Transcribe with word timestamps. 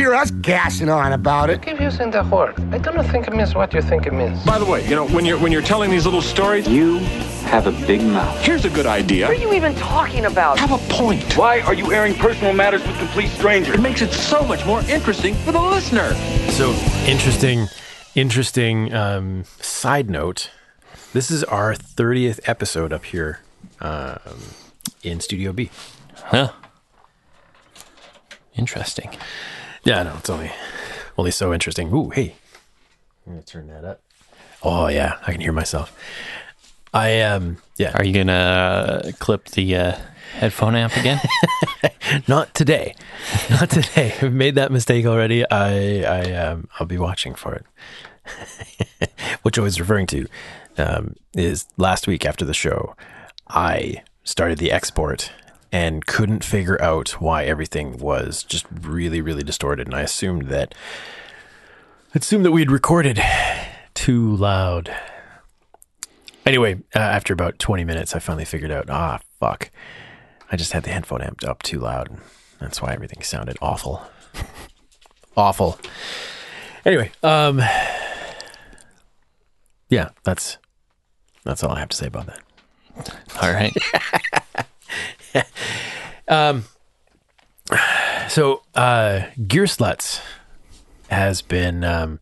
hear 0.00 0.14
us 0.14 0.30
gassing 0.30 0.88
on 0.88 1.12
about 1.12 1.50
it. 1.50 1.60
Keep 1.60 1.78
using 1.78 2.10
the 2.10 2.22
word. 2.24 2.54
I 2.72 2.78
do 2.78 2.90
not 2.92 3.04
think 3.12 3.28
it 3.28 3.34
means 3.34 3.54
what 3.54 3.74
you 3.74 3.82
think 3.82 4.06
it 4.06 4.14
means. 4.14 4.42
By 4.46 4.58
the 4.58 4.64
way, 4.64 4.82
you 4.88 4.96
know, 4.96 5.06
when 5.08 5.26
you're 5.26 5.38
when 5.38 5.52
you're 5.52 5.60
telling 5.74 5.90
these 5.90 6.06
little 6.06 6.22
stories, 6.22 6.66
You 6.66 6.98
have 7.54 7.66
a 7.66 7.72
big 7.86 8.00
mouth. 8.02 8.40
here's 8.40 8.64
a 8.64 8.70
good 8.70 8.86
idea. 8.86 9.26
What 9.28 9.36
are 9.36 9.40
you 9.40 9.52
even 9.52 9.74
talking 9.74 10.24
about? 10.24 10.58
Have 10.58 10.72
a 10.72 10.78
point. 10.94 11.36
Why 11.36 11.60
are 11.60 11.74
you 11.74 11.92
airing 11.92 12.14
personal 12.14 12.54
matters 12.54 12.82
with 12.86 12.96
complete 12.98 13.28
strangers? 13.28 13.74
It 13.74 13.82
makes 13.82 14.00
it 14.00 14.10
so 14.12 14.42
much 14.42 14.64
more 14.64 14.80
interesting 14.88 15.34
for 15.34 15.52
the 15.52 15.60
listener. 15.60 16.14
So 16.50 16.70
interesting, 17.06 17.66
interesting 18.14 18.94
um, 18.94 19.44
side 19.60 20.08
note. 20.08 20.50
This 21.12 21.30
is 21.30 21.44
our 21.44 21.74
30th 21.74 22.40
episode 22.48 22.90
up 22.92 23.04
here 23.04 23.40
um, 23.80 24.38
in 25.02 25.20
Studio 25.20 25.52
B. 25.52 25.68
Huh. 26.32 26.52
Interesting. 28.56 29.10
Yeah, 29.84 30.02
no, 30.02 30.16
it's 30.18 30.30
only 30.30 30.50
only 31.16 31.30
so 31.30 31.52
interesting. 31.52 31.92
Ooh, 31.92 32.10
hey. 32.10 32.34
I'm 33.26 33.34
gonna 33.34 33.42
turn 33.42 33.68
that 33.68 33.84
up. 33.84 34.00
Oh 34.62 34.88
yeah, 34.88 35.18
I 35.26 35.32
can 35.32 35.40
hear 35.40 35.52
myself. 35.52 35.96
I 36.92 37.20
um 37.22 37.58
yeah. 37.76 37.96
Are 37.96 38.04
you 38.04 38.12
going 38.12 38.26
to 38.26 39.14
clip 39.20 39.46
the 39.46 39.74
uh, 39.74 39.96
headphone 40.34 40.74
amp 40.74 40.96
again? 40.96 41.18
Not 42.28 42.54
today. 42.54 42.94
Not 43.48 43.70
today. 43.70 44.14
I've 44.22 44.32
made 44.32 44.56
that 44.56 44.70
mistake 44.70 45.06
already. 45.06 45.48
I 45.50 46.02
I 46.02 46.32
um 46.34 46.68
I'll 46.78 46.86
be 46.86 46.98
watching 46.98 47.34
for 47.34 47.54
it. 47.54 47.64
Which 49.42 49.54
Joe 49.54 49.64
is 49.64 49.80
referring 49.80 50.06
to 50.08 50.26
um, 50.76 51.16
is 51.34 51.66
last 51.76 52.06
week 52.06 52.24
after 52.26 52.44
the 52.44 52.54
show, 52.54 52.94
I 53.48 54.02
started 54.24 54.58
the 54.58 54.70
export 54.70 55.32
and 55.72 56.06
couldn't 56.06 56.44
figure 56.44 56.80
out 56.82 57.20
why 57.20 57.44
everything 57.44 57.98
was 57.98 58.42
just 58.42 58.66
really, 58.82 59.20
really 59.20 59.42
distorted. 59.42 59.86
And 59.86 59.94
I 59.94 60.02
assumed 60.02 60.48
that 60.48 60.74
I 62.14 62.18
assumed 62.18 62.44
that 62.44 62.50
we'd 62.50 62.70
recorded 62.70 63.20
too 63.94 64.34
loud. 64.36 64.94
Anyway, 66.44 66.74
uh, 66.96 66.98
after 66.98 67.32
about 67.32 67.58
20 67.58 67.84
minutes, 67.84 68.16
I 68.16 68.18
finally 68.18 68.44
figured 68.44 68.72
out, 68.72 68.90
ah, 68.90 69.20
fuck. 69.38 69.70
I 70.50 70.56
just 70.56 70.72
had 70.72 70.82
the 70.82 70.90
headphone 70.90 71.20
amped 71.20 71.46
up 71.46 71.62
too 71.62 71.78
loud. 71.78 72.18
That's 72.60 72.82
why 72.82 72.92
everything 72.92 73.22
sounded 73.22 73.56
awful. 73.62 74.02
awful. 75.36 75.78
Anyway, 76.84 77.12
um 77.22 77.62
yeah, 79.88 80.10
that's 80.24 80.58
that's 81.44 81.62
all 81.62 81.72
I 81.72 81.80
have 81.80 81.88
to 81.90 81.96
say 81.96 82.06
about 82.06 82.26
that. 82.26 82.40
All 83.42 83.52
right. 83.52 83.74
So, 88.28 88.62
uh 88.74 89.22
Gearslutz 89.38 90.20
has 91.08 91.42
been 91.42 91.82
um 91.84 92.20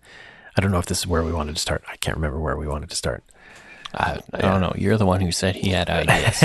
I 0.57 0.61
don't 0.61 0.71
know 0.73 0.79
if 0.79 0.87
this 0.87 0.99
is 0.99 1.07
where 1.07 1.23
we 1.23 1.33
wanted 1.33 1.55
to 1.55 1.61
start. 1.61 1.85
I 1.89 1.97
can't 1.97 2.17
remember 2.17 2.41
where 2.41 2.57
we 2.57 2.67
wanted 2.67 2.91
to 2.91 2.97
start. 2.97 3.23
I, 3.95 4.19
I 4.35 4.41
don't 4.41 4.61
know. 4.61 4.75
You're 4.77 4.97
the 4.97 5.07
one 5.07 5.21
who 5.21 5.33
said 5.33 5.57
he 5.57 5.71
had 5.71 5.89
ideas. 5.89 6.45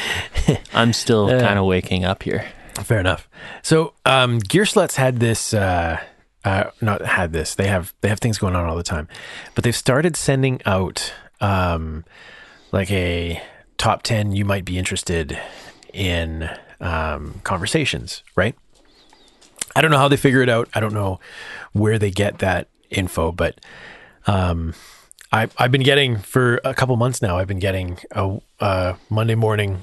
I'm 0.74 0.92
still 0.92 1.28
kind 1.28 1.58
of 1.58 1.64
waking 1.64 2.04
up 2.04 2.22
here. 2.22 2.46
Fair 2.82 2.98
enough. 2.98 3.28
So, 3.62 3.94
um, 4.04 4.40
Gearslutz 4.40 4.96
had 4.96 5.20
this, 5.20 5.54
uh, 5.54 6.00
uh, 6.44 6.64
not 6.80 7.04
had 7.04 7.32
this. 7.32 7.54
They 7.54 7.66
have 7.66 7.94
they 8.00 8.08
have 8.08 8.18
things 8.18 8.38
going 8.38 8.56
on 8.56 8.68
all 8.68 8.76
the 8.76 8.82
time, 8.82 9.08
but 9.54 9.64
they've 9.64 9.76
started 9.76 10.16
sending 10.16 10.60
out 10.66 11.12
um, 11.40 12.04
like 12.72 12.90
a 12.90 13.42
top 13.78 14.02
ten 14.02 14.32
you 14.32 14.44
might 14.44 14.64
be 14.64 14.78
interested 14.78 15.38
in 15.92 16.50
um, 16.80 17.40
conversations, 17.44 18.22
right? 18.36 18.54
I 19.76 19.82
don't 19.82 19.90
know 19.90 19.98
how 19.98 20.08
they 20.08 20.16
figure 20.16 20.42
it 20.42 20.48
out. 20.48 20.68
I 20.74 20.80
don't 20.80 20.94
know 20.94 21.20
where 21.72 21.98
they 21.98 22.10
get 22.10 22.38
that 22.40 22.68
info, 22.90 23.30
but 23.30 23.60
um, 24.26 24.74
I, 25.32 25.48
I've 25.58 25.70
been 25.70 25.82
getting 25.82 26.16
for 26.18 26.60
a 26.64 26.74
couple 26.74 26.96
months 26.96 27.22
now. 27.22 27.38
I've 27.38 27.46
been 27.46 27.60
getting 27.60 27.98
a, 28.10 28.40
a 28.58 28.96
Monday 29.08 29.36
morning 29.36 29.80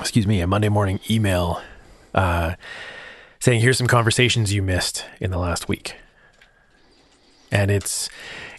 excuse 0.00 0.26
me, 0.26 0.40
a 0.40 0.46
Monday 0.46 0.68
morning 0.68 0.98
email 1.08 1.60
uh, 2.14 2.54
saying, 3.38 3.60
"Here's 3.60 3.78
some 3.78 3.86
conversations 3.86 4.52
you 4.52 4.62
missed 4.62 5.04
in 5.20 5.30
the 5.30 5.38
last 5.38 5.68
week," 5.68 5.96
and 7.52 7.70
it's 7.70 8.08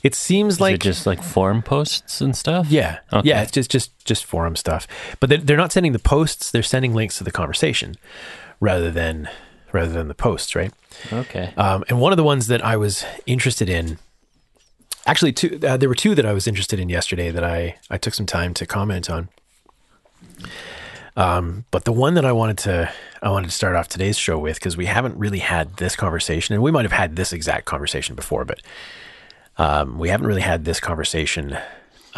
it 0.03 0.15
seems 0.15 0.55
Is 0.55 0.61
like 0.61 0.75
it 0.75 0.81
just 0.81 1.05
like 1.05 1.21
forum 1.23 1.61
posts 1.61 2.21
and 2.21 2.35
stuff? 2.35 2.67
yeah, 2.69 2.99
Okay. 3.13 3.27
yeah, 3.29 3.41
it's 3.43 3.51
just 3.51 3.69
just 3.71 4.05
just 4.05 4.25
forum 4.25 4.55
stuff. 4.55 4.87
But 5.19 5.29
they're, 5.29 5.37
they're 5.39 5.57
not 5.57 5.71
sending 5.71 5.91
the 5.93 5.99
posts; 5.99 6.51
they're 6.51 6.63
sending 6.63 6.93
links 6.93 7.17
to 7.19 7.23
the 7.23 7.31
conversation 7.31 7.95
rather 8.59 8.91
than 8.91 9.29
rather 9.71 9.91
than 9.93 10.07
the 10.07 10.13
posts, 10.15 10.55
right? 10.55 10.73
Okay. 11.13 11.53
Um, 11.57 11.83
and 11.87 11.99
one 11.99 12.11
of 12.13 12.17
the 12.17 12.23
ones 12.23 12.47
that 12.47 12.63
I 12.65 12.75
was 12.77 13.05
interested 13.25 13.69
in, 13.69 13.97
actually, 15.05 15.33
two 15.33 15.59
uh, 15.65 15.77
there 15.77 15.87
were 15.89 15.95
two 15.95 16.15
that 16.15 16.25
I 16.25 16.33
was 16.33 16.47
interested 16.47 16.79
in 16.79 16.89
yesterday 16.89 17.31
that 17.31 17.43
I 17.43 17.77
I 17.89 17.97
took 17.97 18.13
some 18.13 18.25
time 18.25 18.53
to 18.55 18.65
comment 18.65 19.09
on. 19.09 19.29
Um, 21.17 21.65
but 21.71 21.83
the 21.83 21.91
one 21.91 22.13
that 22.13 22.23
I 22.25 22.31
wanted 22.31 22.57
to 22.59 22.91
I 23.21 23.29
wanted 23.29 23.47
to 23.47 23.53
start 23.55 23.75
off 23.75 23.87
today's 23.89 24.17
show 24.17 24.39
with 24.39 24.55
because 24.55 24.77
we 24.77 24.85
haven't 24.85 25.17
really 25.17 25.39
had 25.39 25.77
this 25.77 25.95
conversation, 25.95 26.53
and 26.53 26.63
we 26.63 26.71
might 26.71 26.85
have 26.85 26.91
had 26.93 27.15
this 27.15 27.33
exact 27.33 27.65
conversation 27.65 28.15
before, 28.15 28.45
but 28.45 28.61
um, 29.61 29.99
we 29.99 30.09
haven't 30.09 30.25
really 30.25 30.41
had 30.41 30.65
this 30.65 30.79
conversation 30.79 31.55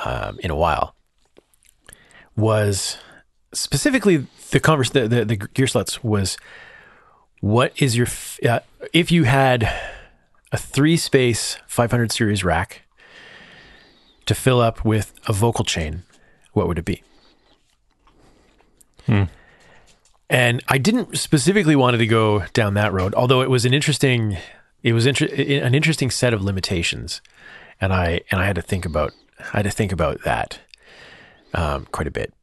um, 0.05 0.39
in 0.39 0.49
a 0.49 0.55
while. 0.55 0.95
Was 2.37 2.97
specifically 3.51 4.25
the 4.51 4.59
converse 4.61 4.89
the, 4.91 5.07
the 5.09 5.25
the 5.25 5.37
Gearslutz 5.37 6.03
was 6.03 6.37
what 7.41 7.73
is 7.75 7.97
your 7.97 8.07
f- 8.07 8.39
uh, 8.45 8.61
if 8.93 9.11
you 9.11 9.25
had 9.25 9.69
a 10.51 10.57
three 10.57 10.95
space 10.95 11.57
500 11.67 12.11
series 12.11 12.43
rack 12.43 12.83
to 14.25 14.33
fill 14.33 14.61
up 14.61 14.85
with 14.85 15.13
a 15.27 15.33
vocal 15.33 15.65
chain 15.65 16.03
what 16.53 16.67
would 16.67 16.79
it 16.79 16.85
be 16.85 17.03
and 20.29 20.63
i 20.67 20.77
didn't 20.77 21.17
specifically 21.17 21.75
wanted 21.75 21.97
to 21.97 22.07
go 22.07 22.45
down 22.53 22.73
that 22.75 22.93
road 22.93 23.13
although 23.15 23.41
it 23.41 23.49
was 23.49 23.65
an 23.65 23.73
interesting 23.73 24.37
it 24.83 24.93
was 24.93 25.05
inter- 25.05 25.25
an 25.27 25.73
interesting 25.73 26.11
set 26.11 26.33
of 26.33 26.41
limitations 26.43 27.21
and 27.81 27.93
i 27.93 28.21
and 28.29 28.41
i 28.41 28.45
had 28.45 28.55
to 28.55 28.61
think 28.61 28.85
about 28.85 29.11
i 29.53 29.57
had 29.57 29.63
to 29.63 29.71
think 29.71 29.91
about 29.91 30.21
that 30.23 30.59
um, 31.55 31.87
quite 31.91 32.07
a 32.07 32.11
bit 32.11 32.33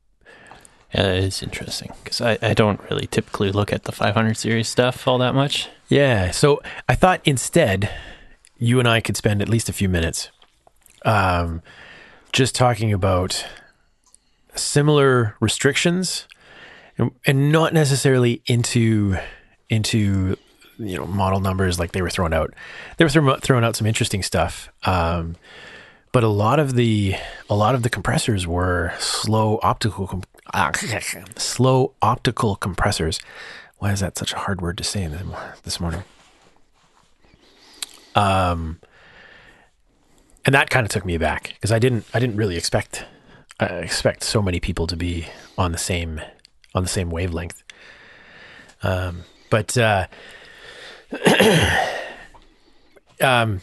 Yeah, 0.94 1.12
is 1.12 1.42
interesting 1.42 1.92
because 2.02 2.20
I, 2.20 2.38
I 2.42 2.54
don't 2.54 2.80
really 2.90 3.06
typically 3.06 3.50
look 3.52 3.72
at 3.72 3.84
the 3.84 3.92
500 3.92 4.36
series 4.36 4.68
stuff 4.68 5.06
all 5.06 5.18
that 5.18 5.34
much. 5.34 5.68
Yeah. 5.88 6.30
So 6.30 6.60
I 6.88 6.94
thought 6.94 7.20
instead 7.24 7.90
you 8.58 8.78
and 8.78 8.88
I 8.88 9.00
could 9.00 9.16
spend 9.16 9.42
at 9.42 9.48
least 9.48 9.68
a 9.68 9.72
few 9.72 9.88
minutes 9.88 10.30
um, 11.04 11.62
just 12.32 12.54
talking 12.54 12.92
about 12.92 13.44
similar 14.54 15.34
restrictions 15.40 16.26
and, 16.98 17.10
and 17.26 17.50
not 17.50 17.72
necessarily 17.72 18.42
into 18.46 19.16
into 19.68 20.36
you 20.80 20.96
know 20.96 21.06
model 21.06 21.40
numbers 21.40 21.78
like 21.78 21.92
they 21.92 22.02
were 22.02 22.10
thrown 22.10 22.32
out. 22.32 22.54
They 22.96 23.04
were 23.04 23.10
throw, 23.10 23.36
throwing 23.36 23.64
out 23.64 23.76
some 23.76 23.86
interesting 23.86 24.22
stuff. 24.22 24.70
Um, 24.84 25.36
but 26.12 26.24
a 26.24 26.28
lot 26.28 26.58
of 26.58 26.74
the 26.74 27.14
a 27.48 27.54
lot 27.54 27.74
of 27.74 27.82
the 27.82 27.90
compressors 27.90 28.46
were 28.46 28.92
slow 28.98 29.60
optical 29.62 30.22
ah, 30.52 30.72
slow 31.36 31.94
optical 32.02 32.56
compressors. 32.56 33.20
Why 33.78 33.92
is 33.92 34.00
that 34.00 34.18
such 34.18 34.32
a 34.32 34.36
hard 34.36 34.60
word 34.60 34.76
to 34.78 34.84
say 34.84 35.08
this 35.62 35.80
morning? 35.80 36.02
Um, 38.14 38.80
and 40.44 40.54
that 40.54 40.70
kind 40.70 40.84
of 40.84 40.90
took 40.90 41.04
me 41.04 41.14
aback 41.14 41.54
because 41.54 41.70
I 41.70 41.78
didn't 41.78 42.06
I 42.12 42.18
didn't 42.18 42.36
really 42.36 42.56
expect 42.56 43.04
I 43.60 43.66
expect 43.66 44.24
so 44.24 44.42
many 44.42 44.58
people 44.58 44.86
to 44.86 44.96
be 44.96 45.26
on 45.56 45.72
the 45.72 45.78
same 45.78 46.20
on 46.74 46.82
the 46.82 46.88
same 46.88 47.10
wavelength. 47.10 47.62
Um, 48.82 49.24
but 49.50 49.76
uh, 49.76 50.06
um, 53.20 53.60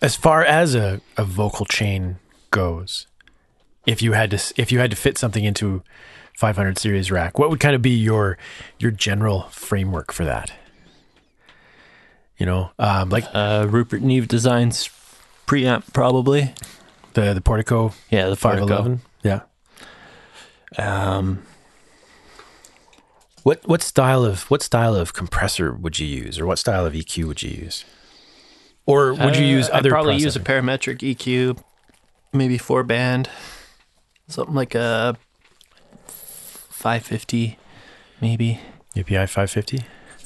as 0.00 0.16
far 0.16 0.44
as 0.44 0.74
a, 0.74 1.00
a 1.16 1.24
vocal 1.24 1.66
chain 1.66 2.16
goes, 2.50 3.06
if 3.86 4.02
you 4.02 4.12
had 4.12 4.30
to 4.30 4.52
if 4.56 4.70
you 4.72 4.78
had 4.78 4.90
to 4.90 4.96
fit 4.96 5.18
something 5.18 5.44
into 5.44 5.82
500 6.36 6.78
series 6.78 7.10
rack, 7.10 7.38
what 7.38 7.50
would 7.50 7.60
kind 7.60 7.74
of 7.74 7.82
be 7.82 7.90
your 7.90 8.38
your 8.78 8.90
general 8.90 9.42
framework 9.50 10.12
for 10.12 10.24
that? 10.24 10.52
You 12.38 12.46
know, 12.46 12.70
um, 12.78 13.10
like 13.10 13.24
Uh, 13.34 13.66
Rupert 13.68 14.02
Neve 14.02 14.26
Designs 14.28 14.88
preamp, 15.46 15.92
probably. 15.92 16.54
the 17.14 17.34
the 17.34 17.40
Portico 17.40 17.92
Yeah, 18.10 18.28
the 18.28 18.36
five 18.36 18.58
Portico. 18.58 18.74
eleven. 18.74 19.00
Yeah. 19.22 19.40
Um, 20.78 21.42
What 23.42 23.66
what 23.66 23.82
style 23.82 24.24
of 24.24 24.44
what 24.50 24.62
style 24.62 24.94
of 24.94 25.12
compressor 25.12 25.72
would 25.72 25.98
you 25.98 26.06
use, 26.06 26.38
or 26.38 26.46
what 26.46 26.58
style 26.58 26.86
of 26.86 26.92
EQ 26.92 27.24
would 27.24 27.42
you 27.42 27.50
use, 27.50 27.84
or 28.86 29.12
would 29.14 29.36
you 29.36 29.44
uh, 29.44 29.48
use 29.48 29.68
I'd 29.70 29.80
other? 29.80 29.90
probably 29.90 30.16
use 30.16 30.36
a 30.36 30.40
parametric 30.40 30.98
EQ, 30.98 31.58
maybe 32.32 32.56
four 32.58 32.84
band, 32.84 33.28
something 34.28 34.54
like 34.54 34.74
a 34.76 35.16
550, 36.06 37.58
maybe. 38.20 38.60
API 38.96 39.26
five 39.26 39.50
fifty. 39.50 39.80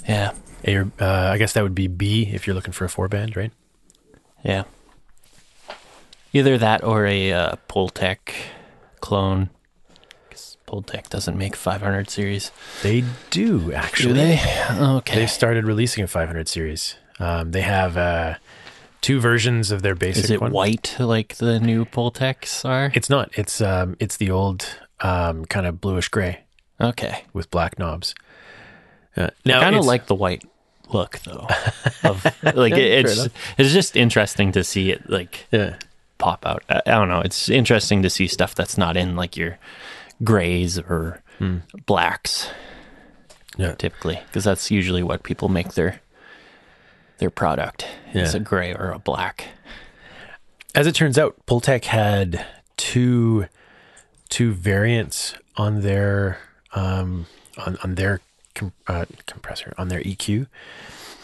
Yeah, 0.08 0.32
A 0.64 0.74
or 0.76 0.92
uh, 1.00 1.30
I 1.32 1.38
guess 1.38 1.52
that 1.54 1.62
would 1.62 1.74
be 1.74 1.86
B 1.86 2.28
if 2.32 2.46
you're 2.46 2.54
looking 2.54 2.72
for 2.72 2.84
a 2.84 2.88
four 2.88 3.08
band, 3.08 3.36
right? 3.36 3.52
yeah. 4.44 4.64
Either 6.32 6.58
that 6.58 6.84
or 6.84 7.06
a 7.06 7.32
uh, 7.32 7.56
Pultec 7.68 8.18
clone. 9.00 9.48
'Cause 10.36 10.56
Pultec 10.68 11.08
doesn't 11.08 11.38
make 11.38 11.56
500 11.56 12.10
series. 12.10 12.50
They 12.82 13.04
do 13.30 13.72
actually. 13.72 14.12
Do 14.12 14.14
they? 14.14 14.40
Okay. 14.78 15.14
They've 15.14 15.30
started 15.30 15.64
releasing 15.64 16.04
a 16.04 16.06
500 16.06 16.46
series. 16.46 16.96
Um, 17.18 17.52
they 17.52 17.62
have 17.62 17.96
uh, 17.96 18.34
two 19.00 19.18
versions 19.18 19.70
of 19.70 19.80
their 19.80 19.94
basic. 19.94 20.24
Is 20.24 20.30
it 20.30 20.42
one. 20.42 20.52
white 20.52 20.94
like 20.98 21.36
the 21.36 21.58
new 21.58 21.86
Pultecs 21.86 22.64
are? 22.68 22.90
It's 22.94 23.08
not. 23.08 23.30
It's 23.38 23.62
um, 23.62 23.96
it's 23.98 24.18
the 24.18 24.30
old 24.30 24.66
um, 25.00 25.46
kind 25.46 25.66
of 25.66 25.80
bluish 25.80 26.08
gray 26.08 26.40
Okay. 26.80 27.24
with 27.32 27.50
black 27.50 27.78
knobs. 27.78 28.14
Uh, 29.16 29.30
now, 29.46 29.60
kind 29.62 29.76
of 29.76 29.86
like 29.86 30.06
the 30.06 30.14
white 30.14 30.44
look 30.90 31.18
though. 31.20 31.46
of 32.04 32.22
like 32.54 32.74
it, 32.74 33.06
it's 33.06 33.28
it's 33.56 33.72
just 33.72 33.96
interesting 33.96 34.52
to 34.52 34.62
see 34.62 34.90
it 34.90 35.08
like 35.08 35.46
yeah, 35.50 35.76
pop 36.18 36.44
out. 36.44 36.62
I, 36.68 36.82
I 36.84 36.90
don't 36.90 37.08
know. 37.08 37.22
It's 37.22 37.48
interesting 37.48 38.02
to 38.02 38.10
see 38.10 38.26
stuff 38.26 38.54
that's 38.54 38.76
not 38.76 38.98
in 38.98 39.16
like 39.16 39.34
your 39.38 39.56
grays 40.24 40.78
or 40.78 41.22
blacks 41.86 42.48
yeah. 43.58 43.74
typically 43.74 44.18
because 44.26 44.44
that's 44.44 44.70
usually 44.70 45.02
what 45.02 45.22
people 45.22 45.48
make 45.48 45.74
their 45.74 46.00
their 47.18 47.30
product. 47.30 47.86
It's 48.12 48.34
Yeah. 48.34 48.40
a 48.40 48.42
gray 48.42 48.74
or 48.74 48.90
a 48.90 48.98
black. 48.98 49.48
As 50.74 50.86
it 50.86 50.94
turns 50.94 51.18
out, 51.18 51.34
Pultec 51.46 51.84
had 51.86 52.44
two 52.76 53.46
two 54.28 54.52
variants 54.52 55.34
on 55.56 55.80
their 55.82 56.38
um, 56.74 57.26
on 57.58 57.78
on 57.82 57.94
their 57.94 58.20
com- 58.54 58.72
uh, 58.86 59.06
compressor 59.26 59.72
on 59.78 59.88
their 59.88 60.00
EQ, 60.02 60.46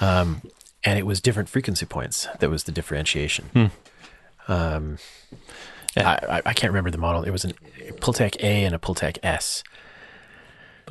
um, 0.01 0.41
and 0.85 0.99
it 0.99 1.05
was 1.05 1.21
different 1.21 1.49
frequency 1.51 1.85
points. 1.85 2.27
That 2.41 2.49
was 2.49 2.65
the 2.65 2.73
differentiation. 2.73 3.71
Um, 4.49 4.99
Yeah. 5.97 6.09
I, 6.29 6.37
I, 6.39 6.43
I 6.47 6.53
can't 6.55 6.71
remember 6.73 6.91
the 6.91 6.99
model. 6.99 7.23
It 7.25 7.31
was 7.31 7.45
an 7.45 7.53
Pultec 8.01 8.37
A 8.43 8.65
and 8.65 8.75
a 8.75 8.79
Pultec 8.79 9.19
S, 9.23 9.63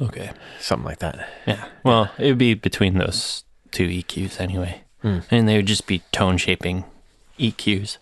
Okay. 0.01 0.31
something 0.59 0.85
like 0.85 0.99
that. 0.99 1.27
Yeah. 1.45 1.65
Well, 1.83 2.11
it 2.17 2.27
would 2.27 2.37
be 2.37 2.53
between 2.53 2.97
those 2.97 3.43
two 3.71 3.87
EQs 3.87 4.39
anyway. 4.39 4.81
And 5.03 5.49
they 5.49 5.57
would 5.57 5.65
just 5.65 5.87
be 5.87 6.03
tone 6.11 6.37
shaping 6.37 6.83
EQs. 7.39 7.97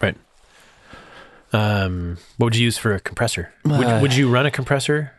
Right. 0.00 0.16
Um, 1.52 2.16
what 2.38 2.46
would 2.46 2.56
you 2.56 2.64
use 2.64 2.78
for 2.78 2.94
a 2.94 3.00
compressor? 3.00 3.52
would, 3.64 3.86
Uh, 3.86 3.98
would 4.00 4.14
you 4.14 4.30
run 4.30 4.46
a 4.46 4.50
compressor? 4.50 5.12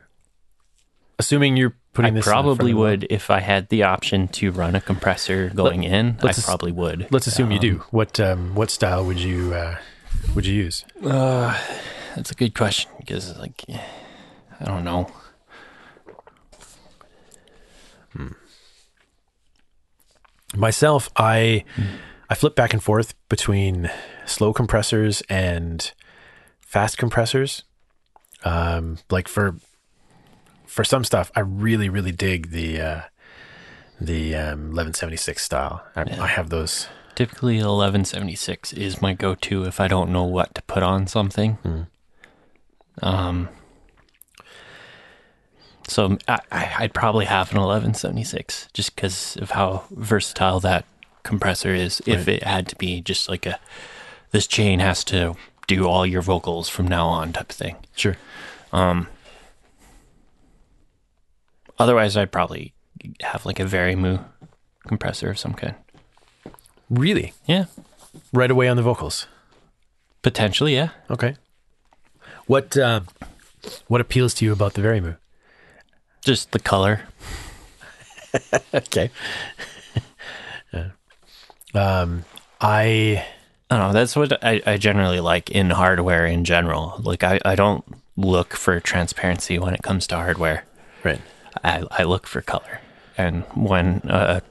Assuming 1.20 1.58
you're 1.58 1.76
putting 1.94 2.14
I 2.14 2.16
this 2.16 2.26
in 2.26 2.30
the 2.30 2.32
front 2.32 2.46
probably 2.46 2.72
of 2.72 2.76
the 2.76 2.80
wall? 2.80 2.84
would 2.90 3.08
if 3.12 3.30
I 3.30 3.42
had 3.42 3.70
the 3.70 3.84
option 3.84 4.28
to 4.30 4.52
run 4.52 4.74
a 4.76 4.82
compressor 4.82 5.50
going 5.54 5.84
in. 5.84 6.18
I 6.24 6.32
probably 6.34 6.72
would. 6.72 7.08
Let's 7.12 7.28
assume 7.28 7.52
you 7.52 7.58
Um, 7.58 7.62
do. 7.62 7.84
What 7.92 8.20
um, 8.20 8.56
what 8.56 8.72
style 8.72 9.06
would 9.06 9.20
you 9.20 9.54
uh, 9.54 9.78
would 10.36 10.46
you 10.46 10.54
use? 10.54 10.86
That's 12.16 12.32
a 12.32 12.36
good 12.36 12.54
question 12.54 12.92
because, 13.00 13.38
like, 13.38 13.64
I 14.60 14.66
don't 14.66 14.84
know. 14.84 15.08
Myself, 20.56 21.10
I 21.16 21.64
I 22.30 22.36
flip 22.36 22.56
back 22.56 22.74
and 22.74 22.84
forth 22.84 23.14
between 23.30 23.90
slow 24.26 24.54
compressors 24.54 25.22
and 25.30 25.92
fast 26.60 26.98
compressors. 26.98 27.64
Um, 28.44 28.98
like 29.10 29.28
for 29.28 29.56
for 30.66 30.84
some 30.84 31.04
stuff, 31.04 31.32
I 31.36 31.40
really 31.42 31.88
really 31.88 32.12
dig 32.12 32.52
the 32.52 32.82
uh, 32.82 33.02
the 34.00 34.36
um, 34.36 34.74
1176 34.74 35.44
style. 35.44 35.86
I, 35.96 36.02
I 36.02 36.28
have 36.28 36.50
those. 36.50 36.88
Typically, 37.22 37.58
1176 37.58 38.74
is 38.74 39.00
my 39.00 39.14
go-to 39.14 39.66
if 39.66 39.80
I 39.80 39.88
don't 39.88 40.12
know 40.12 40.24
what 40.24 40.56
to 40.56 40.62
put 40.64 40.82
on 40.82 41.06
something. 41.06 41.60
Um. 43.04 43.48
So 45.88 46.18
I, 46.28 46.40
I'd 46.52 46.96
probably 46.96 47.26
have 47.26 47.52
an 47.52 47.58
1176 47.60 48.70
just 48.74 48.96
because 48.96 49.38
of 49.38 49.52
how 49.52 49.84
versatile 49.92 50.60
that 50.62 50.86
compressor 51.22 51.76
is. 51.76 52.02
If 52.08 52.28
it 52.28 52.42
had 52.42 52.68
to 52.70 52.76
be 52.76 53.02
just 53.02 53.30
like 53.30 53.46
a, 53.46 53.60
this 54.32 54.48
chain 54.48 54.80
has 54.80 55.04
to 55.04 55.36
do 55.68 55.88
all 55.88 56.08
your 56.08 56.24
vocals 56.24 56.70
from 56.70 56.88
now 56.88 57.06
on 57.06 57.34
type 57.34 57.52
of 57.52 57.56
thing. 57.56 57.76
Sure. 57.96 58.18
Um, 58.74 59.08
Otherwise, 61.78 62.18
I'd 62.18 62.32
probably 62.32 62.74
have 63.22 63.46
like 63.46 63.60
a 63.60 63.66
Vari-Mu 63.66 64.18
compressor 64.88 65.30
of 65.30 65.38
some 65.38 65.54
kind. 65.54 65.76
Really, 66.92 67.34
Yeah, 67.48 67.66
right 68.34 68.52
away 68.52 68.68
on 68.68 68.76
the 68.76 68.84
vocals. 68.84 69.26
potentially. 70.24 70.76
Yeah. 70.76 70.90
Okay. 71.10 71.36
What 72.48 72.76
uh, 72.78 73.02
what 73.88 74.02
appeals 74.02 74.34
to 74.36 74.46
you 74.46 74.52
about 74.52 74.74
the 74.74 74.82
Vari-Mu? 74.82 75.14
Just 76.26 76.52
the 76.52 76.60
color. 76.60 77.02
Okay. 78.74 79.10
yeah. 80.74 80.90
Um, 81.74 82.24
I 82.62 83.26
I 83.70 83.78
don't 83.78 83.88
know. 83.88 83.94
That's 83.94 84.16
what 84.16 84.42
I, 84.44 84.62
I 84.66 84.78
generally 84.78 85.20
like 85.20 85.50
in 85.52 85.70
hardware 85.72 86.26
in 86.26 86.46
general. 86.46 86.96
Like 87.04 87.24
I, 87.26 87.40
I 87.44 87.56
don't 87.56 87.84
look 88.16 88.54
for 88.54 88.80
transparency 88.80 89.60
when 89.60 89.74
it 89.74 89.82
comes 89.84 90.08
to 90.08 90.16
hardware. 90.16 90.64
right. 91.04 91.20
I, 91.62 91.84
I 91.92 92.04
look 92.04 92.26
for 92.26 92.42
color. 92.42 92.80
And 93.18 93.44
when 93.54 94.02
a 94.06 94.42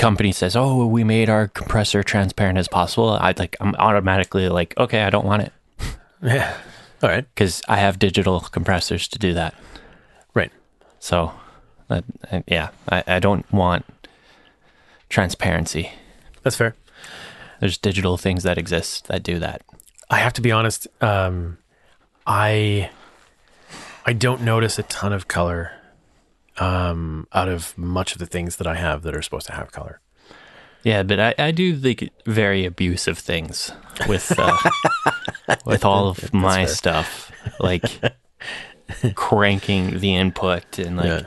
company 0.00 0.32
says, 0.32 0.56
"Oh, 0.56 0.86
we 0.86 1.04
made 1.04 1.28
our 1.28 1.48
compressor 1.48 2.02
transparent 2.02 2.58
as 2.58 2.68
possible," 2.68 3.10
I'd 3.10 3.38
like 3.38 3.56
I'm 3.60 3.74
automatically 3.76 4.48
like, 4.48 4.74
"Okay, 4.78 5.02
I 5.02 5.10
don't 5.10 5.26
want 5.26 5.42
it." 5.42 5.52
Yeah. 6.22 6.54
All 7.02 7.08
right. 7.08 7.24
because 7.34 7.62
I 7.66 7.76
have 7.78 7.98
digital 7.98 8.40
compressors 8.40 9.08
to 9.08 9.18
do 9.18 9.32
that. 9.32 9.54
Right. 10.34 10.52
So, 10.98 11.32
uh, 11.88 12.02
yeah, 12.46 12.68
I, 12.90 13.02
I 13.06 13.18
don't 13.20 13.50
want 13.50 13.86
transparency. 15.08 15.92
That's 16.42 16.56
fair. 16.56 16.74
There's 17.58 17.78
digital 17.78 18.18
things 18.18 18.42
that 18.42 18.58
exist 18.58 19.06
that 19.08 19.22
do 19.22 19.38
that. 19.38 19.62
I 20.10 20.18
have 20.18 20.34
to 20.34 20.42
be 20.42 20.52
honest. 20.52 20.88
Um, 21.00 21.56
I 22.26 22.90
I 24.04 24.12
don't 24.12 24.42
notice 24.42 24.78
a 24.78 24.82
ton 24.82 25.14
of 25.14 25.26
color 25.26 25.72
um, 26.60 27.26
out 27.32 27.48
of 27.48 27.76
much 27.76 28.12
of 28.12 28.18
the 28.18 28.26
things 28.26 28.56
that 28.56 28.66
I 28.66 28.76
have 28.76 29.02
that 29.02 29.16
are 29.16 29.22
supposed 29.22 29.46
to 29.46 29.52
have 29.54 29.72
color. 29.72 30.00
Yeah, 30.82 31.02
but 31.02 31.18
I, 31.20 31.34
I 31.38 31.50
do 31.50 31.74
like 31.74 32.10
very 32.26 32.64
abusive 32.64 33.18
things 33.18 33.72
with 34.08 34.32
uh, 34.38 34.56
with 35.66 35.84
all 35.84 36.08
of 36.08 36.32
my 36.32 36.64
stuff, 36.66 37.30
like 37.60 37.84
cranking 39.14 40.00
the 40.00 40.14
input 40.14 40.78
and 40.78 40.96
like 40.96 41.06
Yeah. 41.06 41.26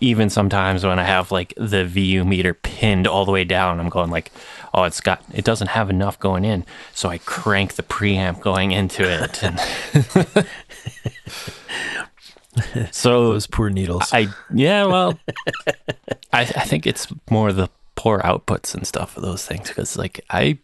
even 0.00 0.30
sometimes 0.30 0.84
when 0.84 0.98
I 0.98 1.04
have 1.04 1.30
like 1.30 1.54
the 1.56 1.84
VU 1.84 2.24
meter 2.24 2.54
pinned 2.54 3.06
all 3.06 3.24
the 3.24 3.32
way 3.32 3.44
down, 3.44 3.78
I'm 3.80 3.88
going 3.88 4.10
like, 4.10 4.32
oh, 4.74 4.82
it's 4.84 5.00
got 5.00 5.22
it 5.32 5.44
doesn't 5.44 5.68
have 5.68 5.90
enough 5.90 6.18
going 6.18 6.44
in, 6.44 6.64
so 6.92 7.08
I 7.08 7.18
crank 7.18 7.74
the 7.74 7.82
preamp 7.84 8.40
going 8.40 8.72
into 8.72 9.04
it, 9.04 9.42
and 9.44 9.60
so 12.98 13.32
Those 13.32 13.46
poor 13.46 13.70
needles. 13.70 14.10
I 14.12 14.28
yeah, 14.52 14.84
well, 14.86 15.18
I 16.32 16.40
I 16.42 16.44
think 16.44 16.86
it's 16.86 17.06
more 17.30 17.52
the 17.52 17.68
poor 17.94 18.18
outputs 18.20 18.74
and 18.74 18.86
stuff 18.86 19.16
of 19.16 19.22
those 19.22 19.44
things 19.46 19.68
because 19.68 19.96
like 19.96 20.24
I, 20.30 20.58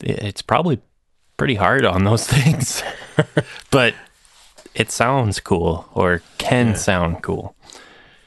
it's 0.00 0.42
probably 0.42 0.80
pretty 1.36 1.54
hard 1.56 1.84
on 1.84 2.04
those 2.04 2.26
things, 2.34 2.82
but 3.70 3.94
it 4.74 4.90
sounds 4.90 5.40
cool 5.40 5.88
or 5.94 6.22
can 6.38 6.76
sound 6.76 7.22
cool. 7.22 7.54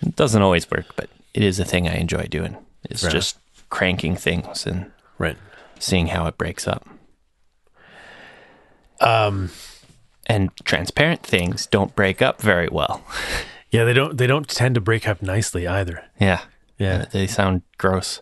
It 0.01 0.15
doesn't 0.15 0.41
always 0.41 0.69
work, 0.69 0.85
but 0.95 1.09
it 1.33 1.43
is 1.43 1.59
a 1.59 1.65
thing 1.65 1.87
I 1.87 1.95
enjoy 1.95 2.27
doing. 2.29 2.55
It's 2.89 3.03
Right. 3.03 3.11
just 3.11 3.37
cranking 3.69 4.15
things 4.15 4.65
and 4.65 4.91
right. 5.17 5.37
seeing 5.79 6.07
how 6.07 6.27
it 6.27 6.37
breaks 6.37 6.67
up. 6.67 6.87
Um, 9.01 9.51
And 10.29 10.51
transparent 10.65 11.23
things 11.23 11.65
don't 11.65 11.95
break 11.95 12.21
up 12.21 12.41
very 12.41 12.67
well. 12.69 13.01
yeah, 13.71 13.85
they 13.85 13.93
don't 13.93 14.17
they 14.17 14.27
don't 14.27 14.47
tend 14.47 14.75
to 14.75 14.81
break 14.81 15.07
up 15.07 15.21
nicely 15.21 15.65
either. 15.67 16.03
Yeah. 16.19 16.41
Yeah. 16.77 17.05
They 17.11 17.27
sound 17.27 17.61
gross. 17.77 18.21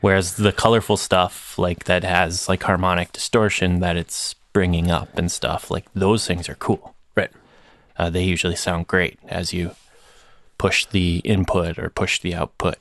Whereas 0.00 0.36
the 0.36 0.52
colorful 0.52 0.96
stuff, 0.96 1.58
like 1.58 1.84
that 1.84 2.04
has 2.04 2.48
like 2.48 2.62
harmonic 2.62 3.12
distortion 3.12 3.80
that 3.80 3.96
it's 3.96 4.34
bringing 4.52 4.90
up 4.90 5.18
and 5.18 5.30
stuff, 5.30 5.70
like 5.70 5.86
those 5.94 6.26
things 6.26 6.48
are 6.48 6.54
cool. 6.54 6.94
Right. 7.16 7.30
Uh, 7.98 8.10
they 8.10 8.22
usually 8.22 8.56
sound 8.56 8.86
great 8.86 9.18
as 9.28 9.52
you 9.52 9.72
push 10.58 10.86
the 10.86 11.18
input 11.24 11.78
or 11.78 11.90
push 11.90 12.20
the 12.20 12.34
output 12.34 12.76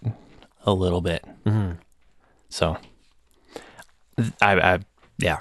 a 0.65 0.73
little 0.73 1.01
bit. 1.01 1.25
Mhm. 1.45 1.77
So, 2.49 2.77
I, 4.41 4.59
I, 4.59 4.79
yeah. 5.17 5.39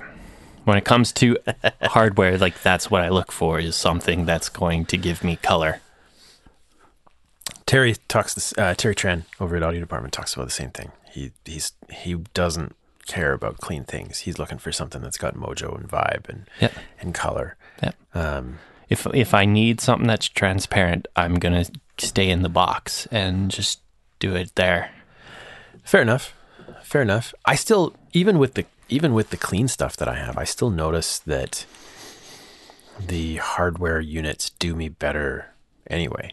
When 0.65 0.77
it 0.79 0.85
comes 0.85 1.13
to 1.15 1.37
hardware, 1.83 2.39
like 2.39 2.63
that's 2.63 2.91
what 2.91 3.03
I 3.03 3.09
look 3.11 3.31
for 3.33 3.59
is 3.61 3.77
something 3.77 4.25
that's 4.25 4.49
going 4.49 4.87
to 4.87 4.97
give 4.97 5.23
me 5.23 5.37
color. 5.37 5.81
Terry 7.67 7.97
talks. 8.09 8.35
This, 8.35 8.55
uh, 8.59 8.75
Terry 8.75 8.95
Tran 8.95 9.25
over 9.41 9.57
at 9.57 9.63
Audio 9.63 9.81
Department 9.81 10.13
talks 10.13 10.35
about 10.35 10.45
the 10.47 10.51
same 10.53 10.71
thing. 10.71 10.93
He 11.11 11.33
he's 11.45 11.73
he 11.91 12.15
doesn't 12.35 12.75
care 13.07 13.33
about 13.33 13.59
clean 13.59 13.85
things. 13.85 14.21
He's 14.21 14.39
looking 14.39 14.59
for 14.59 14.73
something 14.73 15.03
that's 15.03 15.19
got 15.19 15.35
mojo 15.35 15.77
and 15.79 15.89
vibe 15.89 16.29
and 16.29 16.47
Yep. 16.61 16.73
and 17.01 17.15
color. 17.15 17.57
Yep. 17.83 17.95
Um, 18.15 18.59
If 18.89 19.07
if 19.15 19.35
I 19.35 19.45
need 19.45 19.81
something 19.81 20.07
that's 20.07 20.29
transparent, 20.29 21.09
I'm 21.17 21.35
gonna 21.37 21.65
stay 21.99 22.29
in 22.31 22.43
the 22.43 22.49
box 22.49 23.07
and 23.11 23.51
just 23.51 23.81
do 24.19 24.35
it 24.35 24.55
there. 24.57 24.91
Fair 25.85 26.03
enough. 26.03 26.35
Fair 26.83 27.03
enough. 27.03 27.35
I 27.45 27.55
still 27.57 27.95
even 28.13 28.39
with 28.39 28.55
the 28.55 28.65
even 28.89 29.15
with 29.15 29.31
the 29.31 29.37
clean 29.37 29.69
stuff 29.69 29.97
that 29.97 30.09
I 30.09 30.15
have, 30.15 30.37
I 30.37 30.45
still 30.45 30.71
notice 30.71 31.19
that 31.21 31.67
the 32.99 33.37
hardware 33.37 34.01
units 34.01 34.51
do 34.51 34.75
me 34.75 34.89
better 34.89 35.51
anyway. 35.89 36.33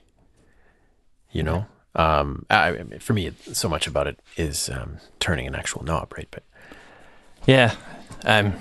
You 1.32 1.44
know, 1.44 1.66
um, 1.96 2.46
I, 2.50 2.70
I 2.70 2.84
mean, 2.84 3.00
for 3.00 3.14
me, 3.14 3.32
so 3.54 3.70
much 3.70 3.88
about 3.88 4.08
it 4.08 4.20
is 4.38 4.70
um, 4.70 4.98
turning 5.20 5.48
an 5.48 5.56
actual 5.56 5.84
knob, 5.84 6.14
right? 6.16 6.28
But 6.30 6.44
Yeah, 7.48 7.76
um, 8.26 8.54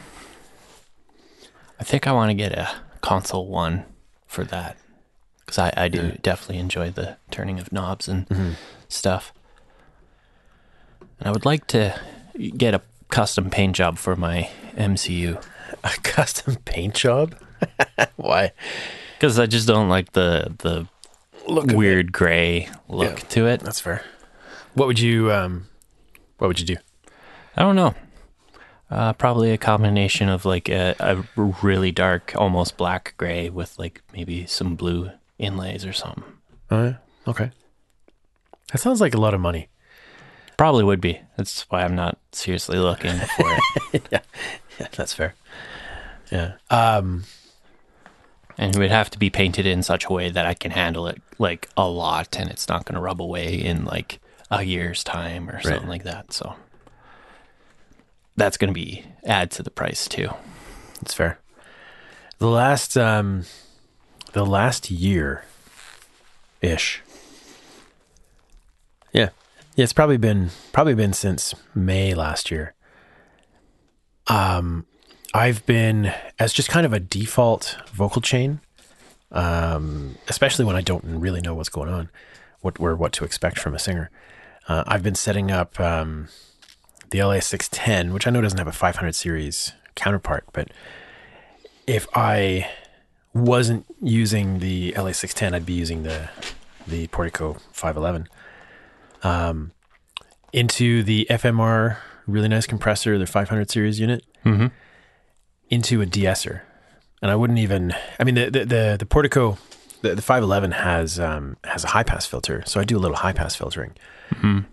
I 1.78 1.84
think 1.84 2.06
I 2.06 2.12
want 2.12 2.30
to 2.30 2.34
get 2.34 2.52
a 2.52 2.70
console 3.00 3.48
one 3.48 3.84
for 4.26 4.44
that 4.44 4.76
because 5.40 5.58
I, 5.58 5.72
I 5.76 5.88
do 5.88 6.12
definitely 6.22 6.58
enjoy 6.58 6.90
the 6.90 7.16
turning 7.30 7.58
of 7.58 7.72
knobs 7.72 8.06
and 8.06 8.56
stuff. 8.88 9.32
And 11.18 11.28
I 11.28 11.32
would 11.32 11.44
like 11.44 11.66
to 11.68 11.98
get 12.56 12.72
a 12.74 12.82
custom 13.10 13.50
paint 13.50 13.76
job 13.76 13.98
for 13.98 14.16
my 14.16 14.48
MCU 14.76 15.42
a 15.84 15.88
custom 16.02 16.56
paint 16.64 16.94
job. 16.94 17.34
Why? 18.16 18.52
because 19.18 19.38
I 19.38 19.46
just 19.46 19.66
don't 19.68 19.88
like 19.88 20.12
the 20.12 20.54
the 20.58 20.86
Look 21.48 21.66
weird 21.72 22.12
gray 22.12 22.68
look 22.88 23.18
Yeah. 23.18 23.28
to 23.30 23.46
it. 23.46 23.60
That's 23.60 23.80
fair. 23.80 24.02
What 24.74 24.86
would 24.86 24.98
you 25.00 25.32
um, 25.32 25.66
What 26.38 26.48
would 26.48 26.60
you 26.60 26.66
do? 26.66 26.76
I 27.56 27.62
don't 27.62 27.76
know. 27.76 27.94
Uh, 28.90 29.12
probably 29.14 29.50
a 29.52 29.58
combination 29.58 30.28
of 30.28 30.44
like 30.44 30.68
a, 30.68 30.94
a 31.00 31.24
really 31.62 31.92
dark, 31.92 32.32
almost 32.36 32.76
black 32.76 33.14
gray 33.16 33.48
with 33.50 33.78
like 33.78 34.02
maybe 34.12 34.46
some 34.46 34.74
blue 34.76 35.10
inlays 35.38 35.84
or 35.86 35.92
something. 35.92 36.24
Oh, 36.70 36.84
yeah. 36.84 36.94
okay. 37.26 37.50
That 38.72 38.78
sounds 38.78 39.00
like 39.00 39.14
a 39.14 39.20
lot 39.20 39.32
of 39.34 39.40
money. 39.40 39.68
Probably 40.60 40.84
would 40.84 41.00
be. 41.00 41.18
That's 41.38 41.62
why 41.70 41.84
I'm 41.84 41.94
not 41.94 42.18
seriously 42.32 42.76
looking 42.76 43.16
for 43.16 43.58
it. 43.94 44.02
yeah, 44.12 44.20
that's 44.94 45.14
fair. 45.14 45.34
Yeah. 46.30 46.56
Um, 46.68 47.24
and 48.58 48.76
it 48.76 48.78
would 48.78 48.90
have 48.90 49.08
to 49.08 49.18
be 49.18 49.30
painted 49.30 49.64
in 49.64 49.82
such 49.82 50.04
a 50.04 50.12
way 50.12 50.28
that 50.28 50.44
I 50.44 50.52
can 50.52 50.72
handle 50.72 51.06
it 51.06 51.22
like 51.38 51.70
a 51.78 51.88
lot 51.88 52.36
and 52.38 52.50
it's 52.50 52.68
not 52.68 52.84
going 52.84 52.96
to 52.96 53.00
rub 53.00 53.22
away 53.22 53.54
in 53.54 53.86
like 53.86 54.20
a 54.50 54.62
year's 54.62 55.02
time 55.02 55.48
or 55.48 55.62
something 55.62 55.88
like 55.88 56.04
that. 56.04 56.30
So 56.34 56.54
that's 58.36 58.58
going 58.58 58.68
to 58.68 58.74
be 58.74 59.06
add 59.24 59.50
to 59.52 59.62
the 59.62 59.70
price 59.70 60.06
too. 60.06 60.28
That's 60.96 61.14
fair. 61.14 61.38
The 62.36 62.48
last 62.48 62.98
um 62.98 63.44
the 64.34 64.44
last 64.44 64.90
year 64.90 65.46
ish. 66.60 67.00
Yeah. 69.80 69.84
It's 69.84 69.94
probably 69.94 70.18
been 70.18 70.50
probably 70.72 70.94
been 70.94 71.14
since 71.14 71.54
May 71.74 72.12
last 72.12 72.50
year. 72.50 72.74
Um 74.26 74.84
I've 75.32 75.64
been 75.64 76.12
as 76.38 76.52
just 76.52 76.68
kind 76.68 76.84
of 76.84 76.92
a 76.92 77.00
default 77.00 77.78
vocal 77.90 78.20
chain, 78.20 78.60
um, 79.32 80.16
especially 80.28 80.66
when 80.66 80.76
I 80.76 80.82
don't 80.82 81.04
really 81.04 81.40
know 81.40 81.54
what's 81.54 81.70
going 81.70 81.88
on, 81.88 82.10
what 82.60 82.78
or 82.78 82.94
what 82.94 83.12
to 83.14 83.24
expect 83.24 83.58
from 83.58 83.74
a 83.74 83.78
singer. 83.78 84.10
Uh, 84.68 84.84
I've 84.86 85.02
been 85.02 85.14
setting 85.14 85.50
up 85.50 85.80
um, 85.80 86.28
the 87.10 87.20
LA610, 87.20 88.12
which 88.12 88.26
I 88.26 88.30
know 88.30 88.42
doesn't 88.42 88.58
have 88.58 88.66
a 88.66 88.72
500 88.72 89.14
series 89.14 89.72
counterpart, 89.94 90.44
but 90.52 90.72
if 91.86 92.06
I 92.14 92.68
wasn't 93.32 93.86
using 94.02 94.58
the 94.58 94.92
LA610, 94.92 95.54
I'd 95.54 95.64
be 95.64 95.72
using 95.72 96.02
the 96.02 96.28
the 96.86 97.06
Portico 97.06 97.56
511 97.72 98.28
um, 99.22 99.72
into 100.52 101.02
the 101.02 101.26
FMR 101.30 101.96
really 102.26 102.48
nice 102.48 102.66
compressor, 102.66 103.18
the 103.18 103.26
500 103.26 103.70
series 103.70 103.98
unit, 104.00 104.24
Mm-hmm. 104.44 104.66
into 105.68 106.00
a 106.00 106.06
de-esser. 106.06 106.62
And 107.22 107.30
I 107.30 107.36
wouldn't 107.36 107.58
even. 107.58 107.92
I 108.18 108.24
mean, 108.24 108.34
the 108.34 108.48
the 108.50 108.64
the, 108.64 108.96
the 109.00 109.06
Portico, 109.06 109.58
the, 110.00 110.14
the 110.14 110.22
511 110.22 110.72
has 110.72 111.20
um, 111.20 111.58
has 111.64 111.84
a 111.84 111.88
high 111.88 112.02
pass 112.02 112.24
filter, 112.24 112.62
so 112.66 112.80
I 112.80 112.84
do 112.84 112.96
a 112.96 113.00
little 113.00 113.18
high 113.18 113.32
pass 113.34 113.54
filtering 113.54 113.92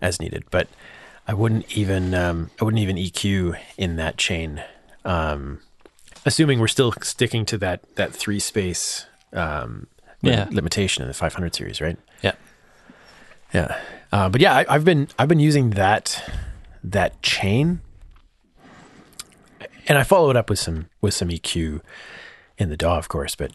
as 0.01 0.21
needed. 0.21 0.45
But 0.49 0.69
I 1.27 1.33
wouldn't 1.33 1.69
even 1.77 2.13
um, 2.13 2.49
I 2.61 2.63
wouldn't 2.63 2.81
even 2.81 2.95
EQ 2.95 3.57
in 3.77 3.97
that 3.97 4.15
chain. 4.17 4.63
Um, 5.03 5.59
assuming 6.25 6.59
we're 6.59 6.67
still 6.69 6.93
sticking 7.01 7.45
to 7.47 7.57
that 7.57 7.81
that 7.95 8.13
three 8.13 8.39
space 8.39 9.07
um, 9.33 9.87
Yeah. 10.21 10.47
limitation 10.49 11.01
in 11.01 11.09
the 11.09 11.13
500 11.13 11.53
series, 11.53 11.81
right? 11.81 11.97
Yeah. 12.21 12.33
Yeah, 13.53 13.79
uh, 14.11 14.29
but 14.29 14.41
yeah, 14.41 14.53
I, 14.55 14.65
I've 14.69 14.83
been 14.85 15.07
I've 15.17 15.27
been 15.29 15.39
using 15.39 15.71
that 15.71 16.29
that 16.83 17.21
chain, 17.21 17.81
and 19.87 19.97
I 19.97 20.03
follow 20.03 20.29
it 20.29 20.35
up 20.35 20.49
with 20.49 20.59
some 20.59 20.87
with 21.01 21.13
some 21.13 21.29
EQ 21.29 21.81
in 22.57 22.69
the 22.69 22.77
DAW, 22.77 22.97
of 22.97 23.07
course. 23.07 23.35
But 23.35 23.51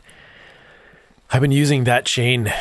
I've 1.30 1.40
been 1.42 1.52
using 1.52 1.84
that 1.84 2.06
chain 2.06 2.52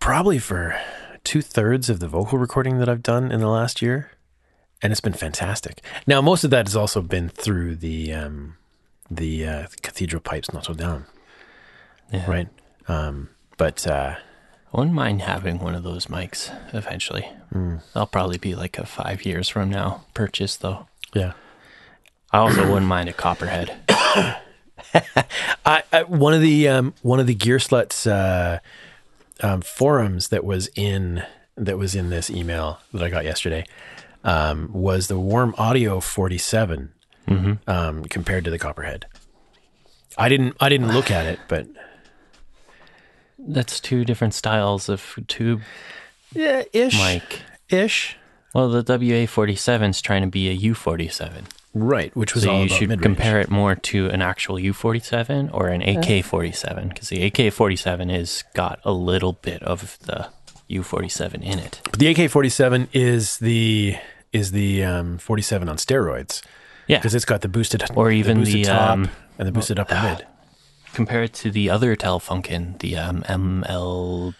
probably 0.00 0.38
for 0.38 0.78
two 1.24 1.40
thirds 1.42 1.88
of 1.88 2.00
the 2.00 2.08
vocal 2.08 2.38
recording 2.38 2.78
that 2.78 2.88
I've 2.88 3.02
done 3.02 3.30
in 3.30 3.40
the 3.40 3.48
last 3.48 3.80
year, 3.80 4.10
and 4.82 4.90
it's 4.90 5.00
been 5.00 5.12
fantastic. 5.12 5.82
Now, 6.06 6.20
most 6.20 6.42
of 6.44 6.50
that 6.50 6.66
has 6.66 6.74
also 6.76 7.00
been 7.00 7.28
through 7.28 7.76
the 7.76 8.12
um, 8.12 8.56
the 9.10 9.46
uh, 9.46 9.66
Cathedral 9.82 10.20
Pipes 10.20 10.52
Notre 10.52 10.74
Dame, 10.74 11.06
Yeah. 12.12 12.28
right? 12.28 12.48
Um, 12.88 13.28
but 13.56 13.86
uh, 13.86 14.16
wouldn't 14.72 14.94
mind 14.94 15.22
having 15.22 15.58
one 15.58 15.74
of 15.74 15.82
those 15.82 16.06
mics 16.06 16.50
eventually. 16.74 17.28
That'll 17.92 18.06
probably 18.06 18.38
be 18.38 18.54
like 18.54 18.78
a 18.78 18.86
five 18.86 19.24
years 19.24 19.48
from 19.48 19.70
now 19.70 20.04
purchase 20.14 20.56
though. 20.56 20.86
yeah. 21.14 21.32
I 22.32 22.38
also 22.38 22.66
wouldn't 22.66 22.86
mind 22.86 23.10
a 23.10 23.12
copperhead. 23.12 23.76
I, 25.66 25.82
I 25.92 26.02
one 26.06 26.32
of 26.34 26.40
the 26.40 26.68
um, 26.68 26.94
one 27.02 27.20
of 27.20 27.26
the 27.26 27.34
Gearslutz 27.34 28.10
uh, 28.10 28.60
um, 29.40 29.60
forums 29.60 30.28
that 30.28 30.44
was 30.44 30.68
in 30.74 31.24
that 31.56 31.76
was 31.76 31.94
in 31.94 32.10
this 32.10 32.30
email 32.30 32.80
that 32.92 33.02
I 33.02 33.10
got 33.10 33.24
yesterday 33.24 33.66
um, 34.24 34.70
was 34.72 35.08
the 35.08 35.18
Warm 35.18 35.54
Audio 35.58 36.00
47 36.00 36.92
um, 37.66 38.04
compared 38.04 38.44
to 38.44 38.50
the 38.50 38.58
Copperhead. 38.58 39.06
I 40.16 40.28
didn't 40.28 40.56
I 40.60 40.68
didn't 40.68 40.88
look 40.88 41.10
at 41.10 41.26
it, 41.26 41.38
but 41.48 41.66
That's 43.46 43.80
two 43.80 44.04
different 44.04 44.34
styles 44.34 44.88
of 44.88 45.18
tube 45.26 45.62
yeah, 46.34 46.62
ish, 46.72 46.96
Mike. 46.98 47.42
ish, 47.68 48.16
Well, 48.54 48.68
the 48.70 48.82
WA47 48.84 49.90
is 49.90 50.00
trying 50.00 50.22
to 50.22 50.28
be 50.28 50.48
a 50.48 50.56
U47. 50.72 51.44
right? 51.74 52.14
Which 52.16 52.34
was 52.34 52.44
So 52.44 52.62
you 52.62 52.68
should 52.68 52.88
mid-range. 52.88 53.02
compare 53.02 53.40
it 53.40 53.50
more 53.50 53.74
to 53.74 54.08
an 54.10 54.22
actual 54.22 54.56
U47 54.56 55.50
or 55.52 55.68
an 55.68 55.80
AK47 55.82 56.88
because 56.90 57.08
the 57.08 57.30
AK47 57.30 58.14
is 58.14 58.44
got 58.54 58.78
a 58.84 58.92
little 58.92 59.32
bit 59.34 59.62
of 59.62 59.98
the 60.00 60.28
U47 60.70 61.42
in 61.42 61.58
it. 61.58 61.80
But 61.84 61.98
the 61.98 62.06
AK-47 62.08 62.88
is 62.92 63.38
the 63.38 63.96
is 64.32 64.52
the 64.52 64.82
um, 64.84 65.18
47 65.18 65.68
on 65.68 65.76
steroids 65.76 66.42
Yeah. 66.86 66.96
because 66.98 67.14
it's 67.14 67.26
got 67.26 67.42
the 67.42 67.48
boosted 67.48 67.82
Or 67.94 68.10
even 68.10 68.38
boosted 68.38 68.64
the, 68.64 68.68
top 68.68 68.90
um, 68.90 69.10
and 69.38 69.46
the 69.46 69.52
boosted 69.52 69.78
upper 69.78 70.00
mid. 70.00 70.26
Compare 70.92 71.24
it 71.24 71.32
to 71.34 71.50
the 71.50 71.70
other 71.70 71.96
Telefunken, 71.96 72.78
the 72.80 72.96
um, 72.96 73.22
ML, 73.22 74.34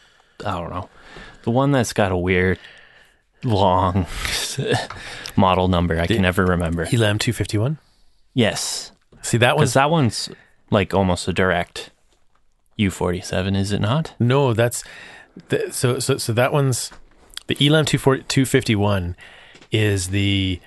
I 0.45 0.51
don't 0.53 0.71
know, 0.71 0.89
the 1.45 1.51
one 1.51 1.73
that's 1.73 1.93
got 1.93 2.13
a 2.13 2.17
weird 2.17 2.59
long 3.43 4.07
model 5.37 5.69
number. 5.69 5.99
I 5.99 6.07
can 6.07 6.23
never 6.23 6.45
remember. 6.45 6.83
ELA 6.93 7.09
M 7.09 7.19
251. 7.19 7.79
Yes, 8.35 8.93
See 9.23 9.39
that 9.39 9.55
because 9.55 9.61
one's 9.61 9.75
that 9.75 9.91
one's 9.91 10.29
like 10.71 10.93
almost 10.93 11.29
a 11.29 11.33
direct 11.33 11.91
U47, 12.79 13.57
is 13.57 13.73
it 13.73 13.81
not? 13.81 14.15
No, 14.19 14.53
that's 14.53 14.85
the, 15.49 15.73
so 15.73 15.99
so 15.99 16.19
so 16.19 16.33
that 16.33 16.53
one's 16.53 16.91
the 17.47 17.55
Elam 17.55 17.85
240 17.85 18.25
251 18.25 19.17
is 19.71 20.09
the 20.09 20.61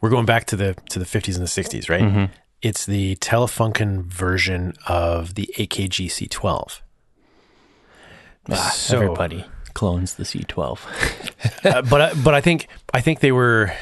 we're 0.00 0.10
going 0.10 0.26
back 0.26 0.44
to 0.46 0.56
the 0.56 0.76
to 0.90 0.98
the 0.98 1.04
50s 1.04 1.36
and 1.36 1.42
the 1.42 1.78
60s, 1.78 1.88
right? 1.88 2.02
Mm-hmm. 2.02 2.32
It's 2.64 2.86
the 2.86 3.16
Telefunken 3.16 4.04
version 4.04 4.72
of 4.86 5.34
the 5.34 5.50
AKG 5.58 6.06
C12. 6.06 6.80
Ah, 8.50 8.72
So- 8.74 8.96
Everybody 8.96 9.44
clones 9.74 10.14
the 10.14 10.24
C12. 10.24 10.78
uh, 11.64 11.82
but 11.82 12.00
I- 12.00 12.14
but 12.14 12.34
I 12.34 12.40
think 12.40 12.68
I 12.92 13.00
think 13.00 13.20
they 13.20 13.32
were 13.32 13.72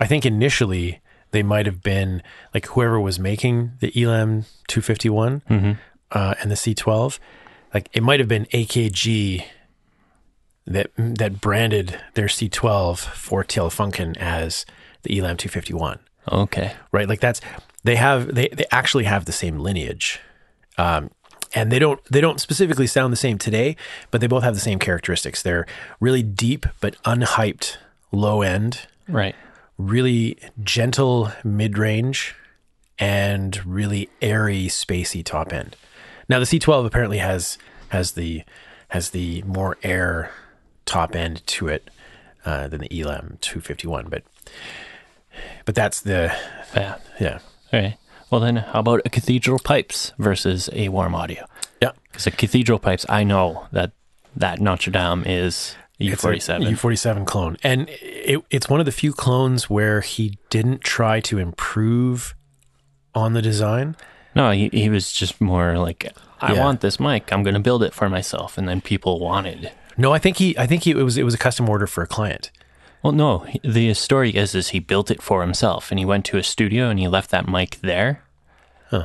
I 0.00 0.06
think 0.06 0.24
initially 0.26 1.00
they 1.30 1.42
might 1.42 1.66
have 1.66 1.82
been 1.82 2.22
like 2.54 2.66
whoever 2.66 2.98
was 3.00 3.18
making 3.18 3.72
the 3.80 3.92
ELA 4.00 4.18
M 4.20 4.44
251 4.68 5.42
uh, 6.10 6.34
and 6.40 6.50
the 6.50 6.54
C12 6.56 7.18
like 7.72 7.88
it 7.92 8.02
might 8.02 8.18
have 8.20 8.28
been 8.28 8.46
AKG 8.46 9.44
that 10.66 10.90
that 10.96 11.40
branded 11.40 12.00
their 12.14 12.26
C12 12.26 12.98
for 12.98 13.44
Telefunken 13.44 14.16
as 14.18 14.64
the 15.02 15.16
ELA 15.18 15.30
M 15.30 15.36
251 15.36 15.98
okay. 16.30 16.72
right 16.92 17.08
like 17.08 17.20
that's 17.20 17.40
they 17.84 17.96
have 17.96 18.34
they, 18.34 18.48
they 18.48 18.64
actually 18.70 19.04
have 19.04 19.24
the 19.24 19.32
same 19.32 19.58
lineage. 19.58 20.20
Um, 20.78 21.10
and 21.54 21.70
they 21.70 21.78
don't 21.78 22.02
they 22.06 22.20
don't 22.20 22.40
specifically 22.40 22.86
sound 22.86 23.12
the 23.12 23.16
same 23.16 23.36
today 23.36 23.76
but 24.10 24.20
they 24.20 24.26
both 24.26 24.42
have 24.42 24.54
the 24.54 24.60
same 24.60 24.78
characteristics. 24.78 25.42
They're 25.42 25.66
really 26.00 26.22
deep 26.22 26.64
but 26.80 26.96
unhyped 27.02 27.76
low 28.10 28.42
end. 28.42 28.86
Right. 29.08 29.34
really 29.76 30.38
gentle 30.62 31.32
mid 31.44 31.76
range 31.76 32.34
and 32.98 33.64
really 33.66 34.08
airy 34.22 34.66
spacey 34.68 35.24
top 35.24 35.52
end. 35.52 35.76
Now 36.28 36.38
the 36.38 36.44
c12 36.46 36.86
apparently 36.86 37.18
has 37.18 37.58
has 37.88 38.12
the 38.12 38.44
has 38.88 39.10
the 39.10 39.42
more 39.42 39.76
air 39.82 40.30
top 40.86 41.14
end 41.14 41.46
to 41.46 41.68
it 41.68 41.90
uh, 42.44 42.68
than 42.68 42.80
the 42.80 43.00
ELA 43.00 43.16
M 43.18 43.38
251 43.40 44.06
but 44.08 44.22
but 45.64 45.74
that's 45.74 46.00
the 46.00 46.34
Yeah. 46.74 46.96
yeah 47.20 47.38
Okay. 47.72 47.96
Well, 48.30 48.40
then, 48.40 48.56
how 48.56 48.80
about 48.80 49.02
a 49.04 49.10
cathedral 49.10 49.58
pipes 49.58 50.12
versus 50.18 50.68
a 50.72 50.88
warm 50.88 51.14
audio? 51.14 51.44
yeah 51.80 51.92
Because 52.10 52.26
a 52.26 52.30
cathedral 52.30 52.78
pipes, 52.78 53.04
I 53.08 53.24
know 53.24 53.66
that 53.72 53.92
that 54.36 54.60
Notre 54.60 54.90
Dame 54.90 55.24
is 55.26 55.76
It's 55.98 56.24
a 56.24 56.28
U47. 56.28 56.70
U47 56.74 57.26
clone. 57.26 57.56
And 57.62 57.88
it, 58.00 58.42
it's 58.50 58.68
one 58.68 58.80
of 58.80 58.86
the 58.86 58.92
few 58.92 59.12
clones 59.12 59.68
where 59.68 60.00
he 60.00 60.38
didn't 60.48 60.80
try 60.80 61.20
to 61.20 61.36
improve 61.38 62.34
on 63.14 63.34
the 63.34 63.42
design. 63.42 63.96
no, 64.34 64.50
he, 64.52 64.70
he 64.72 64.88
was 64.88 65.12
just 65.12 65.38
more 65.40 65.78
like, 65.78 66.10
I 66.40 66.54
Yeah. 66.54 66.64
want 66.64 66.80
this 66.80 66.98
mic. 66.98 67.30
I'm 67.32 67.42
going 67.42 67.54
to 67.54 67.60
build 67.60 67.82
it 67.82 67.92
for 67.92 68.08
myself. 68.08 68.56
And 68.56 68.66
then 68.66 68.80
people 68.80 69.20
wanted. 69.20 69.70
No, 69.98 70.12
I 70.14 70.18
think 70.18 70.38
he 70.38 70.56
I 70.56 70.66
think 70.66 70.84
he, 70.84 70.92
it 70.92 71.02
was 71.04 71.18
it 71.18 71.24
was 71.24 71.34
a 71.34 71.38
custom 71.38 71.68
order 71.68 71.86
for 71.86 72.02
a 72.02 72.06
client. 72.06 72.50
Well, 73.02 73.12
no, 73.12 73.46
the 73.64 73.94
story 73.94 74.30
is 74.30 74.54
is 74.54 74.68
he 74.68 74.78
built 74.78 75.10
it 75.10 75.20
for 75.22 75.42
himself, 75.42 75.90
and 75.90 75.98
he 75.98 76.04
went 76.04 76.24
to 76.26 76.36
a 76.38 76.42
studio 76.42 76.88
and 76.88 76.98
he 77.00 77.08
left 77.08 77.30
that 77.30 77.48
mic 77.48 77.76
there, 77.80 78.22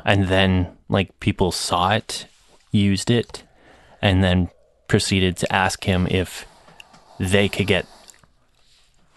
and 0.05 0.27
then 0.27 0.67
like 0.87 1.19
people 1.19 1.51
saw 1.51 1.91
it, 1.93 2.27
used 2.71 3.09
it, 3.09 3.43
and 4.01 4.23
then 4.23 4.49
proceeded 4.87 5.35
to 5.37 5.51
ask 5.53 5.83
him 5.85 6.07
if 6.11 6.45
they 7.19 7.49
could 7.49 7.65
get 7.67 7.85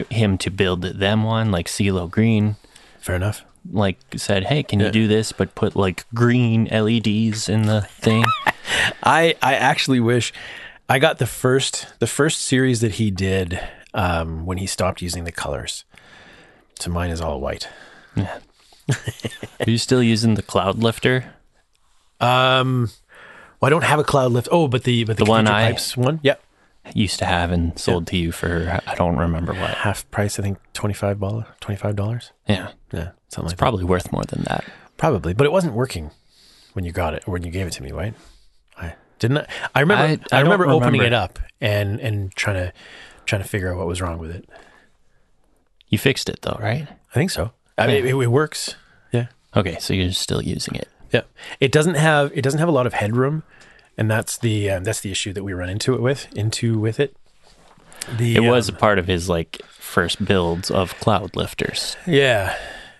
him 0.08 0.38
to 0.38 0.50
build 0.50 0.82
them 0.82 1.24
one, 1.24 1.50
like 1.50 1.66
CeeLo 1.66 2.10
Green, 2.10 2.56
Fair 3.00 3.16
enough. 3.16 3.44
like 3.70 3.98
said, 4.16 4.44
"Hey, 4.44 4.62
can 4.62 4.80
Yeah. 4.80 4.86
you 4.86 4.92
do 4.92 5.06
this, 5.08 5.32
but 5.32 5.54
put 5.54 5.76
like 5.76 6.06
green 6.14 6.64
LEDs 6.70 7.50
in 7.50 7.62
the 7.66 7.82
thing?" 7.82 8.24
I 9.02 9.34
I 9.42 9.54
actually 9.56 10.00
wish 10.00 10.32
I 10.88 10.98
got 10.98 11.18
the 11.18 11.26
first 11.26 11.86
the 11.98 12.06
first 12.06 12.40
series 12.40 12.80
that 12.80 12.92
he 12.92 13.10
did 13.10 13.60
um, 13.94 14.46
when 14.46 14.58
he 14.58 14.66
stopped 14.66 15.02
using 15.02 15.24
the 15.24 15.32
colors. 15.32 15.84
So 16.78 16.90
mine 16.90 17.10
is 17.10 17.20
all 17.20 17.40
white. 17.40 17.68
Are 18.16 19.68
you 19.70 19.78
still 19.78 20.02
using 20.02 20.34
the 20.34 20.42
Cloud 20.42 20.78
Lifter? 20.78 21.34
Um, 22.20 22.90
well, 23.60 23.66
I 23.68 23.70
don't 23.70 23.84
have 23.84 23.98
a 23.98 24.04
cloud 24.04 24.32
lift. 24.32 24.48
Oh, 24.50 24.68
but 24.68 24.84
the 24.84 25.04
but 25.04 25.16
the, 25.16 25.24
The 25.24 25.30
one 25.30 25.46
I- 25.46 25.68
pipes 25.70 25.96
one. 25.96 26.20
Yep, 26.22 26.42
Used 26.94 27.18
to 27.20 27.24
have 27.26 27.50
and 27.52 27.78
sold 27.78 28.06
to 28.08 28.16
you 28.16 28.32
for 28.32 28.80
I 28.86 28.94
don't 28.94 29.16
remember 29.16 29.52
what. 29.52 29.70
half 29.70 30.10
price. 30.10 30.38
I 30.38 30.42
think 30.42 30.58
twenty 30.72 30.94
five 30.94 31.20
dollars. 31.20 31.44
Twenty 31.60 31.78
five 31.78 31.94
dollars. 31.96 32.32
Yeah, 32.48 32.70
Yeah, 32.92 33.10
something 33.28 33.48
like 33.48 33.50
that. 33.50 33.58
probably 33.58 33.84
worth 33.84 34.10
more 34.12 34.24
than 34.24 34.42
that. 34.44 34.64
Probably, 34.96 35.34
but 35.34 35.46
it 35.46 35.52
wasn't 35.52 35.74
working 35.74 36.10
when 36.72 36.84
you 36.84 36.92
got 36.92 37.14
it 37.14 37.22
or 37.28 37.32
when 37.32 37.42
you 37.42 37.50
gave 37.50 37.66
it 37.66 37.72
to 37.74 37.82
me, 37.82 37.92
right? 37.92 38.14
I 38.78 38.94
didn't. 39.18 39.38
I, 39.38 39.46
I 39.74 39.80
remember. 39.80 40.02
I- 40.04 40.06
I, 40.06 40.12
I 40.12 40.42
don't 40.42 40.44
remember 40.50 40.66
opening 40.66 41.00
remember. 41.00 41.04
it 41.06 41.12
up 41.12 41.38
and 41.60 42.00
and 42.00 42.34
trying 42.34 42.56
to 42.56 42.72
trying 43.30 43.42
to 43.42 43.48
figure 43.48 43.72
out 43.72 43.78
what 43.78 43.86
was 43.86 44.02
wrong 44.02 44.18
with 44.18 44.30
it. 44.30 44.48
You 45.88 45.98
fixed 45.98 46.28
it 46.28 46.40
though, 46.42 46.58
right? 46.60 46.86
I 46.88 47.14
think 47.14 47.30
so. 47.30 47.52
I 47.78 47.86
mean, 47.86 48.04
it, 48.06 48.14
it 48.14 48.26
works. 48.30 48.74
Yeah, 49.12 49.28
Okay, 49.56 49.78
so 49.80 49.94
you're 49.94 50.12
still 50.12 50.42
using 50.42 50.74
it. 50.74 50.88
yeah. 51.10 51.22
It 51.60 51.72
doesn't 51.72 51.94
have 51.94 52.30
it 52.34 52.42
doesn't 52.42 52.60
have 52.60 52.68
a 52.68 52.72
lot 52.72 52.86
of 52.86 52.92
headroom, 52.94 53.42
and 53.96 54.10
that's 54.10 54.36
the 54.38 54.70
um, 54.70 54.84
that's 54.84 55.00
the 55.00 55.10
issue 55.10 55.32
that 55.32 55.42
we 55.44 55.52
run 55.52 55.70
into 55.70 55.94
it 55.94 56.02
with 56.02 56.26
into 56.36 56.78
with 56.78 57.00
it. 57.00 57.16
The 58.16 58.36
It 58.36 58.40
was 58.40 58.68
a 58.68 58.72
um, 58.72 58.78
part 58.78 58.98
of 58.98 59.06
his 59.06 59.28
like 59.28 59.60
first 59.68 60.24
builds 60.24 60.70
of 60.70 60.94
cloud 61.00 61.36
lifters. 61.36 61.96
yeah, 62.06 62.56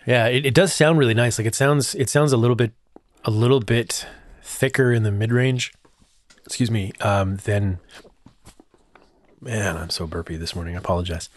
yeah. 0.07 0.27
It, 0.27 0.47
it 0.47 0.55
does 0.55 0.73
sound 0.73 0.99
really 0.99 1.15
nice. 1.15 1.39
Like 1.39 1.47
it 1.47 1.55
sounds 1.55 1.95
it 1.95 2.09
sounds 2.09 2.33
a 2.33 2.37
little 2.37 2.57
bit 2.57 2.73
a 3.25 3.31
little 3.31 3.61
bit 3.61 4.07
thicker 4.43 4.93
in 4.93 5.03
the 5.03 5.13
mid 5.13 5.33
range. 5.33 5.73
Excuse 6.47 6.71
me. 6.71 6.93
Um, 7.01 7.37
than 7.45 7.79
man, 9.41 9.77
I'm 9.77 9.91
so 9.91 10.07
burpy 10.07 10.37
this 10.37 10.55
morning. 10.55 10.75
I 10.75 10.79
apologize. 10.79 11.29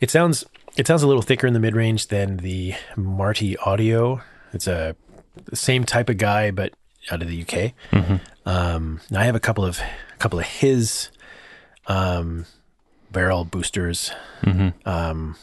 It 0.00 0.10
sounds 0.10 0.44
it 0.76 0.86
sounds 0.86 1.02
a 1.02 1.06
little 1.06 1.22
thicker 1.22 1.46
in 1.46 1.52
the 1.54 1.60
mid 1.60 1.76
range 1.76 2.08
than 2.08 2.38
the 2.38 2.74
Marty 2.96 3.56
Audio. 3.58 4.22
It's 4.52 4.66
a 4.66 4.96
the 5.46 5.56
same 5.56 5.84
type 5.84 6.08
of 6.08 6.18
guy, 6.18 6.50
but 6.50 6.72
out 7.10 7.22
of 7.22 7.28
the 7.28 7.42
UK. 7.42 7.72
Um, 8.46 9.00
now 9.10 9.20
I 9.20 9.24
have 9.24 9.34
a 9.34 9.40
couple 9.40 9.64
of 9.64 9.78
a 9.80 10.16
couple 10.18 10.38
of 10.38 10.44
his 10.46 11.10
um, 11.86 12.46
barrel 13.10 13.44
boosters. 13.44 14.10
Um, 14.86 15.36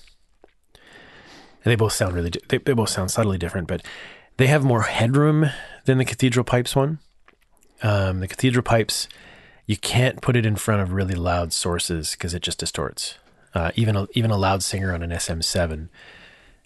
and 1.63 1.71
they 1.71 1.75
both 1.75 1.93
sound 1.93 2.15
really. 2.15 2.31
They, 2.47 2.57
they 2.57 2.73
both 2.73 2.89
sound 2.89 3.11
subtly 3.11 3.37
different, 3.37 3.67
but 3.67 3.83
they 4.37 4.47
have 4.47 4.63
more 4.63 4.81
headroom 4.83 5.49
than 5.85 5.97
the 5.97 6.05
Cathedral 6.05 6.43
Pipes 6.43 6.75
one. 6.75 6.99
Um, 7.83 8.19
the 8.19 8.27
Cathedral 8.27 8.63
Pipes, 8.63 9.07
you 9.65 9.77
can't 9.77 10.21
put 10.21 10.35
it 10.35 10.45
in 10.45 10.55
front 10.55 10.81
of 10.81 10.91
really 10.91 11.15
loud 11.15 11.53
sources 11.53 12.11
because 12.11 12.33
it 12.33 12.41
just 12.41 12.59
distorts. 12.59 13.17
Uh, 13.53 13.71
even 13.75 13.95
a, 13.95 14.07
even 14.13 14.31
a 14.31 14.37
loud 14.37 14.63
singer 14.63 14.93
on 14.93 15.03
an 15.03 15.09
SM7, 15.09 15.89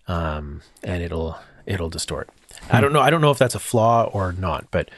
um, 0.08 0.62
and 0.84 1.02
it'll 1.02 1.38
it'll 1.66 1.90
distort. 1.90 2.30
I 2.70 2.80
don't 2.80 2.94
know. 2.94 3.02
I 3.02 3.10
don't 3.10 3.22
know 3.22 3.32
if 3.32 3.38
that's 3.38 3.56
a 3.56 3.60
flaw 3.60 4.04
or 4.14 4.32
not, 4.32 4.70
but 4.72 4.90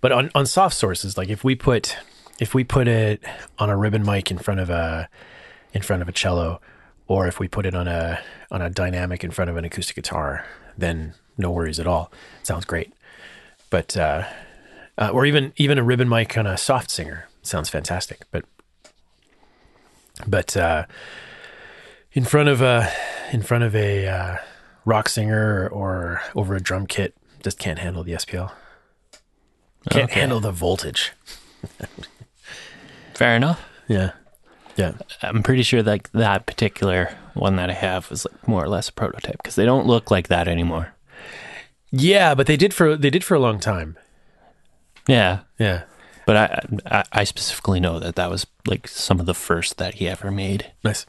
but 0.00 0.12
on, 0.12 0.30
on 0.34 0.46
soft 0.46 0.76
sources, 0.76 1.16
like 1.16 1.28
if 1.28 1.42
we 1.42 1.54
put 1.54 1.96
if 2.38 2.54
we 2.54 2.64
put 2.64 2.88
it 2.88 3.22
on 3.58 3.70
a 3.70 3.76
ribbon 3.76 4.04
mic 4.04 4.30
in 4.30 4.38
front 4.38 4.60
of 4.60 4.70
a 4.70 5.08
in 5.72 5.82
front 5.82 6.02
of 6.02 6.08
a 6.08 6.12
cello, 6.12 6.60
or 7.08 7.26
if 7.26 7.40
we 7.40 7.48
put 7.48 7.66
it 7.66 7.74
on 7.74 7.88
a 7.88 8.20
on 8.50 8.62
a 8.62 8.70
dynamic 8.70 9.24
in 9.24 9.30
front 9.30 9.50
of 9.50 9.56
an 9.56 9.64
acoustic 9.64 9.96
guitar, 9.96 10.44
then 10.78 11.14
no 11.36 11.50
worries 11.50 11.80
at 11.80 11.86
all. 11.86 12.12
It 12.40 12.46
sounds 12.46 12.64
great. 12.64 12.92
But 13.70 13.96
uh, 13.96 14.28
uh, 14.98 15.10
or 15.12 15.26
even 15.26 15.52
even 15.56 15.78
a 15.78 15.82
ribbon 15.82 16.08
mic 16.08 16.36
on 16.36 16.46
a 16.46 16.56
soft 16.56 16.90
singer 16.90 17.26
sounds 17.42 17.68
fantastic. 17.68 18.22
But 18.30 18.44
but 20.26 20.56
uh, 20.56 20.86
in 22.12 22.24
front 22.24 22.48
of 22.48 22.60
a 22.60 22.90
in 23.32 23.42
front 23.42 23.64
of 23.64 23.74
a 23.74 24.06
uh, 24.06 24.36
rock 24.84 25.08
singer 25.08 25.68
or 25.68 26.20
over 26.34 26.54
a 26.54 26.60
drum 26.60 26.86
kit, 26.86 27.14
just 27.42 27.58
can't 27.58 27.78
handle 27.78 28.02
the 28.04 28.12
SPL. 28.12 28.52
Can't 29.90 30.10
Okay. 30.10 30.20
handle 30.20 30.40
the 30.40 30.52
voltage. 30.52 31.12
Fair 33.14 33.36
enough. 33.36 33.62
Yeah, 33.88 34.12
yeah. 34.76 34.92
I'm 35.22 35.42
pretty 35.42 35.62
sure 35.62 35.82
like 35.82 36.10
that 36.12 36.46
particular 36.46 37.16
one 37.34 37.56
that 37.56 37.70
I 37.70 37.74
have 37.74 38.08
was 38.10 38.24
like 38.30 38.46
more 38.48 38.62
or 38.64 38.68
less 38.68 38.88
a 38.88 38.92
prototype 38.92 39.36
because 39.42 39.54
they 39.56 39.64
don't 39.64 39.86
look 39.86 40.10
like 40.10 40.28
that 40.28 40.48
anymore. 40.48 40.94
Yeah, 41.90 42.34
but 42.34 42.46
they 42.46 42.56
did 42.56 42.72
for 42.72 42.96
they 42.96 43.10
did 43.10 43.24
for 43.24 43.34
a 43.34 43.40
long 43.40 43.58
time. 43.60 43.98
Yeah, 45.08 45.40
Yeah. 45.58 45.82
But 46.26 46.36
I, 46.36 46.60
I 46.86 47.04
I 47.12 47.24
specifically 47.24 47.80
know 47.80 47.98
that 47.98 48.16
that 48.16 48.30
was 48.30 48.46
like 48.66 48.88
some 48.88 49.20
of 49.20 49.26
the 49.26 49.34
first 49.34 49.78
that 49.78 49.94
he 49.94 50.08
ever 50.08 50.30
made. 50.30 50.72
Nice. 50.84 51.06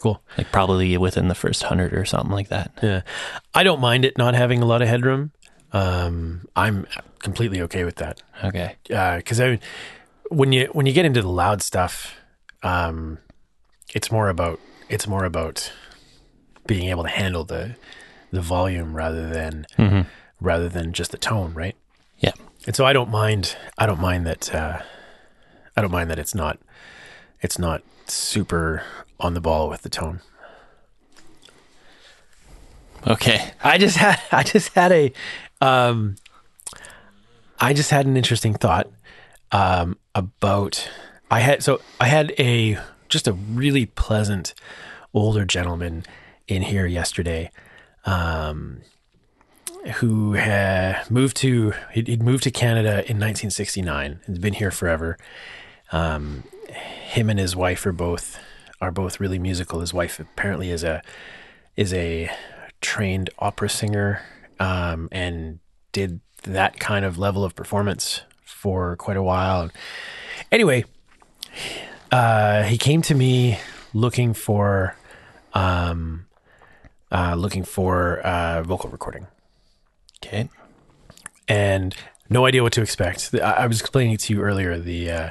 Cool. 0.00 0.22
Like 0.36 0.52
probably 0.52 0.96
within 0.96 1.28
the 1.28 1.34
first 1.34 1.64
hundred 1.64 1.92
or 1.92 2.04
something 2.04 2.30
like 2.30 2.48
that. 2.48 2.72
Yeah. 2.82 3.02
I 3.54 3.64
don't 3.64 3.80
mind 3.80 4.04
it 4.04 4.16
not 4.16 4.34
having 4.34 4.62
a 4.62 4.66
lot 4.66 4.80
of 4.80 4.88
headroom. 4.88 5.32
Um, 5.72 6.46
I'm 6.54 6.86
completely 7.18 7.60
okay 7.62 7.84
with 7.84 7.96
that. 7.96 8.22
Okay. 8.44 8.76
because 8.84 9.40
I, 9.40 9.58
when 10.28 10.52
you 10.52 10.66
when 10.72 10.86
you 10.86 10.92
get 10.92 11.04
into 11.04 11.20
the 11.22 11.28
loud 11.28 11.62
stuff, 11.62 12.14
um, 12.62 13.18
it's 13.94 14.10
more 14.10 14.28
about 14.28 14.60
it's 14.88 15.06
more 15.06 15.24
about 15.24 15.72
being 16.66 16.88
able 16.88 17.02
to 17.02 17.10
handle 17.10 17.44
the 17.44 17.76
the 18.30 18.40
volume 18.40 18.94
rather 18.94 19.28
than 19.28 19.66
rather 20.40 20.68
than 20.68 20.92
just 20.92 21.10
the 21.10 21.18
tone, 21.18 21.54
right? 21.54 21.74
Yeah. 22.18 22.32
And 22.68 22.76
so 22.76 22.84
I 22.84 22.92
don't 22.92 23.08
mind 23.08 23.56
I 23.78 23.86
don't 23.86 23.98
mind 23.98 24.26
that 24.26 24.54
uh, 24.54 24.82
I 25.74 25.80
don't 25.80 25.90
mind 25.90 26.10
that 26.10 26.18
it's 26.18 26.34
not 26.34 26.58
it's 27.40 27.58
not 27.58 27.82
super 28.06 28.82
on 29.18 29.32
the 29.32 29.40
ball 29.40 29.70
with 29.70 29.80
the 29.80 29.88
tone. 29.88 30.20
Okay. 33.06 33.52
I 33.64 33.78
just 33.78 33.96
had 33.96 34.20
I 34.30 34.42
just 34.42 34.74
had 34.74 34.92
a 34.92 35.10
um 35.62 36.16
I 37.58 37.72
just 37.72 37.90
had 37.90 38.04
an 38.04 38.18
interesting 38.18 38.52
thought 38.52 38.90
um 39.50 39.96
about 40.14 40.90
I 41.30 41.40
had 41.40 41.62
so 41.62 41.80
I 41.98 42.08
had 42.08 42.34
a 42.38 42.76
just 43.08 43.26
a 43.26 43.32
really 43.32 43.86
pleasant 43.86 44.52
older 45.14 45.46
gentleman 45.46 46.04
in 46.46 46.60
here 46.60 46.84
yesterday 46.84 47.50
um 48.04 48.82
who 49.96 50.32
had 50.34 51.10
moved 51.10 51.36
to 51.36 51.72
he'd, 51.92 52.08
he'd 52.08 52.22
moved 52.22 52.42
to 52.44 52.50
Canada 52.50 52.90
in 52.90 53.18
1969 53.18 54.20
and 54.26 54.40
been 54.40 54.54
here 54.54 54.70
forever 54.70 55.16
um 55.92 56.44
him 56.70 57.30
and 57.30 57.38
his 57.38 57.56
wife 57.56 57.86
are 57.86 57.92
both 57.92 58.38
are 58.80 58.90
both 58.90 59.20
really 59.20 59.38
musical 59.38 59.80
his 59.80 59.94
wife 59.94 60.20
apparently 60.20 60.70
is 60.70 60.84
a 60.84 61.02
is 61.76 61.94
a 61.94 62.30
trained 62.80 63.30
opera 63.38 63.68
singer 63.68 64.20
um, 64.60 65.08
and 65.12 65.58
did 65.92 66.20
that 66.42 66.78
kind 66.78 67.04
of 67.04 67.18
level 67.18 67.44
of 67.44 67.54
performance 67.54 68.22
for 68.42 68.96
quite 68.96 69.16
a 69.16 69.22
while. 69.22 69.70
Anyway, 70.50 70.84
uh, 72.10 72.62
he 72.64 72.78
came 72.78 73.02
to 73.02 73.14
me 73.14 73.58
looking 73.94 74.34
for 74.34 74.96
um, 75.54 76.26
uh, 77.10 77.34
looking 77.36 77.64
for 77.64 78.18
uh, 78.20 78.62
vocal 78.62 78.90
recording. 78.90 79.26
Okay. 80.22 80.48
and 81.46 81.94
no 82.28 82.44
idea 82.44 82.62
what 82.62 82.72
to 82.74 82.82
expect. 82.82 83.30
I, 83.34 83.38
I 83.38 83.66
was 83.66 83.80
explaining 83.80 84.16
to 84.18 84.32
you 84.34 84.42
earlier. 84.42 84.78
The 84.78 85.10
uh, 85.10 85.30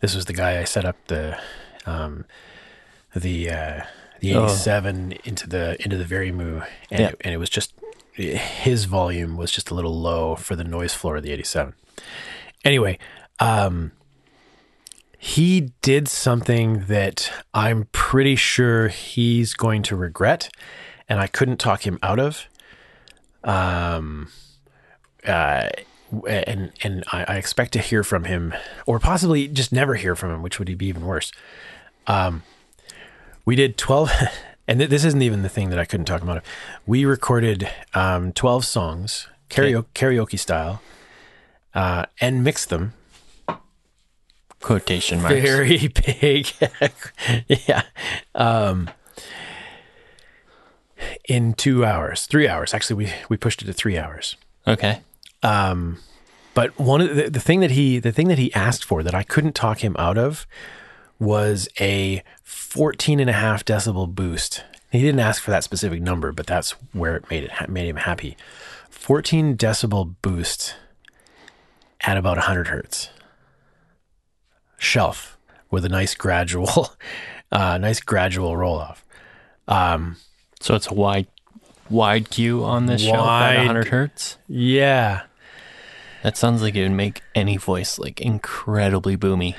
this 0.00 0.14
was 0.14 0.26
the 0.26 0.32
guy 0.32 0.60
I 0.60 0.64
set 0.64 0.84
up 0.84 0.96
the 1.08 1.38
um, 1.86 2.24
the 3.14 3.50
uh, 3.50 3.80
the 4.20 4.34
Oh. 4.36 4.44
eighty 4.44 4.54
seven 4.54 5.12
into 5.24 5.48
the 5.48 5.76
into 5.82 5.96
the 5.96 6.04
Vari-Mu, 6.04 6.60
and, 6.90 7.00
Yeah. 7.00 7.08
it, 7.08 7.16
and 7.22 7.34
it 7.34 7.38
was 7.38 7.50
just 7.50 7.72
his 8.14 8.84
volume 8.84 9.36
was 9.36 9.50
just 9.50 9.70
a 9.70 9.74
little 9.74 9.98
low 9.98 10.36
for 10.36 10.54
the 10.54 10.64
noise 10.64 10.92
floor 10.94 11.16
of 11.16 11.22
the 11.22 11.32
eighty 11.32 11.42
seven. 11.44 11.72
Anyway, 12.64 12.98
um, 13.40 13.92
he 15.18 15.72
did 15.82 16.08
something 16.08 16.84
that 16.86 17.30
I'm 17.54 17.88
pretty 17.92 18.36
sure 18.36 18.88
he's 18.88 19.54
going 19.54 19.82
to 19.84 19.96
regret, 19.96 20.50
and 21.08 21.18
I 21.20 21.26
couldn't 21.26 21.56
talk 21.58 21.86
him 21.86 21.98
out 22.02 22.18
of. 22.18 22.46
Um, 23.44 24.28
uh, 25.26 25.68
and 26.26 26.72
and 26.82 27.04
I, 27.12 27.24
I 27.28 27.36
expect 27.36 27.72
to 27.74 27.78
hear 27.78 28.02
from 28.02 28.24
him, 28.24 28.52
or 28.86 28.98
possibly 28.98 29.48
just 29.48 29.72
never 29.72 29.94
hear 29.94 30.14
from 30.16 30.30
him, 30.34 30.42
which 30.42 30.58
would 30.58 30.76
be 30.78 30.86
even 30.86 31.04
worse. 31.06 31.32
Um, 32.06 32.42
we 33.44 33.54
did 33.56 33.78
twelve, 33.78 34.10
and 34.68 34.80
th- 34.80 34.90
this 34.90 35.04
isn't 35.04 35.22
even 35.22 35.42
the 35.42 35.48
thing 35.48 35.70
that 35.70 35.78
I 35.78 35.84
couldn't 35.84 36.06
talk 36.06 36.22
about. 36.22 36.44
We 36.86 37.04
recorded 37.04 37.68
um, 37.94 38.32
twelve 38.32 38.64
songs, 38.64 39.28
karaoke, 39.48 39.86
karaoke 39.94 40.38
style, 40.38 40.82
uh, 41.74 42.06
and 42.20 42.42
mixed 42.42 42.68
them 42.70 42.94
Quotation 44.60 45.22
marks. 45.22 45.40
very 45.40 45.88
big. 46.20 46.48
yeah. 47.66 47.82
Um, 48.34 48.90
in 51.28 51.54
two 51.54 51.84
hours, 51.84 52.26
three 52.26 52.48
hours. 52.48 52.74
Actually, 52.74 53.04
we 53.04 53.12
we 53.28 53.36
pushed 53.36 53.62
it 53.62 53.66
to 53.66 53.72
three 53.72 53.98
hours. 53.98 54.36
Okay. 54.66 55.00
But 56.54 56.78
one 56.78 57.00
of 57.00 57.14
the, 57.14 57.30
the 57.30 57.40
thing 57.40 57.60
that 57.60 57.70
he 57.70 57.98
the 57.98 58.12
thing 58.12 58.28
that 58.28 58.38
he 58.38 58.52
asked 58.54 58.84
for 58.84 59.02
that 59.02 59.14
I 59.14 59.22
couldn't 59.22 59.54
talk 59.54 59.82
him 59.84 59.96
out 59.98 60.18
of 60.18 60.46
was 61.18 61.68
a 61.80 62.22
14 62.42 63.20
and 63.20 63.30
a 63.30 63.34
half 63.34 63.64
decibel 63.64 64.12
boost. 64.12 64.64
He 64.90 65.00
didn't 65.00 65.20
ask 65.20 65.42
for 65.42 65.50
that 65.52 65.64
specific 65.64 66.02
number, 66.02 66.32
but 66.32 66.46
that's 66.46 66.72
where 66.92 67.16
it 67.16 67.30
made 67.30 67.44
it 67.44 67.68
made 67.68 67.88
him 67.88 67.96
happy. 67.96 68.36
14 68.90 69.56
decibel 69.56 70.14
boost 70.22 70.76
at 72.00 72.16
about 72.16 72.36
100 72.36 72.68
hertz. 72.68 73.10
Shelf 74.78 75.38
with 75.70 75.84
a 75.84 75.88
nice 75.88 76.14
gradual 76.14 76.90
uh 77.52 77.78
nice 77.78 78.00
gradual 78.00 78.56
roll 78.56 78.78
off. 78.78 79.04
So 80.60 80.74
it's 80.74 80.88
a 80.88 80.94
wide 80.94 81.26
wide 81.88 82.30
Q 82.30 82.64
on 82.64 82.86
this 82.86 83.02
show 83.02 83.14
at 83.14 83.18
Wide- 83.20 83.56
100 83.58 83.88
hertz. 83.88 84.38
Yeah. 84.46 85.22
That 86.22 86.36
sounds 86.36 86.60
like 86.60 86.74
it 86.74 86.82
would 86.82 86.92
make 86.92 87.22
any 87.34 87.56
voice 87.56 87.98
like 87.98 88.20
incredibly 88.20 89.16
boomy. 89.16 89.54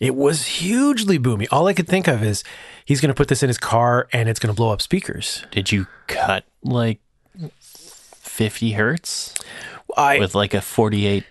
It 0.00 0.16
was 0.16 0.44
hugely 0.46 1.20
boomy. 1.20 1.46
All 1.52 1.68
I 1.68 1.72
could 1.72 1.86
think 1.86 2.08
of 2.08 2.22
is 2.22 2.42
he's 2.84 3.00
going 3.00 3.10
to 3.10 3.14
put 3.14 3.28
this 3.28 3.44
in 3.44 3.48
his 3.48 3.58
car 3.58 4.08
and 4.12 4.28
it's 4.28 4.40
going 4.40 4.52
to 4.52 4.56
blow 4.56 4.72
up 4.72 4.82
speakers. 4.82 5.44
Did 5.52 5.70
you 5.70 5.86
cut 6.08 6.44
like 6.64 6.98
50 8.40 8.72
hertz 8.72 9.34
I 9.94 10.18
with 10.18 10.34
like 10.34 10.54
a 10.54 10.62
48 10.62 11.24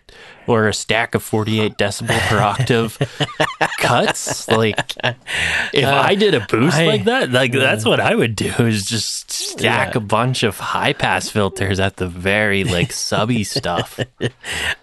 or 0.45 0.67
a 0.67 0.74
stack 0.74 1.15
of 1.15 1.24
48 1.24 1.76
decibel 1.76 2.19
per 2.28 2.38
octave 2.54 2.98
cuts? 3.80 4.48
Like 4.48 4.80
if 5.74 5.86
I 5.88 6.13
did 6.13 6.36
a 6.36 6.41
boost 6.41 6.78
I- 6.78 6.86
like 6.86 7.06
that, 7.06 7.32
like 7.32 7.52
that's 7.52 7.84
what 7.84 8.00
I 8.00 8.13
would 8.13 8.36
do 8.36 8.52
is 8.60 8.86
just 8.86 9.32
stack 9.32 9.93
Yeah. 9.95 9.98
a 9.98 10.02
bunch 10.02 10.43
of 10.43 10.60
high 10.60 10.93
pass 10.93 11.30
filters 11.30 11.80
at 11.80 11.98
the 11.98 12.08
very 12.08 12.63
like 12.63 12.91
subby 12.91 13.43
stuff. 13.58 14.00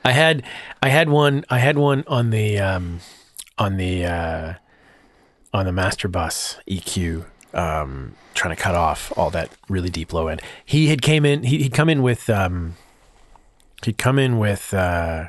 I 0.05 0.11
had 0.11 0.43
I 0.83 0.89
had 0.89 1.09
one 1.09 1.45
I 1.49 1.59
had 1.59 1.79
one 1.79 2.03
on 2.09 2.31
the 2.31 2.59
um 2.59 2.99
on 3.57 3.77
the 3.77 4.05
uh 4.05 4.55
on 5.53 5.65
the 5.67 5.73
master 5.73 6.09
bus 6.09 6.59
EQ 6.69 7.25
um 7.57 8.15
trying 8.35 8.55
to 8.55 8.63
cut 8.63 8.75
off 8.75 9.13
all 9.17 9.31
that 9.31 9.51
really 9.69 9.89
deep 9.91 10.13
low 10.13 10.29
end. 10.29 10.41
He 10.65 10.87
had 10.89 11.03
came 11.03 11.25
in 11.25 11.43
he, 11.43 11.63
he'd 11.63 11.73
come 11.75 11.89
in 11.89 12.03
with 12.03 12.29
um 12.31 12.77
he'd 13.85 13.99
come 13.99 14.19
in 14.19 14.39
with 14.39 14.73
uh 14.75 15.29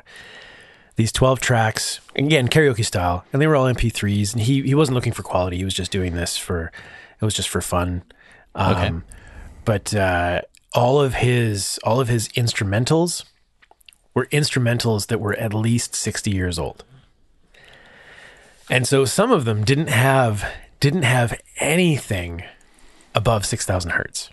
these 0.96 1.10
12 1.12 1.40
tracks 1.40 2.00
again 2.16 2.48
karaoke 2.48 2.84
style 2.84 3.24
and 3.32 3.40
they 3.40 3.46
were 3.46 3.56
all 3.56 3.66
mp3s 3.66 4.32
and 4.34 4.42
he 4.42 4.62
he 4.62 4.74
wasn't 4.74 4.94
looking 4.94 5.12
for 5.12 5.22
quality 5.22 5.56
he 5.56 5.64
was 5.64 5.74
just 5.74 5.90
doing 5.92 6.14
this 6.14 6.36
for 6.36 6.70
it 7.20 7.24
was 7.24 7.34
just 7.34 7.48
for 7.48 7.60
fun 7.60 8.02
um 8.54 8.74
Okay. 8.76 8.92
but 9.64 9.94
uh 9.94 10.42
all 10.74 11.00
of 11.00 11.14
his 11.14 11.78
all 11.84 11.98
of 12.00 12.08
his 12.08 12.28
instrumentals 12.30 13.24
were 14.12 14.26
instrumentals 14.26 15.06
that 15.06 15.18
were 15.20 15.34
at 15.36 15.54
least 15.54 15.94
60 15.94 16.30
years 16.30 16.58
old. 16.58 16.84
And 18.68 18.86
so 18.86 19.04
some 19.04 19.30
of 19.32 19.44
them 19.44 19.64
didn't 19.64 19.88
have 19.88 20.44
didn't 20.80 21.02
have 21.02 21.38
anything 21.58 22.44
above 23.14 23.44
6000 23.44 23.90
hertz. 23.90 24.30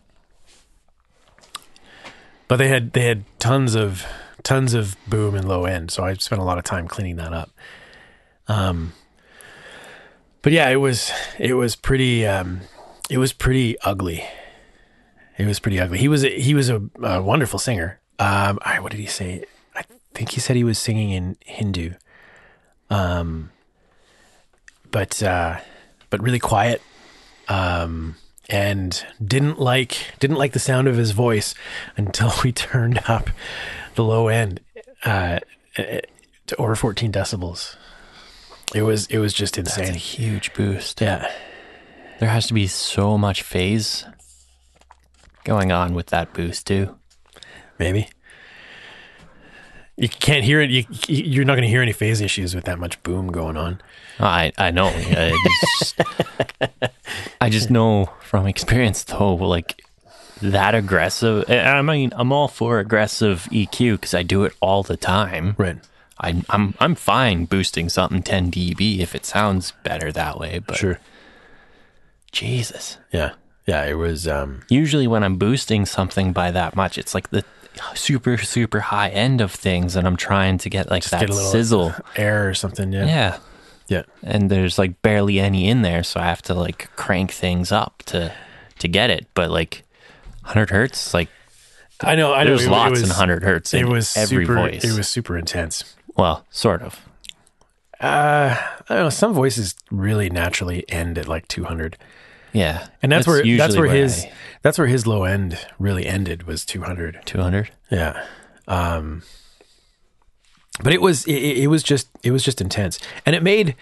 But 2.48 2.58
they 2.58 2.68
had 2.68 2.94
they 2.94 3.06
had 3.06 3.24
tons 3.40 3.74
of 3.76 4.06
tons 4.44 4.76
of 4.76 4.96
boom 5.08 5.34
and 5.34 5.48
low 5.48 5.66
end, 5.66 5.90
so 5.90 6.04
I 6.04 6.14
spent 6.14 6.42
a 6.42 6.46
lot 6.46 6.60
of 6.60 6.64
time 6.64 6.88
cleaning 6.88 7.16
that 7.16 7.34
up. 7.34 7.50
Um 8.48 8.94
but 10.44 10.52
yeah, 10.54 10.70
it 10.70 10.76
was 10.76 11.12
it 11.40 11.56
was 11.56 11.76
pretty 11.76 12.26
um 12.28 12.62
it 13.10 13.18
was 13.18 13.34
pretty 13.34 13.80
ugly. 13.82 14.24
It 15.38 15.46
was 15.46 15.60
pretty 15.60 15.80
ugly. 15.80 15.98
He 15.98 16.08
was 16.08 16.24
a, 16.24 16.30
he 16.30 16.54
was 16.54 16.70
a, 16.70 16.82
a 17.02 17.22
wonderful 17.22 17.60
singer. 17.60 18.00
Um, 18.20 18.58
I, 18.62 18.80
what 18.80 18.92
did 18.92 19.02
he 19.02 19.06
say? 19.06 19.44
I 19.76 19.84
think 20.14 20.32
he 20.32 20.40
said 20.40 20.56
he 20.56 20.64
was 20.64 20.80
singing 20.80 21.10
in 21.10 21.38
Hindu. 21.46 21.94
Um, 22.90 23.52
but 24.92 25.22
uh, 25.22 25.60
but 26.10 26.22
really 26.22 26.40
quiet. 26.40 26.82
Um, 27.48 28.16
and 28.50 29.06
didn't 29.24 29.60
like 29.60 29.98
didn't 30.20 30.38
like 30.38 30.54
the 30.54 30.60
sound 30.60 30.88
of 30.88 30.98
his 30.98 31.12
voice 31.12 31.56
until 31.98 32.32
we 32.44 32.52
turned 32.52 33.02
up 33.08 33.30
the 33.96 34.04
low 34.04 34.28
end 34.28 34.60
uh, 35.04 35.40
to 35.76 36.56
over 36.58 36.76
14 36.76 37.12
decibels. 37.12 37.76
It 38.74 38.82
was 38.84 39.08
it 39.08 39.18
was 39.20 39.34
just 39.34 39.56
That's 39.56 39.78
a 39.78 39.82
insane. 39.82 39.96
huge 39.96 40.54
boost. 40.54 41.02
Yeah. 41.02 41.32
There 42.20 42.30
has 42.30 42.48
to 42.48 42.54
be 42.54 42.68
so 42.68 43.18
much 43.18 43.42
phase 43.42 44.06
going 45.44 45.72
on 45.72 45.94
with 45.94 46.08
that 46.08 46.34
boost 46.34 46.66
too. 46.68 46.96
Maybe. 47.78 48.10
You 49.98 50.10
can't 50.10 50.44
hear 50.44 50.60
it. 50.62 50.70
You, 50.70 50.84
you're 51.08 51.46
not 51.46 51.54
going 51.54 51.64
to 51.64 51.70
hear 51.70 51.82
any 51.82 51.94
phase 51.94 52.20
issues 52.20 52.54
with 52.54 52.66
that 52.66 52.80
much 52.80 53.02
boom 53.04 53.28
going 53.32 53.56
on. 53.58 53.82
I 54.20 54.52
I 54.58 54.72
know. 54.72 54.92
It's 54.94 55.80
just- 55.80 56.02
I 57.42 57.50
just 57.50 57.70
know 57.70 58.10
from 58.22 58.46
experience 58.48 59.04
though, 59.04 59.36
like 59.36 59.82
that 60.42 60.76
aggressive. 60.76 61.50
I 61.50 61.82
mean, 61.82 62.12
I'm 62.16 62.32
all 62.34 62.48
for 62.48 62.80
aggressive 62.80 63.48
EQ 63.52 63.94
because 63.94 64.14
I 64.14 64.24
do 64.24 64.44
it 64.44 64.54
all 64.60 64.84
the 64.84 64.98
time. 64.98 65.56
Right. 65.58 65.78
I, 66.20 66.42
I'm 66.50 66.76
I'm 66.80 66.96
fine 66.96 67.46
boosting 67.46 67.90
something 67.90 68.22
10 68.24 68.52
dB 68.52 69.00
if 69.00 69.16
it 69.16 69.26
sounds 69.26 69.72
better 69.84 70.12
that 70.12 70.40
way. 70.40 70.60
But 70.60 70.78
Sure. 70.78 71.00
Jesus, 72.32 72.98
Yeah. 73.12 73.32
Yeah. 73.66 73.86
It 73.86 73.94
was. 73.96 74.28
Um, 74.28 74.64
usually 74.70 75.08
when 75.08 75.24
I'm 75.24 75.38
boosting 75.38 75.86
something 75.86 76.34
by 76.34 76.52
that 76.52 76.76
much, 76.76 76.98
it's 76.98 77.14
like 77.14 77.30
the 77.30 77.44
super 77.96 78.38
super 78.38 78.80
high 78.80 79.10
end 79.10 79.42
of 79.42 79.52
things, 79.52 79.96
and 79.96 80.06
I'm 80.08 80.16
trying 80.18 80.58
to 80.60 80.70
get 80.70 80.90
like 80.90 81.04
that 81.06 81.28
get 81.28 81.34
sizzle. 81.36 81.94
air 82.16 82.48
or 82.50 82.54
something. 82.54 82.92
Yeah. 82.94 83.06
Yeah. 83.06 83.38
Yeah. 83.88 84.02
and 84.24 84.50
there's 84.50 84.80
like 84.80 85.00
barely 85.04 85.40
any 85.40 85.70
in 85.70 85.84
there 85.84 86.02
so 86.02 86.20
i 86.20 86.24
have 86.26 86.42
to 86.42 86.56
like 86.56 86.90
crank 86.96 87.30
things 87.32 87.72
up 87.72 88.02
to 88.08 88.34
to 88.80 88.88
get 88.88 89.12
it 89.12 89.28
but 89.36 89.52
like 89.52 89.84
100 90.42 90.72
hertz, 90.72 91.14
like 91.14 91.30
I 92.02 92.16
know. 92.16 92.34
I 92.34 92.44
know. 92.44 92.50
there's 92.50 92.64
it- 92.64 92.68
it 92.68 92.72
lots 92.72 92.92
was- 92.92 93.04
in 93.04 93.10
100 93.10 93.44
hertz. 93.44 93.74
It 93.76 93.82
in 93.82 93.90
was 93.92 94.18
every 94.18 94.44
super. 94.46 94.56
voice. 94.56 94.84
It 94.84 94.98
was 94.98 95.08
super 95.08 95.38
intense. 95.38 95.96
well, 96.18 96.46
sort 96.50 96.82
of. 96.82 97.00
Uh, 98.00 98.56
I 98.90 98.94
don't 98.96 99.04
know. 99.06 99.10
Some 99.10 99.34
voices 99.34 99.76
really 99.92 100.30
naturally 100.30 100.84
end 100.90 101.18
at 101.18 101.28
like 101.28 101.48
200, 101.48 101.98
Yeah, 102.56 102.88
and 103.02 103.12
that's, 103.12 103.28
where 103.28 103.38
that's 103.38 103.48
usually 103.48 103.80
where 103.80 103.90
his 103.96 104.26
I- 104.26 104.32
that's 104.62 104.80
where 104.80 104.88
his 104.88 105.06
low 105.06 105.26
end 105.26 105.60
really 105.78 106.08
ended 106.08 106.48
was 106.48 106.66
200. 106.66 107.20
200. 107.26 107.70
Yeah. 107.92 108.26
Um, 108.68 109.24
but 110.82 110.94
it 110.94 111.02
was 111.02 111.26
it, 111.26 111.34
it 111.34 111.68
was 111.68 111.84
just 111.84 112.10
it 112.24 112.32
was 112.32 112.44
just 112.44 112.62
intense, 112.62 112.98
and 113.26 113.36
it 113.36 113.44
made 113.44 113.76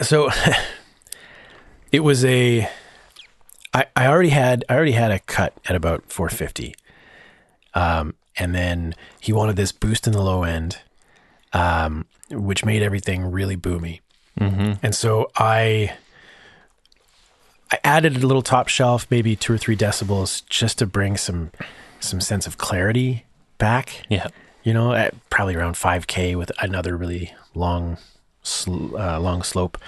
so 0.00 0.30
it 1.92 2.00
was 2.00 2.24
a 2.24 2.68
I, 3.74 3.86
I 3.96 4.06
already 4.06 4.28
had 4.28 4.64
I 4.68 4.74
already 4.74 4.92
had 4.92 5.10
a 5.10 5.18
cut 5.18 5.54
at 5.66 5.74
about 5.74 6.10
450, 6.12 6.74
um, 7.74 8.14
and 8.36 8.54
then 8.54 8.94
he 9.20 9.32
wanted 9.32 9.56
this 9.56 9.72
boost 9.72 10.06
in 10.06 10.12
the 10.12 10.22
low 10.22 10.42
end, 10.42 10.78
um, 11.52 12.06
which 12.30 12.64
made 12.64 12.82
everything 12.82 13.24
really 13.24 13.56
boomy, 13.56 14.00
mm-hmm. 14.38 14.72
and 14.82 14.94
so 14.94 15.30
I. 15.36 15.96
I 17.72 17.78
added 17.82 18.16
a 18.22 18.26
little 18.26 18.42
top 18.42 18.68
shelf, 18.68 19.06
maybe 19.10 19.34
two 19.34 19.54
or 19.54 19.58
three 19.58 19.76
decibels, 19.76 20.46
just 20.48 20.78
to 20.78 20.86
bring 20.86 21.16
some 21.16 21.50
some 22.00 22.20
sense 22.20 22.46
of 22.46 22.58
clarity 22.58 23.24
back. 23.58 24.02
Yeah, 24.08 24.28
You 24.64 24.74
know, 24.74 24.92
at 24.92 25.14
probably 25.30 25.54
around 25.54 25.74
5k 25.74 26.36
with 26.36 26.50
another 26.60 26.96
really 26.96 27.32
long, 27.54 27.96
sl- 28.42 28.96
uh, 28.96 29.20
long 29.20 29.42
slope. 29.44 29.78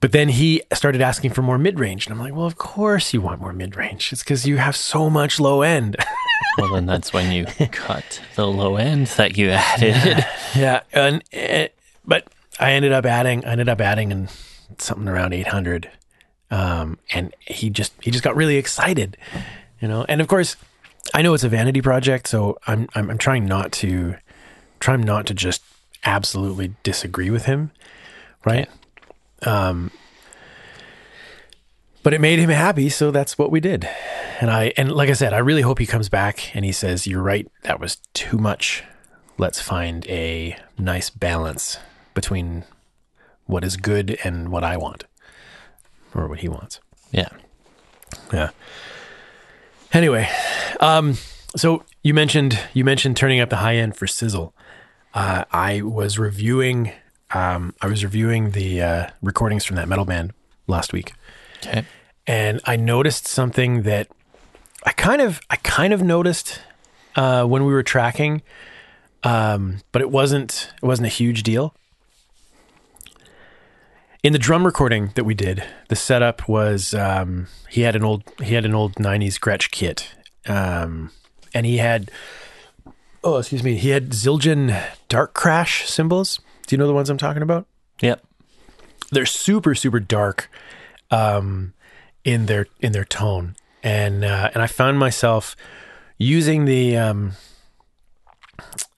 But 0.00 0.12
then 0.12 0.28
he 0.28 0.62
started 0.72 1.00
asking 1.00 1.30
for 1.32 1.42
more 1.42 1.58
mid 1.58 1.78
range, 1.78 2.06
and 2.06 2.12
I'm 2.12 2.20
like, 2.20 2.34
well, 2.34 2.46
of 2.46 2.56
course 2.58 3.12
you 3.14 3.20
want 3.20 3.40
more 3.40 3.52
mid 3.52 3.76
range. 3.76 4.12
It's 4.12 4.22
because 4.22 4.46
you 4.46 4.56
have 4.58 4.76
so 4.76 5.08
much 5.08 5.40
low 5.40 5.62
end. 5.62 5.96
well 6.58 6.74
then 6.74 6.86
that's 6.86 7.12
when 7.12 7.32
you 7.32 7.46
cut 7.72 8.20
the 8.34 8.46
low 8.46 8.76
end 8.76 9.06
that 9.08 9.36
you 9.36 9.50
added. 9.50 10.24
yeah, 10.56 10.80
and 10.92 11.22
uh, 11.32 11.68
but 12.04 12.28
I 12.60 12.72
ended 12.72 12.92
up 12.92 13.06
adding, 13.06 13.44
I 13.44 13.52
ended 13.52 13.68
up 13.68 13.80
adding 13.80 14.12
and 14.12 14.28
something 14.78 15.08
around 15.08 15.32
800, 15.32 15.90
um, 16.50 16.98
and 17.12 17.34
he 17.40 17.70
just 17.70 17.92
he 18.02 18.10
just 18.10 18.24
got 18.24 18.36
really 18.36 18.56
excited, 18.56 19.16
you 19.80 19.88
know. 19.88 20.04
And 20.08 20.20
of 20.20 20.28
course, 20.28 20.56
I 21.14 21.22
know 21.22 21.34
it's 21.34 21.44
a 21.44 21.48
vanity 21.48 21.82
project, 21.82 22.28
so 22.28 22.58
I'm 22.66 22.88
I'm, 22.94 23.10
I'm 23.10 23.18
trying 23.18 23.46
not 23.46 23.72
to 23.72 24.16
trying 24.80 25.02
not 25.02 25.26
to 25.26 25.34
just 25.34 25.62
absolutely 26.04 26.74
disagree 26.82 27.30
with 27.30 27.44
him, 27.44 27.70
right? 28.44 28.68
Um, 29.42 29.90
but 32.02 32.14
it 32.14 32.20
made 32.20 32.38
him 32.38 32.50
happy, 32.50 32.88
so 32.88 33.10
that's 33.10 33.36
what 33.36 33.50
we 33.50 33.60
did. 33.60 33.88
And 34.40 34.50
I 34.50 34.72
and 34.76 34.92
like 34.92 35.10
I 35.10 35.14
said, 35.14 35.32
I 35.32 35.38
really 35.38 35.62
hope 35.62 35.78
he 35.78 35.86
comes 35.86 36.08
back 36.08 36.54
and 36.54 36.64
he 36.64 36.72
says, 36.72 37.06
"You're 37.06 37.22
right, 37.22 37.46
that 37.62 37.80
was 37.80 37.96
too 38.14 38.38
much. 38.38 38.84
Let's 39.36 39.60
find 39.60 40.06
a 40.08 40.56
nice 40.78 41.10
balance 41.10 41.78
between 42.14 42.64
what 43.46 43.64
is 43.64 43.76
good 43.76 44.18
and 44.24 44.50
what 44.50 44.64
I 44.64 44.76
want, 44.76 45.04
or 46.14 46.28
what 46.28 46.40
he 46.40 46.48
wants." 46.48 46.80
yeah, 47.10 47.28
Yeah. 48.32 48.50
Anyway, 49.92 50.28
um, 50.80 51.14
so 51.56 51.84
you 52.02 52.14
mentioned 52.14 52.58
you 52.74 52.84
mentioned 52.84 53.16
turning 53.16 53.40
up 53.40 53.50
the 53.50 53.56
high 53.56 53.76
end 53.76 53.96
for 53.96 54.06
Sizzle. 54.06 54.54
Uh, 55.14 55.44
I 55.50 55.82
was 55.82 56.18
reviewing 56.18 56.92
um, 57.32 57.74
I 57.80 57.86
was 57.86 58.04
reviewing 58.04 58.50
the 58.52 58.82
uh, 58.82 59.06
recordings 59.22 59.64
from 59.64 59.76
that 59.76 59.88
metal 59.88 60.04
band 60.04 60.32
last 60.66 60.92
week, 60.92 61.12
okay. 61.58 61.84
and 62.26 62.60
I 62.64 62.76
noticed 62.76 63.26
something 63.26 63.82
that 63.82 64.08
I 64.84 64.92
kind 64.92 65.20
of 65.20 65.40
I 65.50 65.56
kind 65.56 65.92
of 65.92 66.02
noticed 66.02 66.60
uh, 67.16 67.44
when 67.44 67.64
we 67.64 67.72
were 67.72 67.82
tracking, 67.82 68.42
um, 69.24 69.78
but 69.92 70.02
it 70.02 70.10
wasn't 70.10 70.72
it 70.82 70.86
wasn't 70.86 71.06
a 71.06 71.10
huge 71.10 71.42
deal. 71.42 71.74
In 74.24 74.32
the 74.32 74.38
drum 74.38 74.66
recording 74.66 75.12
that 75.14 75.24
we 75.24 75.34
did, 75.34 75.62
the 75.88 75.96
setup 75.96 76.48
was 76.48 76.92
um, 76.92 77.46
he 77.68 77.82
had 77.82 77.94
an 77.94 78.04
old 78.04 78.24
he 78.42 78.54
had 78.54 78.64
an 78.64 78.74
old 78.74 78.94
'90s 78.96 79.38
Gretsch 79.38 79.70
kit, 79.70 80.10
um, 80.46 81.12
and 81.54 81.64
he 81.64 81.78
had 81.78 82.10
oh 83.22 83.36
excuse 83.38 83.62
me 83.62 83.76
he 83.76 83.90
had 83.90 84.10
Zildjian 84.10 84.76
Dark 85.08 85.34
Crash 85.34 85.88
cymbals. 85.88 86.40
Do 86.66 86.74
you 86.74 86.78
know 86.78 86.86
the 86.88 86.92
ones 86.94 87.08
I'm 87.10 87.16
talking 87.16 87.42
about? 87.42 87.66
Yep. 88.00 88.24
they're 89.10 89.26
super 89.26 89.74
super 89.74 89.98
dark 89.98 90.48
um 91.10 91.72
in 92.24 92.46
their 92.46 92.66
in 92.80 92.92
their 92.92 93.04
tone 93.04 93.56
and 93.82 94.24
uh 94.24 94.50
and 94.54 94.62
i 94.62 94.68
found 94.68 95.00
myself 95.00 95.56
using 96.16 96.64
the 96.64 96.96
um 96.96 97.32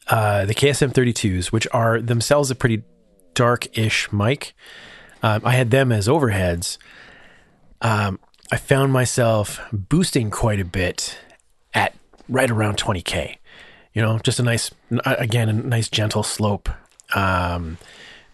uh 0.09 0.45
the 0.45 0.55
ksm 0.55 0.93
32s 0.93 1.47
which 1.47 1.67
are 1.73 1.99
themselves 1.99 2.51
a 2.51 2.55
pretty 2.55 2.83
dark-ish 3.33 4.13
mic 4.13 4.53
um, 5.23 5.41
i 5.45 5.53
had 5.53 5.71
them 5.71 5.93
as 5.93 6.09
overheads 6.09 6.79
um 7.83 8.19
i 8.53 8.57
found 8.57 8.93
myself 8.93 9.61
boosting 9.73 10.31
quite 10.31 10.61
a 10.61 10.65
bit 10.65 11.19
at 11.75 11.95
right 12.29 12.51
around 12.51 12.77
20k 12.77 13.37
you 13.95 14.03
know 14.03 14.19
just 14.19 14.39
a 14.39 14.43
nice 14.43 14.71
again 15.05 15.49
a 15.49 15.53
nice 15.53 15.89
gentle 15.89 16.23
slope 16.23 16.69
um 17.15 17.79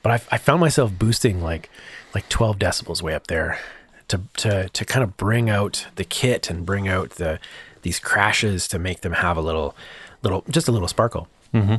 but 0.07 0.23
I, 0.31 0.37
I 0.37 0.39
found 0.39 0.61
myself 0.61 0.97
boosting 0.97 1.43
like 1.43 1.69
like 2.15 2.29
12 2.29 2.61
decibels 2.61 3.03
way 3.03 3.13
up 3.13 3.27
there 3.27 3.59
to 4.07 4.21
to 4.37 4.69
to 4.69 4.85
kind 4.85 5.03
of 5.03 5.17
bring 5.17 5.51
out 5.51 5.87
the 5.97 6.05
kit 6.05 6.49
and 6.49 6.65
bring 6.65 6.87
out 6.87 7.11
the 7.11 7.41
these 7.83 7.99
crashes 7.99 8.69
to 8.69 8.79
make 8.79 9.01
them 9.01 9.15
have 9.15 9.37
a 9.37 9.41
little 9.41 9.75
little 10.23 10.45
just 10.49 10.69
a 10.69 10.73
little 10.73 10.87
sparkle. 10.87 11.27
Mm-hmm. 11.53 11.77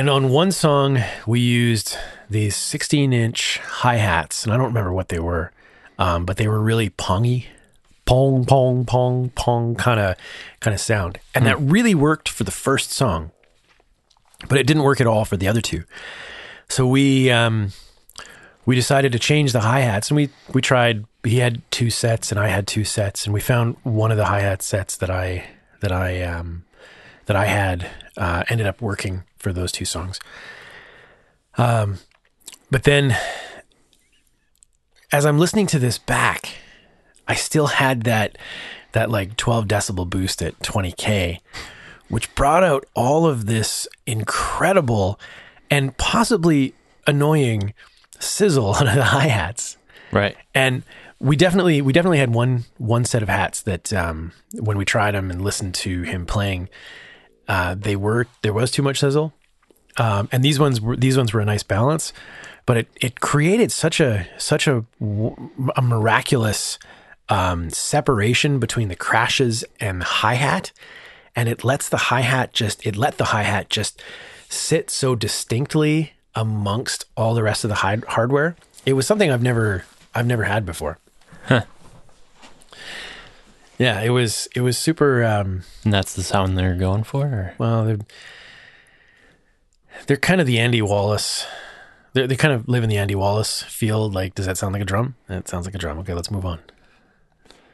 And 0.00 0.08
on 0.08 0.30
one 0.30 0.50
song 0.50 0.98
we 1.26 1.40
used 1.40 1.94
these 2.30 2.56
16 2.56 3.12
inch 3.12 3.58
hi 3.58 3.96
hats, 3.96 4.44
and 4.44 4.50
I 4.54 4.56
don't 4.56 4.68
remember 4.68 4.94
what 4.94 5.10
they 5.10 5.18
were, 5.18 5.52
um, 5.98 6.24
but 6.24 6.38
they 6.38 6.48
were 6.48 6.58
really 6.58 6.88
pongy, 6.88 7.44
pong 8.06 8.46
pong 8.46 8.86
pong 8.86 9.28
pong 9.34 9.74
kind 9.74 10.00
of 10.00 10.16
kind 10.60 10.74
of 10.74 10.80
sound, 10.80 11.18
and 11.34 11.44
that 11.44 11.60
really 11.60 11.94
worked 11.94 12.30
for 12.30 12.44
the 12.44 12.50
first 12.50 12.92
song, 12.92 13.30
but 14.48 14.56
it 14.56 14.66
didn't 14.66 14.84
work 14.84 15.02
at 15.02 15.06
all 15.06 15.26
for 15.26 15.36
the 15.36 15.46
other 15.46 15.60
two. 15.60 15.84
So 16.70 16.86
we 16.86 17.30
um, 17.30 17.72
we 18.64 18.74
decided 18.74 19.12
to 19.12 19.18
change 19.18 19.52
the 19.52 19.60
hi 19.60 19.80
hats, 19.80 20.08
and 20.08 20.16
we 20.16 20.30
we 20.54 20.62
tried. 20.62 21.04
He 21.24 21.40
had 21.40 21.60
two 21.70 21.90
sets, 21.90 22.30
and 22.32 22.40
I 22.40 22.48
had 22.48 22.66
two 22.66 22.84
sets, 22.84 23.26
and 23.26 23.34
we 23.34 23.42
found 23.42 23.76
one 23.82 24.10
of 24.10 24.16
the 24.16 24.24
hi 24.24 24.40
hat 24.40 24.62
sets 24.62 24.96
that 24.96 25.10
I 25.10 25.44
that 25.80 25.92
I 25.92 26.22
um, 26.22 26.64
that 27.26 27.36
I 27.36 27.44
had 27.44 27.86
uh, 28.16 28.44
ended 28.48 28.66
up 28.66 28.80
working 28.80 29.24
for 29.40 29.52
those 29.52 29.72
two 29.72 29.84
songs. 29.84 30.20
Um, 31.56 31.98
but 32.70 32.84
then, 32.84 33.16
as 35.12 35.26
I'm 35.26 35.38
listening 35.38 35.66
to 35.68 35.78
this 35.78 35.98
back, 35.98 36.54
I 37.26 37.34
still 37.34 37.66
had 37.66 38.04
that 38.04 38.38
that 38.92 39.10
like 39.10 39.36
12 39.36 39.66
decibel 39.66 40.08
boost 40.08 40.42
at 40.42 40.58
20k, 40.60 41.38
which 42.08 42.32
brought 42.34 42.64
out 42.64 42.84
all 42.94 43.26
of 43.26 43.46
this 43.46 43.86
incredible 44.06 45.18
and 45.70 45.96
possibly 45.96 46.74
annoying 47.06 47.72
sizzle 48.18 48.66
on 48.74 48.86
the 48.86 49.04
hi 49.04 49.28
hats. 49.28 49.76
Right. 50.12 50.36
And 50.54 50.82
we 51.20 51.36
definitely 51.36 51.82
we 51.82 51.92
definitely 51.92 52.18
had 52.18 52.34
one 52.34 52.64
one 52.78 53.04
set 53.04 53.22
of 53.22 53.28
hats 53.28 53.62
that 53.62 53.92
um, 53.92 54.32
when 54.54 54.76
we 54.78 54.84
tried 54.84 55.14
them 55.14 55.30
and 55.30 55.42
listened 55.42 55.74
to 55.76 56.02
him 56.02 56.26
playing, 56.26 56.68
uh, 57.50 57.74
they 57.74 57.96
were 57.96 58.28
there 58.42 58.52
was 58.52 58.70
too 58.70 58.80
much 58.80 59.00
sizzle, 59.00 59.32
um, 59.96 60.28
and 60.30 60.44
these 60.44 60.60
ones 60.60 60.80
were 60.80 60.94
these 60.94 61.16
ones 61.16 61.32
were 61.32 61.40
a 61.40 61.44
nice 61.44 61.64
balance, 61.64 62.12
but 62.64 62.76
it 62.76 62.88
it 63.00 63.18
created 63.18 63.72
such 63.72 63.98
a 63.98 64.28
such 64.38 64.68
a, 64.68 64.84
a 65.74 65.82
miraculous 65.82 66.78
um, 67.28 67.68
separation 67.68 68.60
between 68.60 68.86
the 68.86 68.94
crashes 68.94 69.64
and 69.80 70.00
the 70.00 70.04
hi 70.04 70.34
hat, 70.34 70.70
and 71.34 71.48
it 71.48 71.64
lets 71.64 71.88
the 71.88 71.96
hi 71.96 72.20
hat 72.20 72.52
just 72.52 72.86
it 72.86 72.94
let 72.94 73.18
the 73.18 73.24
hi 73.24 73.42
hat 73.42 73.68
just 73.68 74.00
sit 74.48 74.88
so 74.88 75.16
distinctly 75.16 76.12
amongst 76.36 77.06
all 77.16 77.34
the 77.34 77.42
rest 77.42 77.64
of 77.64 77.68
the 77.68 78.04
hardware. 78.06 78.54
It 78.86 78.92
was 78.92 79.08
something 79.08 79.28
I've 79.28 79.42
never 79.42 79.84
I've 80.14 80.26
never 80.26 80.44
had 80.44 80.64
before. 80.64 80.98
Yeah, 83.80 84.02
it 84.02 84.10
was 84.10 84.46
it 84.54 84.60
was 84.60 84.76
super. 84.76 85.24
Um, 85.24 85.62
And 85.84 85.92
that's 85.92 86.12
the 86.14 86.22
sound 86.22 86.58
they're 86.58 86.74
going 86.76 87.02
for? 87.02 87.24
Or? 87.26 87.54
well, 87.56 87.84
they're 87.86 87.98
they're 90.06 90.16
kind 90.18 90.38
of 90.40 90.46
the 90.46 90.58
Andy 90.58 90.82
Wallace. 90.82 91.46
They 92.12 92.26
they 92.26 92.36
kind 92.36 92.52
of 92.52 92.68
live 92.68 92.82
in 92.84 92.90
the 92.90 92.98
Andy 92.98 93.14
Wallace 93.14 93.62
field. 93.62 94.12
Like, 94.14 94.34
does 94.34 94.44
that 94.44 94.58
sound 94.58 94.74
like 94.74 94.82
a 94.82 94.84
drum? 94.84 95.14
That 95.28 95.48
sounds 95.48 95.64
like 95.64 95.74
a 95.74 95.78
drum. 95.78 95.98
Okay, 96.00 96.12
let's 96.12 96.30
move 96.30 96.44
on. 96.44 96.58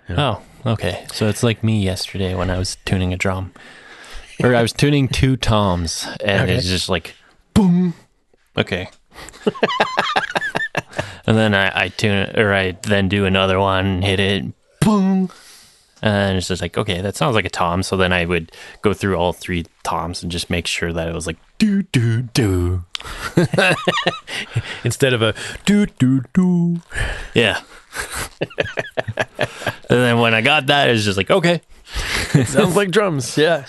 Oh, 0.08 0.40
okay. 0.64 1.04
So 1.12 1.26
it's 1.28 1.42
like 1.42 1.64
me 1.64 1.82
yesterday 1.82 2.36
when 2.36 2.50
I 2.50 2.58
was 2.58 2.76
tuning 2.84 3.12
a 3.12 3.16
drum. 3.16 3.52
Or 4.44 4.54
I 4.54 4.62
was 4.62 4.72
tuning 4.72 5.08
two 5.08 5.36
toms 5.36 6.06
and 6.24 6.42
Okay. 6.42 6.54
it's 6.54 6.68
just 6.68 6.88
like 6.88 7.16
boom. 7.52 7.94
Okay. 8.56 8.88
and 11.26 11.36
then 11.36 11.52
I, 11.54 11.84
I 11.86 11.88
tune 11.88 12.12
it 12.16 12.38
or 12.38 12.52
I 12.54 12.72
then 12.82 13.08
do 13.08 13.24
another 13.24 13.58
one, 13.58 14.02
hit 14.02 14.20
it, 14.20 14.44
boom. 14.80 15.30
Uh, 16.02 16.06
and 16.06 16.36
it's 16.36 16.48
just 16.48 16.60
like, 16.60 16.76
okay, 16.76 17.00
that 17.00 17.16
sounds 17.16 17.34
like 17.34 17.46
a 17.46 17.50
tom. 17.50 17.82
So 17.82 17.96
then 17.96 18.12
I 18.12 18.26
would 18.26 18.52
go 18.82 18.92
through 18.92 19.16
all 19.16 19.32
three 19.32 19.66
toms 19.82 20.22
and 20.22 20.30
just 20.30 20.50
make 20.50 20.66
sure 20.66 20.92
that 20.92 21.08
it 21.08 21.14
was 21.14 21.26
like 21.26 21.38
do 21.58 21.82
do 21.84 22.22
do. 22.22 22.84
Instead 24.84 25.14
of 25.14 25.22
a 25.22 25.34
do 25.64 25.86
do 25.86 26.22
do. 26.34 26.80
Yeah. 27.34 27.60
and 29.38 29.48
then 29.88 30.20
when 30.20 30.34
I 30.34 30.42
got 30.42 30.66
that, 30.66 30.90
it 30.90 30.92
was 30.92 31.04
just 31.04 31.16
like, 31.16 31.30
okay. 31.30 31.62
Sounds 32.44 32.76
like 32.76 32.90
drums. 32.90 33.38
Yeah. 33.38 33.64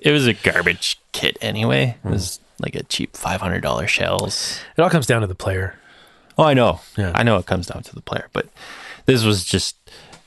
It 0.00 0.12
was 0.12 0.26
a 0.26 0.34
garbage 0.34 1.00
kit 1.10 1.36
anyway. 1.40 1.96
It 2.04 2.06
hmm. 2.06 2.10
was 2.10 2.38
like 2.60 2.76
a 2.76 2.84
cheap 2.84 3.14
$500 3.14 3.88
shells. 3.88 4.60
It 4.76 4.80
all 4.80 4.90
comes 4.90 5.06
down 5.06 5.22
to 5.22 5.26
the 5.26 5.34
player. 5.34 5.76
Oh, 6.38 6.44
I 6.44 6.54
know. 6.54 6.80
Yeah. 6.96 7.12
I 7.14 7.22
know 7.22 7.36
it 7.38 7.46
comes 7.46 7.66
down 7.66 7.82
to 7.82 7.94
the 7.94 8.02
player, 8.02 8.28
but 8.32 8.46
this 9.06 9.24
was 9.24 9.44
just 9.44 9.76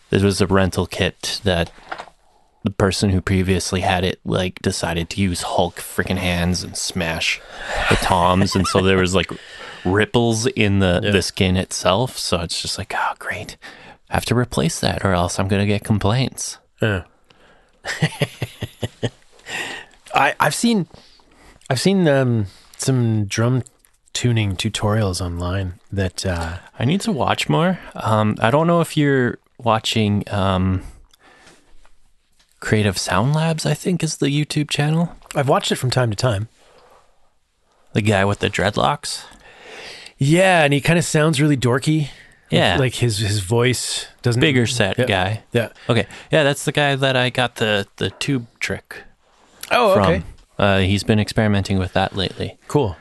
this 0.09 0.23
was 0.23 0.41
a 0.41 0.47
rental 0.47 0.85
kit 0.85 1.39
that 1.43 1.71
the 2.63 2.71
person 2.71 3.09
who 3.11 3.21
previously 3.21 3.81
had 3.81 4.03
it 4.03 4.19
like 4.25 4.59
decided 4.61 5.09
to 5.11 5.21
use 5.21 5.41
Hulk 5.43 5.75
freaking 5.77 6.17
hands 6.17 6.61
and 6.63 6.75
smash 6.75 7.39
the 7.89 7.95
toms, 7.95 8.55
and 8.55 8.67
so 8.67 8.81
there 8.81 8.97
was 8.97 9.15
like 9.15 9.31
ripples 9.85 10.45
in 10.47 10.79
the 10.79 10.99
Yeah. 11.03 11.11
the 11.11 11.21
skin 11.21 11.55
itself. 11.55 12.17
So 12.17 12.39
it's 12.41 12.61
just 12.61 12.77
like, 12.77 12.93
oh, 12.95 13.13
great. 13.17 13.55
I 14.09 14.15
have 14.15 14.25
to 14.25 14.35
replace 14.35 14.79
that, 14.81 15.05
or 15.05 15.13
else 15.13 15.39
I'm 15.39 15.47
gonna 15.47 15.65
get 15.67 15.83
complaints. 15.83 16.57
Yeah. 16.81 17.03
I 20.13 20.35
I've 20.39 20.55
seen 20.55 20.87
I've 21.69 21.79
seen 21.79 22.07
um, 22.07 22.47
some 22.77 23.25
drum 23.25 23.63
tuning 24.13 24.55
tutorials 24.55 25.21
online 25.21 25.75
that 25.91 26.25
uh, 26.25 26.57
I 26.77 26.85
need 26.85 27.01
to 27.01 27.11
watch 27.11 27.47
more. 27.47 27.79
Um, 27.95 28.35
I 28.41 28.49
don't 28.51 28.67
know 28.67 28.81
if 28.81 28.97
you're 28.97 29.37
watching 29.59 30.23
um, 30.31 30.81
Creative 32.59 32.97
Sound 32.97 33.33
Labs. 33.33 33.65
I 33.65 33.73
think 33.73 34.03
is 34.03 34.17
the 34.17 34.27
YouTube 34.27 34.69
channel. 34.69 35.15
I've 35.35 35.47
watched 35.49 35.71
it 35.71 35.75
from 35.75 35.89
time 35.91 36.09
to 36.09 36.15
time. 36.15 36.47
The 37.93 38.01
guy 38.01 38.25
with 38.25 38.39
the 38.39 38.49
dreadlocks. 38.49 39.23
Yeah, 40.17 40.63
and 40.63 40.73
he 40.73 40.81
kind 40.81 40.99
of 40.99 41.05
sounds 41.05 41.39
really 41.41 41.57
dorky. 41.57 42.09
Yeah. 42.51 42.77
like 42.79 42.95
his 42.95 43.19
his 43.19 43.41
voice 43.41 44.07
doesn't 44.23 44.39
Bigger 44.39 44.65
set 44.65 44.97
Yeah. 44.97 45.05
guy. 45.05 45.43
Yeah. 45.53 45.69
Okay. 45.87 46.07
Yeah, 46.31 46.41
that's 46.43 46.65
the 46.65 46.71
guy 46.71 46.95
that 46.95 47.15
I 47.15 47.29
got 47.29 47.57
the 47.57 47.87
the 47.97 48.09
tube 48.09 48.47
trick 48.59 49.03
Oh, 49.71 49.93
from. 49.93 50.03
okay. 50.03 50.23
Uh, 50.57 50.79
he's 50.79 51.03
been 51.03 51.19
experimenting 51.19 51.77
with 51.77 51.93
that 51.93 52.15
lately. 52.15 52.57
Cool. 52.67 52.97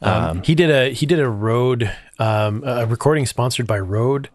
Um, 0.00 0.42
he 0.44 0.54
did 0.54 0.70
a 0.70 0.92
he 0.92 1.04
did 1.04 1.18
a 1.18 1.28
Rode 1.28 1.90
um, 2.20 2.62
a 2.64 2.86
recording 2.86 3.26
sponsored 3.26 3.66
by 3.66 3.78
Rode 3.80 4.28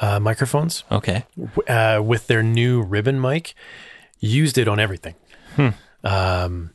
uh, 0.00 0.20
microphones 0.20 0.84
Okay. 0.90 1.24
uh, 1.68 2.00
with 2.04 2.26
their 2.26 2.42
new 2.42 2.82
ribbon 2.82 3.20
mic. 3.20 3.54
Used 4.20 4.58
it 4.58 4.66
on 4.68 4.78
everything. 4.80 5.14
Um, 6.04 6.70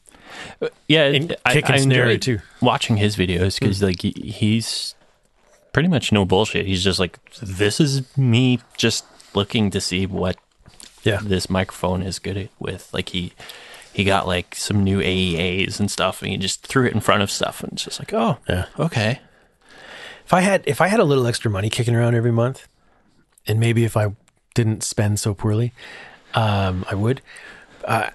Yeah, 0.87 1.05
And 1.05 1.35
kick 1.49 1.69
and 1.69 1.81
snare 1.81 2.03
enjoyed 2.09 2.21
too. 2.21 2.39
Watching 2.61 2.97
his 2.97 3.15
videos 3.15 3.59
because 3.59 3.81
like 3.83 4.01
he, 4.01 4.11
he's 4.11 4.95
pretty 5.73 5.89
much 5.89 6.11
no 6.11 6.25
bullshit. 6.25 6.65
He's 6.65 6.83
just 6.83 6.99
like, 6.99 7.19
this 7.41 7.79
is 7.79 8.17
me 8.17 8.59
just 8.77 9.05
looking 9.33 9.69
to 9.71 9.81
see 9.81 10.05
what 10.05 10.37
yeah, 11.03 11.19
this 11.21 11.49
microphone 11.49 12.01
is 12.01 12.19
good 12.19 12.49
with. 12.59 12.93
Like 12.93 13.09
he 13.09 13.33
he 13.91 14.03
got 14.03 14.25
like 14.27 14.55
some 14.55 14.83
new 14.83 14.99
AEAs 14.99 15.79
and 15.79 15.91
stuff, 15.91 16.21
and 16.21 16.31
he 16.31 16.37
just 16.37 16.65
threw 16.65 16.85
it 16.87 16.93
in 16.93 16.99
front 17.01 17.21
of 17.23 17.29
stuff, 17.29 17.61
and 17.61 17.73
it's 17.73 17.83
just 17.83 17.99
like, 17.99 18.13
oh, 18.13 18.37
yeah. 18.49 18.65
okay. 18.79 19.19
If 20.25 20.33
I 20.33 20.41
had 20.41 20.63
if 20.65 20.79
I 20.81 20.87
had 20.87 20.99
a 20.99 21.03
little 21.03 21.27
extra 21.27 21.51
money 21.51 21.69
kicking 21.69 21.93
around 21.95 22.15
every 22.15 22.31
month, 22.31 22.67
and 23.47 23.59
maybe 23.59 23.85
if 23.85 23.97
I 23.97 24.15
didn't 24.53 24.83
spend 24.83 25.19
so 25.19 25.33
poorly, 25.33 25.73
um, 26.33 26.85
I 26.89 26.95
would. 26.95 27.21
Uh, 27.83 28.09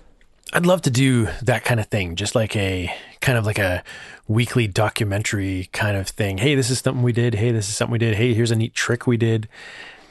I'd 0.52 0.64
love 0.64 0.82
to 0.82 0.90
do 0.90 1.28
that 1.42 1.64
kind 1.64 1.78
of 1.78 1.86
thing, 1.86 2.16
just 2.16 2.34
like 2.34 2.56
a 2.56 2.94
kind 3.20 3.36
of 3.36 3.44
like 3.44 3.58
a 3.58 3.84
weekly 4.26 4.66
documentary 4.66 5.68
kind 5.72 5.96
of 5.96 6.08
thing. 6.08 6.38
Hey, 6.38 6.54
this 6.54 6.70
is 6.70 6.78
something 6.78 7.02
we 7.02 7.12
did. 7.12 7.34
Hey, 7.34 7.50
this 7.52 7.68
is 7.68 7.76
something 7.76 7.92
we 7.92 7.98
did. 7.98 8.14
Hey, 8.14 8.32
here's 8.32 8.50
a 8.50 8.56
neat 8.56 8.74
trick 8.74 9.06
we 9.06 9.18
did. 9.18 9.48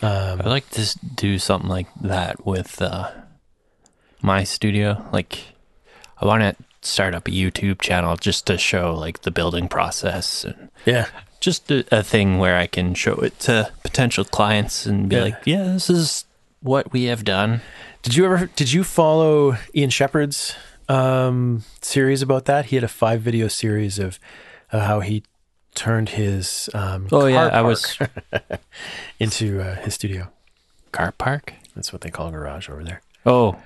I'd 0.01 0.45
like 0.45 0.69
to 0.71 0.97
do 1.15 1.39
something 1.39 1.69
like 1.69 1.87
that 2.01 2.45
with 2.45 2.81
uh, 2.81 3.09
my 4.21 4.43
studio. 4.43 5.03
Like, 5.11 5.39
I 6.21 6.25
want 6.25 6.41
to 6.41 6.55
start 6.81 7.13
up 7.15 7.27
a 7.27 7.31
YouTube 7.31 7.81
channel 7.81 8.15
just 8.17 8.45
to 8.47 8.57
show 8.57 8.93
like 8.95 9.21
the 9.23 9.31
building 9.31 9.67
process 9.67 10.43
and 10.45 10.69
Yeah, 10.85 11.07
just 11.39 11.69
a, 11.71 11.85
a 11.91 12.03
thing 12.03 12.37
where 12.39 12.57
I 12.57 12.67
can 12.67 12.93
show 12.93 13.15
it 13.15 13.39
to 13.41 13.71
potential 13.83 14.23
clients 14.25 14.85
and 14.85 15.09
be 15.09 15.15
Yeah. 15.15 15.21
like, 15.23 15.37
yeah, 15.45 15.63
this 15.73 15.89
is 15.89 16.25
what 16.61 16.91
we 16.91 17.05
have 17.05 17.23
done. 17.23 17.61
Did 18.03 18.15
you 18.15 18.25
ever 18.25 18.45
did 18.55 18.71
you 18.71 18.83
follow 18.83 19.57
Ian 19.75 19.89
Shepherd's 19.89 20.55
um, 20.89 21.63
series 21.81 22.21
about 22.21 22.45
that? 22.45 22.67
He 22.67 22.75
had 22.77 22.83
a 22.83 22.87
five 22.87 23.21
video 23.21 23.47
series 23.47 23.99
of, 23.99 24.19
of 24.71 24.81
how 24.83 24.99
he 25.01 25.23
turned 25.75 26.09
his 26.09 26.69
um, 26.73 27.07
Oh 27.11 27.25
yeah, 27.27 27.47
I 27.47 27.61
was 27.61 27.97
into 29.19 29.61
uh, 29.61 29.75
his 29.77 29.93
studio. 29.95 30.29
car 30.91 31.11
park. 31.11 31.53
That's 31.75 31.91
what 31.91 32.01
they 32.01 32.09
call 32.09 32.27
a 32.29 32.31
garage 32.31 32.69
over 32.69 32.83
there. 32.83 33.01
Oh, 33.25 33.57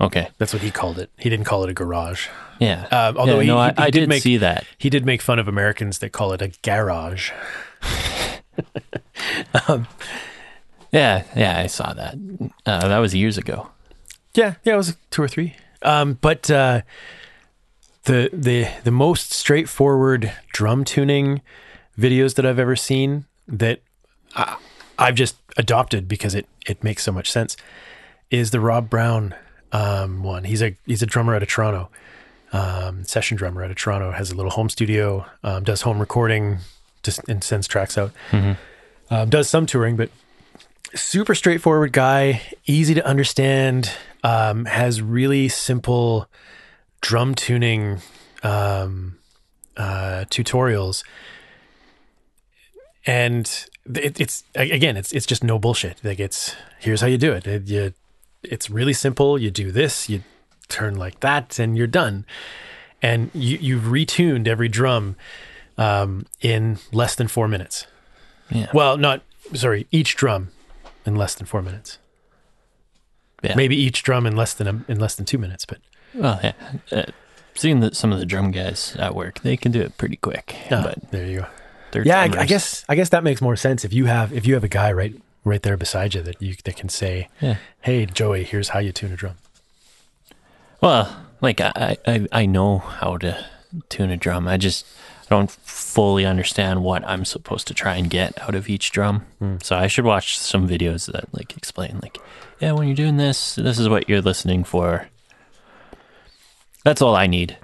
okay, 0.00 0.28
That's 0.38 0.52
what 0.52 0.62
he 0.62 0.70
called 0.70 0.98
it. 0.98 1.10
He 1.18 1.28
didn't 1.30 1.44
call 1.46 1.62
it 1.64 1.70
a 1.70 1.74
garage. 1.74 2.28
yeah. 2.58 2.84
Um, 2.90 3.16
although 3.18 3.36
Yeah, 3.36 3.40
he, 3.42 3.46
no, 3.48 3.54
he- 3.56 3.60
I, 3.60 3.68
he 3.72 3.74
I 3.78 3.90
did 3.90 4.00
did 4.00 4.08
make 4.08 4.22
see 4.22 4.36
that. 4.38 4.64
he 4.78 4.88
did 4.90 5.04
make 5.06 5.20
fun 5.22 5.38
of 5.38 5.46
Americans 5.48 5.98
that 5.98 6.10
call 6.10 6.32
it 6.32 6.42
a 6.42 6.52
garage. 6.62 7.30
Yeah, 10.92 11.22
yeah, 11.36 11.58
I 11.58 11.66
saw 11.68 11.92
that. 11.94 12.14
Uh, 12.66 12.88
that 12.88 12.98
was 12.98 13.14
years 13.14 13.38
ago. 13.38 13.70
Yeah, 14.34 14.54
yeah, 14.64 14.74
it 14.74 14.76
was 14.76 14.96
two 15.10 15.22
or 15.22 15.28
three. 15.28 15.54
Um, 15.82 16.18
but 16.20 16.50
uh, 16.50 16.82
the 18.04 18.28
the 18.32 18.68
the 18.82 18.90
most 18.90 19.32
straightforward 19.32 20.32
drum 20.52 20.84
tuning 20.84 21.42
videos 21.96 22.34
that 22.34 22.44
I've 22.44 22.58
ever 22.58 22.74
seen 22.74 23.26
that 23.46 23.82
I, 24.34 24.56
I've 24.98 25.14
just 25.14 25.36
adopted 25.56 26.08
because 26.08 26.34
it 26.34 26.48
it 26.66 26.82
makes 26.82 27.04
so 27.04 27.12
much 27.12 27.30
sense 27.30 27.56
is 28.30 28.50
the 28.50 28.58
Rob 28.60 28.90
Brown 28.90 29.34
um, 29.72 30.22
one. 30.22 30.44
He's 30.44 30.62
a 30.62 30.76
he's 30.86 31.02
a 31.02 31.06
drummer 31.06 31.34
out 31.34 31.42
of 31.42 31.48
Toronto, 31.48 31.88
um, 32.52 33.04
session 33.04 33.36
drummer 33.36 33.62
out 33.64 33.70
of 33.70 33.76
Toronto. 33.76 34.10
Has 34.12 34.30
a 34.30 34.34
little 34.34 34.50
home 34.52 34.68
studio, 34.68 35.26
um, 35.42 35.64
does 35.64 35.82
home 35.82 35.98
recording, 36.00 36.58
just 37.02 37.20
and 37.28 37.42
sends 37.44 37.66
tracks 37.68 37.96
out. 37.98 38.12
Um, 38.32 39.28
does 39.28 39.48
some 39.48 39.66
touring, 39.66 39.96
but 39.96 40.10
super 40.94 41.34
straightforward 41.34 41.92
guy, 41.92 42.42
easy 42.66 42.94
to 42.94 43.04
understand, 43.06 43.90
um, 44.22 44.66
has 44.66 45.02
really 45.02 45.48
simple 45.48 46.28
drum 47.00 47.34
tuning 47.34 47.98
um, 48.44 49.18
uh, 49.76 50.24
tutorials, 50.30 51.02
and 53.06 53.66
it, 53.94 54.20
it's 54.20 54.44
again, 54.54 54.96
it's 54.96 55.12
it's 55.12 55.26
just 55.26 55.42
no 55.42 55.58
bullshit. 55.58 55.98
Like 56.04 56.20
it's 56.20 56.54
here's 56.78 57.00
how 57.00 57.06
you 57.06 57.18
do 57.18 57.32
it. 57.32 57.46
It- 57.46 57.66
you, 57.68 57.92
it's 58.42 58.70
really 58.70 58.92
simple. 58.92 59.38
You 59.38 59.50
do 59.50 59.70
this, 59.72 60.08
you 60.08 60.22
turn 60.68 60.96
like 60.96 61.20
that, 61.20 61.58
and 61.58 61.76
you're 61.76 61.86
done. 61.86 62.24
And 63.02 63.30
you 63.32 63.56
you've 63.60 63.84
retuned 63.84 64.46
every 64.46 64.68
drum 64.68 65.16
um, 65.78 66.26
in 66.40 66.78
less 66.92 67.14
than 67.14 67.28
four 67.28 67.48
minutes. 67.48 67.86
Yeah. 68.50 68.66
Well, 68.74 68.96
not 68.98 69.22
sorry, 69.54 69.86
each 69.90 70.16
drum 70.16 70.50
in 71.06 71.16
less 71.16 71.34
than 71.34 71.46
four 71.46 71.62
minutes. 71.62 71.98
Yeah. 73.42 73.54
Maybe 73.56 73.76
each 73.76 74.02
drum 74.02 74.26
in 74.26 74.36
less 74.36 74.52
than 74.52 74.66
a, 74.66 74.84
in 74.92 74.98
less 75.00 75.14
than 75.14 75.24
two 75.24 75.38
minutes, 75.38 75.64
but 75.64 75.78
Well, 76.14 76.38
yeah. 76.44 76.52
Uh, 76.92 77.04
seeing 77.54 77.80
that 77.80 77.96
some 77.96 78.12
of 78.12 78.18
the 78.18 78.26
drum 78.26 78.50
guys 78.50 78.94
at 78.98 79.14
work, 79.14 79.40
they 79.40 79.56
can 79.56 79.72
do 79.72 79.80
it 79.80 79.96
pretty 79.96 80.16
quick. 80.16 80.54
uh, 80.70 80.82
but 80.82 81.10
there 81.10 81.26
you 81.26 81.40
go. 81.40 82.02
Yeah, 82.04 82.20
I, 82.20 82.42
I 82.42 82.46
guess 82.46 82.84
I 82.88 82.94
guess 82.94 83.08
that 83.08 83.24
makes 83.24 83.40
more 83.40 83.56
sense 83.56 83.84
if 83.84 83.92
you 83.92 84.04
have 84.04 84.32
if 84.32 84.46
you 84.46 84.54
have 84.54 84.62
a 84.62 84.68
guy 84.68 84.92
right 84.92 85.14
right 85.44 85.62
there 85.62 85.76
beside 85.76 86.14
you 86.14 86.22
that 86.22 86.40
you 86.42 86.54
that 86.64 86.76
can 86.76 86.88
say, 86.88 87.28
Yeah. 87.40 87.56
"Hey, 87.80 88.06
Joey, 88.06 88.44
here's 88.44 88.68
how 88.70 88.78
you 88.78 88.92
tune 88.92 89.12
a 89.12 89.16
drum." 89.16 89.36
Well, 90.80 91.14
like 91.40 91.60
I, 91.60 91.96
I, 92.06 92.26
I 92.32 92.46
know 92.46 92.78
how 92.78 93.16
to 93.18 93.44
tune 93.88 94.10
a 94.10 94.16
drum. 94.16 94.48
I 94.48 94.56
just 94.56 94.86
don't 95.28 95.50
fully 95.50 96.26
understand 96.26 96.82
what 96.82 97.06
I'm 97.06 97.24
supposed 97.24 97.68
to 97.68 97.74
try 97.74 97.96
and 97.96 98.10
get 98.10 98.40
out 98.42 98.54
of 98.54 98.68
each 98.68 98.90
drum. 98.90 99.26
So 99.62 99.76
I 99.76 99.86
should 99.86 100.04
watch 100.04 100.36
some 100.38 100.68
videos 100.68 101.10
that 101.12 101.32
like 101.32 101.56
explain, 101.56 102.00
like, 102.02 102.18
yeah, 102.60 102.72
when 102.72 102.88
you're 102.88 102.96
doing 102.96 103.16
this, 103.16 103.54
this 103.54 103.78
is 103.78 103.88
what 103.88 104.08
you're 104.08 104.20
listening 104.22 104.64
for. 104.64 105.08
That's 106.84 107.00
all 107.02 107.14
I 107.14 107.26
need. 107.26 107.56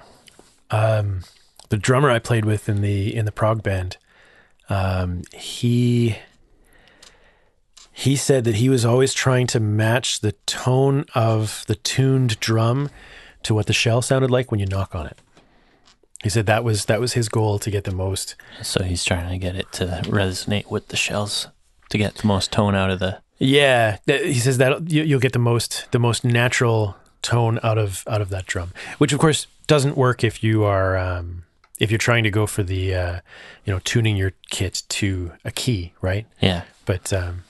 Um, 0.71 1.21
the 1.69 1.77
drummer 1.77 2.09
I 2.09 2.19
played 2.19 2.45
with 2.45 2.69
in 2.69 2.81
the 2.81 3.13
in 3.15 3.25
the 3.25 3.31
prog 3.31 3.63
band, 3.63 3.97
um, 4.69 5.23
he 5.33 6.17
he 7.99 8.15
said 8.15 8.43
that 8.43 8.55
he 8.55 8.69
was 8.69 8.85
always 8.85 9.11
trying 9.11 9.47
to 9.47 9.59
match 9.59 10.19
the 10.19 10.33
tone 10.45 11.05
of 11.15 11.63
the 11.67 11.73
tuned 11.75 12.39
drum 12.39 12.89
to 13.41 13.55
what 13.55 13.65
the 13.65 13.73
shell 13.73 14.03
sounded 14.03 14.29
like 14.29 14.51
when 14.51 14.59
you 14.59 14.67
knock 14.67 14.93
on 14.93 15.07
it. 15.07 15.17
He 16.21 16.29
said 16.29 16.45
that 16.45 16.63
was 16.63 16.85
that 16.85 16.99
was 16.99 17.13
his 17.13 17.27
goal 17.27 17.57
to 17.59 17.71
get 17.71 17.85
the 17.85 17.91
most. 17.91 18.35
So 18.61 18.83
he's 18.83 19.03
trying 19.03 19.29
to 19.29 19.37
get 19.39 19.55
it 19.55 19.71
to 19.73 20.01
resonate 20.05 20.69
with 20.69 20.89
the 20.89 20.95
shells 20.97 21.47
to 21.89 21.97
get 21.97 22.15
the 22.15 22.27
most 22.27 22.51
tone 22.51 22.75
out 22.75 22.91
of 22.91 22.99
the. 22.99 23.19
Yeah, 23.39 23.97
he 24.07 24.35
says 24.35 24.57
that 24.59 24.91
you- 24.91 25.03
you'll 25.03 25.19
get 25.19 25.33
the 25.33 25.39
most 25.39 25.87
the 25.91 25.99
most 25.99 26.23
natural 26.23 26.97
tone 27.23 27.59
out 27.63 27.77
of 27.79 28.03
out 28.07 28.21
of 28.21 28.29
that 28.29 28.45
drum, 28.45 28.73
which 28.99 29.11
of 29.13 29.19
course 29.19 29.47
doesn't 29.67 29.97
work 29.97 30.23
if 30.23 30.43
you 30.43 30.63
are 30.63 30.97
um, 30.97 31.43
if 31.79 31.89
you're 31.91 31.97
trying 32.09 32.23
to 32.23 32.31
go 32.31 32.45
for 32.45 32.61
the 32.63 32.93
uh, 32.95 33.19
you 33.65 33.73
know 33.73 33.79
tuning 33.83 34.15
your 34.17 34.33
kit 34.51 34.83
to 34.89 35.31
a 35.45 35.51
key, 35.51 35.93
right? 36.01 36.25
Yeah. 36.41 36.61
But 36.85 37.11
um, 37.13 37.43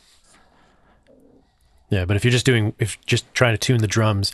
yeah, 1.90 2.06
but 2.06 2.16
if 2.16 2.24
you're 2.26 2.32
just 2.32 2.46
doing 2.46 2.74
if 2.80 3.00
just 3.06 3.32
trying 3.34 3.54
to 3.54 3.58
tune 3.58 3.80
the 3.80 3.88
drums, 3.88 4.34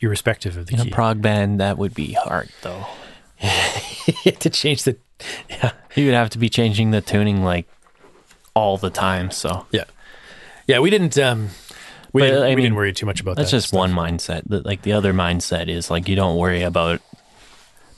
irrespective 0.00 0.56
of 0.56 0.66
the 0.66 0.74
In 0.74 0.80
a 0.80 0.84
key, 0.84 0.90
prog 0.90 1.20
band, 1.22 1.60
that 1.60 1.78
would 1.78 1.94
be 1.94 2.12
hard 2.12 2.48
though. 2.62 2.86
to 4.40 4.50
change 4.50 4.84
the 4.84 4.96
yeah 5.50 5.72
You 5.94 6.06
would 6.06 6.14
have 6.14 6.30
to 6.30 6.38
be 6.38 6.48
changing 6.48 6.90
the 6.90 7.00
tuning 7.00 7.42
like 7.44 7.66
all 8.54 8.76
the 8.78 8.90
time. 8.90 9.30
So 9.30 9.66
yeah 9.72 9.84
yeah 10.66 10.78
we 10.80 10.90
didn't 10.90 11.18
um 11.18 11.50
we, 12.12 12.22
But, 12.22 12.26
didn't, 12.28 12.42
I 12.44 12.54
we 12.54 12.62
didn't 12.62 12.76
worry 12.76 12.92
too 12.94 13.04
much 13.04 13.20
about 13.20 13.36
that's 13.36 13.50
that 13.50 13.56
That's 13.58 13.64
just 13.66 13.74
one 13.74 13.92
mindset. 13.92 14.42
The- 14.46 14.62
Like 14.62 14.82
the 14.82 14.92
other 14.92 15.12
mindset 15.12 15.68
is 15.68 15.90
like 15.90 16.08
you 16.08 16.16
don't 16.16 16.36
worry 16.38 16.62
about 16.62 17.00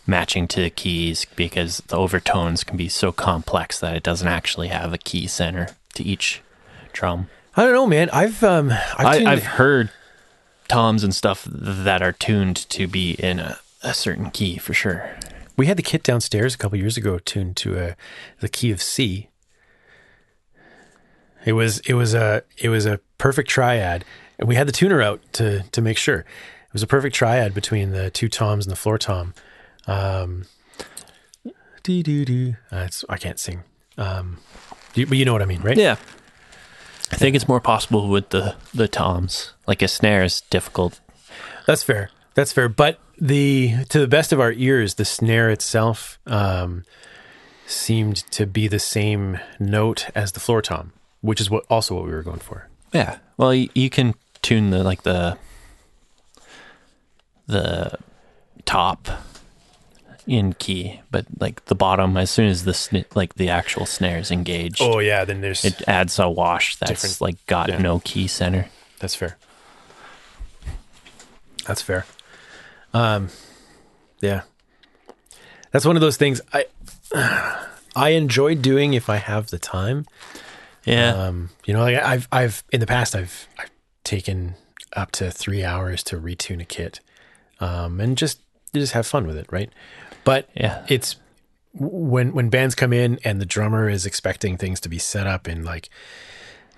matching 0.07 0.49
to 0.49 0.61
the 0.63 0.71
keys 0.71 1.27
because 1.37 1.83
the 1.89 1.97
overtones 1.97 2.65
can 2.65 2.77
be 2.77 2.89
so 2.89 3.13
complex 3.13 3.79
that 3.81 3.95
it 3.95 4.03
doesn't 4.03 4.27
actually 4.27 4.69
have 4.69 4.93
a 4.93 4.99
key 4.99 5.27
center 5.27 5.69
to 5.95 6.03
each 6.03 6.41
drum. 6.93 7.29
I 7.59 7.65
don't 7.65 7.73
know, 7.73 7.89
man. 7.89 8.09
I've 8.11 8.45
um 8.45 8.71
I've, 8.71 9.07
I, 9.07 9.19
tuned- 9.19 9.29
I've 9.29 9.45
heard 9.45 9.91
toms 10.69 11.03
and 11.03 11.13
stuff 11.13 11.45
that 11.51 12.03
are 12.03 12.13
tuned 12.13 12.57
to 12.69 12.87
be 12.87 13.13
in 13.13 13.41
a, 13.41 13.59
a 13.83 13.93
certain 13.93 14.31
key 14.31 14.59
for 14.59 14.73
sure. 14.73 15.11
We 15.57 15.67
had 15.67 15.77
the 15.77 15.83
kit 15.83 16.05
downstairs 16.05 16.55
a 16.55 16.59
couple 16.59 16.79
years 16.79 16.97
ago 16.97 17.19
tuned 17.19 17.57
to 17.57 17.77
a 17.77 17.97
the 18.39 18.49
key 18.49 18.71
of 18.71 18.81
C. 18.81 19.29
It 21.45 21.55
was 21.55 21.81
it 21.81 21.95
was 21.95 22.15
a 22.15 22.45
it 22.59 22.69
was 22.69 22.87
a 22.87 23.01
perfect 23.19 23.51
triad, 23.51 24.05
and 24.39 24.47
we 24.49 24.55
had 24.55 24.69
the 24.69 24.73
tuner 24.73 25.03
out 25.03 25.21
to 25.33 25.65
to 25.65 25.81
make 25.83 25.97
sure 25.99 26.21
it 26.21 26.73
was 26.73 26.85
a 26.85 26.87
perfect 26.87 27.17
triad 27.17 27.55
between 27.55 27.91
the 27.91 28.09
two 28.09 28.29
toms 28.29 28.67
and 28.67 28.71
the 28.71 28.77
floor 28.77 28.99
tom. 28.99 29.35
Um, 29.89 30.45
dee 31.83 32.05
doo 32.05 32.25
doo. 32.25 32.55
Uh, 32.71 32.87
I 33.09 33.17
can't 33.17 33.41
sing. 33.41 33.65
Um, 33.97 34.39
you, 34.95 35.07
but 35.07 35.19
you 35.19 35.25
know 35.25 35.33
what 35.33 35.43
I 35.43 35.47
mean, 35.47 35.63
right? 35.63 35.77
Yeah. 35.77 35.97
I 37.11 37.17
think 37.17 37.35
it's 37.37 37.49
more 37.49 37.61
possible 37.61 38.09
with 38.09 38.31
the 38.31 38.57
the 38.75 38.89
toms. 38.89 39.53
Like 39.67 39.83
a 39.83 39.89
snare 39.89 40.25
is 40.25 40.43
difficult. 40.43 41.01
That's 41.67 41.83
fair. 41.83 42.11
That's 42.35 42.53
fair. 42.53 42.69
But 42.69 42.99
the 43.19 43.85
to 43.89 43.99
the 43.99 44.07
best 44.07 44.33
of 44.33 44.41
our 44.41 44.53
ears, 44.53 44.95
the 44.95 45.05
snare 45.05 45.51
itself 45.51 46.19
um, 46.27 46.85
seemed 47.67 48.17
to 48.33 48.47
be 48.47 48.69
the 48.69 48.79
same 48.79 49.39
note 49.59 50.09
as 50.15 50.33
the 50.33 50.41
floor 50.41 50.63
tom, 50.63 50.93
which 51.21 51.41
is 51.41 51.51
what 51.51 51.65
also 51.69 51.95
what 51.95 52.05
we 52.05 52.13
were 52.13 52.23
going 52.23 52.39
for. 52.39 52.69
Yeah. 52.93 53.19
Well, 53.37 53.55
you, 53.55 53.69
you 53.75 53.91
can 53.91 54.15
tune 54.43 54.71
the 54.71 54.83
like 54.85 55.03
the 55.03 55.37
the 57.47 57.99
top 58.65 59.09
in 60.29 60.53
key, 60.53 61.01
but 61.11 61.27
like 61.41 61.65
the 61.65 61.75
bottom 61.75 62.17
as 62.17 62.31
soon 62.31 62.47
as 62.49 62.65
the 62.65 62.75
sn- 62.75 63.05
like 63.15 63.35
the 63.35 63.49
actual 63.49 63.87
snare 63.87 64.19
is 64.19 64.31
engaged, 64.31 64.81
Oh 64.81 64.99
yeah, 65.01 65.25
then 65.25 65.41
there's 65.41 65.65
it 65.65 65.83
adds 65.89 66.19
a 66.19 66.29
wash 66.29 66.77
that's 66.77 66.91
Different- 67.03 67.21
like 67.21 67.47
got 67.47 67.69
yeah. 67.71 67.79
no 67.79 67.99
key 68.05 68.27
center. 68.29 68.69
that's 69.01 69.15
fair. 69.15 69.37
That's 71.67 71.83
fair. 71.83 72.07
Um, 72.95 73.29
yeah, 74.21 74.43
that's 75.71 75.85
one 75.85 75.97
of 75.97 76.01
those 76.01 76.17
things 76.17 76.41
I 76.53 76.67
I 77.97 78.11
enjoy 78.11 78.55
doing 78.55 78.95
if 78.95 79.09
I 79.11 79.17
have 79.17 79.49
the 79.49 79.59
time. 79.59 80.07
Yeah. 80.85 81.11
Um, 81.15 81.51
you 81.67 81.75
know, 81.75 81.81
like 81.81 81.97
I've 82.03 82.29
I've 82.33 82.65
in 82.73 82.81
the 82.81 82.87
past 82.87 83.15
I've 83.15 83.47
I've 83.59 83.71
taken 84.05 84.55
up 84.95 85.11
to 85.13 85.31
three 85.31 85.63
hours 85.65 86.03
to 86.05 86.17
retune 86.19 86.63
a 86.63 86.65
kit, 86.65 87.01
um, 87.61 88.01
and 88.01 88.17
just 88.17 88.41
just 88.75 88.93
have 88.95 89.07
fun 89.07 89.27
with 89.27 89.37
it, 89.37 89.47
right? 89.51 89.71
But 90.29 90.47
Yeah. 90.55 90.85
it's 90.89 91.17
when 91.73 92.35
when 92.35 92.51
bands 92.51 92.75
come 92.75 92.93
in 92.93 93.19
and 93.25 93.41
the 93.41 93.47
drummer 93.47 93.89
is 93.89 94.05
expecting 94.05 94.59
things 94.59 94.79
to 94.81 94.89
be 94.91 94.99
set 94.99 95.27
up 95.27 95.49
in 95.49 95.65
like 95.65 95.89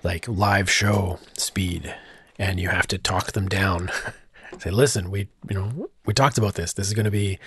like 0.03 0.25
live 0.29 0.69
show 0.71 1.19
speed, 1.35 1.93
and 2.39 2.61
you 2.61 2.69
have 2.69 2.87
to 2.87 2.97
talk 2.97 3.33
them 3.33 3.49
down. 3.49 3.91
Say, 4.59 4.69
listen, 4.71 5.11
we 5.11 5.27
you 5.49 5.55
know 5.57 5.89
we 6.05 6.13
talked 6.13 6.37
about 6.37 6.53
this. 6.53 6.71
This 6.71 6.87
is 6.87 6.93
going 6.93 7.03
to 7.03 7.11
be 7.11 7.39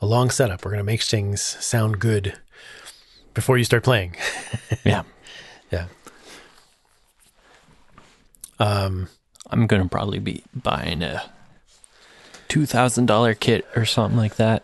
a 0.00 0.06
long 0.06 0.30
setup. 0.30 0.64
We're 0.64 0.70
going 0.70 0.78
to 0.78 0.84
make 0.84 1.02
things 1.02 1.42
sound 1.42 2.00
good 2.00 2.38
before 3.34 3.58
you 3.58 3.64
start 3.64 3.84
playing. 3.84 4.16
yeah. 4.84 5.02
yeah. 5.70 5.88
Um, 8.58 9.08
I'm 9.50 9.66
gonna 9.66 9.88
probably 9.88 10.18
be 10.18 10.44
buying 10.54 11.02
a 11.02 11.30
two 12.48 12.64
thousand 12.64 13.04
dollar 13.04 13.34
kit 13.34 13.66
or 13.76 13.84
something 13.84 14.16
like 14.16 14.36
that. 14.36 14.62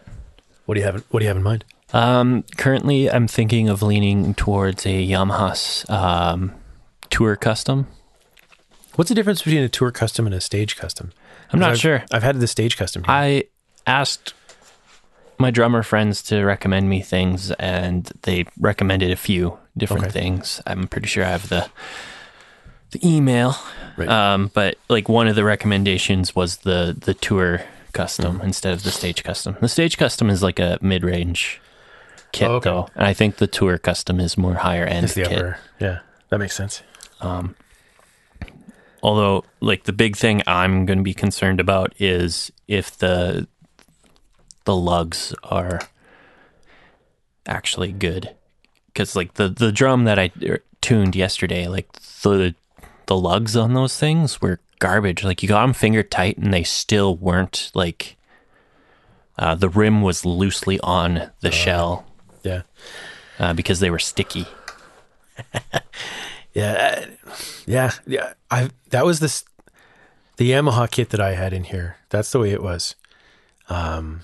What 0.69 0.75
do 0.75 0.81
you 0.81 0.87
have? 0.87 1.03
What 1.09 1.21
do 1.21 1.25
you 1.25 1.29
have 1.29 1.39
in 1.39 1.43
mind? 1.43 1.65
Um, 1.95 2.45
currently, 2.59 3.11
I'm 3.11 3.27
thinking 3.27 3.71
of 3.71 3.81
leaning 3.81 4.35
towards 4.35 4.85
a 4.85 4.91
Yamaha 5.09 5.89
um, 5.89 6.53
tour 7.09 7.35
custom. 7.37 7.87
What's 8.97 9.09
the 9.09 9.15
difference 9.15 9.41
between 9.41 9.63
a 9.63 9.69
tour 9.71 9.91
custom 9.91 10.27
and 10.27 10.35
a 10.35 10.41
stage 10.43 10.77
custom? 10.77 11.13
I'm 11.51 11.59
not 11.59 11.71
I've- 11.71 11.79
sure. 11.79 12.05
I've 12.13 12.23
had 12.23 12.39
the 12.41 12.47
stage 12.47 12.77
custom. 12.77 13.05
Here. 13.05 13.15
I 13.15 13.45
asked 13.87 14.35
my 15.39 15.51
drummer 15.51 15.83
friends 15.83 16.23
to 16.25 16.45
recommend 16.45 16.91
me 16.91 17.01
things, 17.01 17.51
and 17.53 18.11
they 18.25 18.45
recommended 18.61 19.11
a 19.11 19.17
few 19.17 19.57
different 19.75 20.03
Okay. 20.09 20.13
things. 20.13 20.61
I'm 20.67 20.87
pretty 20.87 21.07
sure 21.07 21.25
I 21.25 21.29
have 21.31 21.49
the 21.49 21.71
the 22.91 23.07
email. 23.07 23.57
Right. 23.97 24.09
Um, 24.11 24.51
but 24.53 24.77
like 24.91 25.09
one 25.09 25.29
of 25.29 25.37
the 25.37 25.45
recommendations 25.45 26.37
was 26.37 26.59
the 26.59 26.95
the 26.99 27.15
tour 27.15 27.63
custom 27.99 28.37
Mm-hmm. 28.39 28.47
instead 28.47 28.73
of 28.73 28.83
the 28.87 28.91
stage 29.01 29.21
custom. 29.25 29.57
The 29.61 29.69
stage 29.69 29.97
custom 29.99 30.31
is 30.31 30.41
like 30.43 30.59
a 30.63 30.79
mid 30.81 31.03
range 31.03 31.61
kit 32.33 32.49
Oh, 32.49 32.55
okay. 32.57 32.71
though, 32.71 32.87
and 32.95 33.05
I 33.05 33.15
think 33.15 33.37
the 33.37 33.47
tour 33.49 33.79
custom 33.79 34.21
is 34.21 34.37
more 34.39 34.55
higher 34.67 34.85
end 34.87 35.05
it's 35.07 35.15
the 35.15 35.25
kit. 35.25 35.39
upper. 35.39 35.59
Yeah, 35.81 35.99
that 36.31 36.39
makes 36.39 36.55
sense. 36.55 36.83
Although, 39.03 39.45
like 39.61 39.85
the 39.85 39.93
big 39.93 40.17
thing 40.17 40.43
I'm 40.47 40.85
going 40.87 40.99
to 40.99 41.05
be 41.05 41.15
concerned 41.15 41.61
about 41.61 41.95
is 41.99 42.51
if 42.67 42.97
the 42.99 43.47
the 44.65 44.75
lugs 44.77 45.35
are 45.45 45.81
actually 47.47 47.93
good, 47.93 48.35
because 48.89 49.15
like 49.17 49.35
the 49.35 49.49
the 49.49 49.71
drum 49.73 50.05
that 50.05 50.19
I 50.19 50.31
tuned 50.81 51.15
yesterday, 51.15 51.69
like 51.69 51.91
the 52.23 52.55
the 53.07 53.17
lugs 53.17 53.57
on 53.57 53.73
those 53.75 53.97
things 53.97 54.41
were 54.43 54.59
garbage. 54.79 55.25
Like 55.25 55.43
you 55.43 55.49
got 55.49 55.63
them 55.63 55.73
finger 55.73 56.03
tight, 56.03 56.39
and 56.39 56.53
they 56.53 56.65
still 56.65 57.17
weren't 57.17 57.71
like. 57.75 58.17
Uh, 59.39 59.55
the 59.55 59.69
rim 59.69 60.03
was 60.03 60.25
loosely 60.25 60.81
on 60.81 61.31
the 61.43 61.53
shell 61.53 62.05
Yeah, 62.43 62.63
uh, 63.39 63.55
because 63.55 63.79
they 63.79 63.89
were 63.89 64.01
sticky. 64.01 64.47
yeah, 66.55 67.07
uh, 67.07 67.07
yeah, 67.67 67.93
yeah. 68.07 68.33
I 68.51 68.71
that 68.91 69.05
was 69.07 69.21
this 69.21 69.45
the 70.37 70.51
Yamaha 70.51 70.91
kit 70.91 71.11
that 71.11 71.21
I 71.21 71.35
had 71.35 71.53
in 71.53 71.65
here. 71.65 71.97
That's 72.11 72.33
the 72.33 72.41
way 72.41 72.51
it 72.51 72.63
was. 72.63 72.97
Um, 73.69 74.23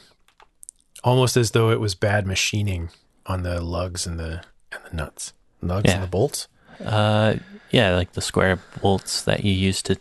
almost 1.03 1.37
as 1.37 1.53
though 1.53 1.71
it 1.71 1.81
was 1.81 1.95
bad 1.95 2.27
machining 2.27 2.91
on 3.27 3.43
the 3.43 3.61
lugs 3.61 4.07
and 4.07 4.19
the 4.19 4.43
and 4.73 4.83
the 4.91 4.97
nuts, 4.97 5.33
lugs 5.63 5.85
Yeah. 5.87 5.95
and 5.95 6.03
the 6.03 6.09
bolts. 6.09 6.49
Uh, 6.85 7.37
yeah, 7.71 7.95
like 7.95 8.13
the 8.15 8.21
square 8.21 8.59
bolts 8.83 9.23
that 9.23 9.45
you 9.45 9.53
use 9.53 9.81
to 9.83 9.97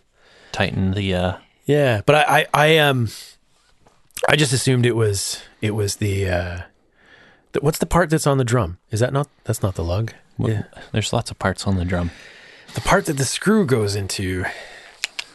tighten 0.54 0.91
the. 0.91 1.14
Uh, 1.14 1.38
Yeah, 1.66 2.01
but 2.06 2.16
I, 2.16 2.39
I, 2.39 2.45
I 2.54 2.78
um, 2.78 3.10
I 4.30 4.36
just 4.38 4.54
assumed 4.54 4.86
it 4.86 4.95
was 4.95 5.41
it 5.62 5.72
was 5.72 5.97
the 5.97 6.30
uh, 6.30 6.62
the, 7.51 7.60
what's 7.62 7.80
the 7.80 7.86
part 7.86 8.10
that's 8.10 8.26
on 8.28 8.38
the 8.38 8.43
drum? 8.45 8.78
Is 8.91 8.99
that 9.01 9.12
not 9.12 9.28
that's 9.43 9.62
not 9.62 9.76
the 9.76 9.84
lug? 9.84 10.14
Yeah, 10.39 10.64
There's 10.91 11.14
lots 11.14 11.30
of 11.32 11.38
parts 11.39 11.68
on 11.68 11.76
the 11.78 11.86
drum. 11.86 12.10
the 12.74 12.82
part 12.82 13.06
that 13.06 13.18
the 13.18 13.26
screw 13.26 13.66
goes 13.68 13.95
into, 13.95 14.45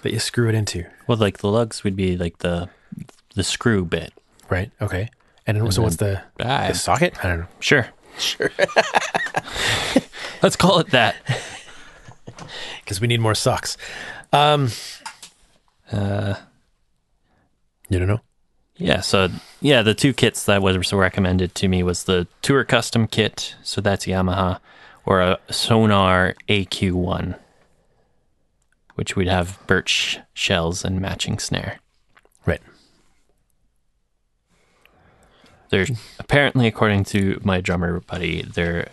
that 0.02 0.12
you 0.12 0.18
screw 0.18 0.48
it 0.48 0.54
into, 0.56 0.86
Well, 1.06 1.16
like 1.18 1.38
the 1.38 1.46
lugs 1.48 1.84
would 1.84 1.94
be 1.94 2.16
like 2.16 2.38
the 2.38 2.68
the 3.34 3.44
screw 3.44 3.84
bit. 3.84 4.12
right? 4.50 4.70
Okay, 4.82 5.08
and, 5.46 5.56
then, 5.56 5.70
so 5.70 5.82
what's 5.82 5.96
the, 5.96 6.20
the 6.36 6.72
socket? 6.74 7.14
I 7.24 7.28
don't 7.28 7.38
know. 7.40 7.46
Sure, 7.60 7.88
sure. 8.18 8.50
Let's 10.42 10.56
call 10.56 10.78
it 10.80 10.90
that. 10.90 11.14
because 12.84 13.00
we 13.00 13.06
need 13.06 13.20
more 13.20 13.34
socks. 13.34 13.76
Um, 14.32 14.70
Uh, 15.90 16.34
you 17.88 17.98
don't 17.98 18.08
know. 18.08 18.20
yeah. 18.76 19.00
So 19.00 19.28
yeah, 19.60 19.82
the 19.82 19.94
two 19.94 20.12
kits 20.12 20.44
that 20.44 20.62
was 20.62 20.92
recommended 20.92 21.54
to 21.56 21.68
me 21.68 21.82
was 21.82 22.04
the 22.04 22.26
Tour 22.42 22.64
Custom 22.64 23.06
kit. 23.06 23.56
So 23.62 23.80
that's 23.80 24.06
Yamaha, 24.06 24.60
or 25.06 25.20
a 25.20 25.38
Sonor 25.48 26.34
AQ1, 26.48 27.38
which 28.94 29.16
would 29.16 29.28
have 29.28 29.58
birch 29.66 30.18
shells 30.34 30.84
and 30.84 31.00
matching 31.00 31.38
snare. 31.38 31.78
Right. 32.44 32.60
They're 35.70 35.86
apparently, 36.18 36.66
according 36.66 37.04
to 37.06 37.40
my 37.44 37.60
drummer 37.60 38.00
buddy, 38.00 38.42
they're 38.42 38.90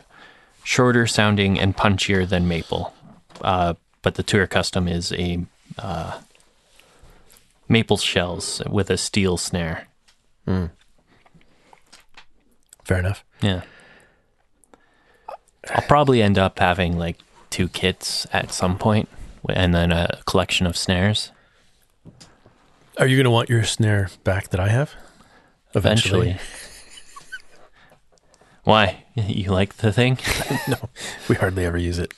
shorter 0.63 1.07
sounding 1.07 1.59
and 1.59 1.75
punchier 1.75 2.27
than 2.27 2.47
maple. 2.47 2.93
Uh, 3.41 3.75
but 4.01 4.15
the 4.15 4.23
Tour 4.23 4.47
Custom 4.47 4.87
is 4.87 5.11
a 5.13 5.45
uh, 5.77 6.19
maple 7.67 7.97
shells 7.97 8.61
with 8.69 8.89
a 8.89 8.97
steel 8.97 9.37
snare. 9.37 9.87
Fair 10.45 10.69
enough. 12.99 13.23
Yeah. 13.41 13.61
I'll 15.69 15.81
probably 15.87 16.21
end 16.21 16.37
up 16.37 16.59
having 16.59 16.97
like 16.97 17.17
two 17.49 17.67
kits 17.67 18.27
at 18.31 18.51
some 18.51 18.77
point 18.77 19.09
and 19.49 19.73
then 19.73 19.91
a 19.91 20.19
collection 20.25 20.67
of 20.67 20.77
snares 20.77 21.31
Are 22.97 23.07
you 23.07 23.15
going 23.17 23.23
to 23.25 23.31
want 23.31 23.49
your 23.49 23.63
snare 23.63 24.09
back 24.23 24.49
that 24.49 24.59
I 24.59 24.69
have? 24.69 24.93
eventually. 25.73 26.37
Why? 28.63 29.03
You 29.15 29.51
like 29.51 29.77
the 29.77 29.93
thing? 29.93 30.17
No, 30.67 30.89
we 31.29 31.35
hardly 31.35 31.63
ever 31.65 31.77
use 31.77 31.99
it. 31.99 32.13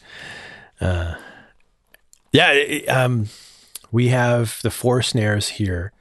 Uh, 0.81 1.13
yeah, 2.31 2.51
it- 2.53 2.89
um, 2.89 3.27
we 3.91 4.09
have 4.09 4.59
the 4.63 4.71
four 4.71 5.01
snares 5.01 5.49
here, 5.49 5.91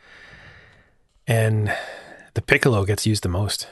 and 1.26 1.74
the 2.34 2.43
piccolo 2.43 2.84
gets 2.84 3.07
used 3.07 3.22
the 3.22 3.28
most. 3.28 3.68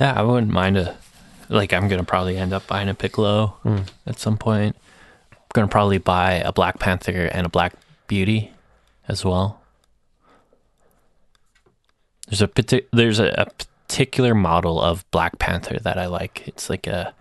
Yeah, 0.00 0.12
I 0.14 0.22
wouldn't 0.22 0.52
mind 0.52 0.76
a. 0.76 0.96
Like, 1.48 1.72
I'm 1.72 1.88
gonna 1.88 2.04
probably 2.04 2.36
end 2.36 2.52
up 2.52 2.66
buying 2.66 2.88
a 2.88 2.94
piccolo 2.94 3.56
hmm. 3.62 3.82
at 4.06 4.18
some 4.18 4.36
point. 4.36 4.76
I'm 5.32 5.38
gonna 5.52 5.68
probably 5.68 5.98
buy 5.98 6.34
a 6.34 6.52
Black 6.52 6.78
Panther 6.78 7.26
and 7.32 7.46
a 7.46 7.50
Black 7.50 7.74
Beauty 8.08 8.52
as 9.08 9.24
well. 9.24 9.60
There's 12.28 12.42
a 12.42 12.48
partic- 12.48 12.86
there's 12.92 13.20
a, 13.20 13.28
a 13.38 13.46
particular 13.86 14.34
model 14.34 14.80
of 14.80 15.08
Black 15.10 15.38
Panther 15.38 15.78
that 15.80 15.98
I 15.98 16.06
like. 16.06 16.46
It's 16.48 16.68
like 16.68 16.86
a 16.86 17.14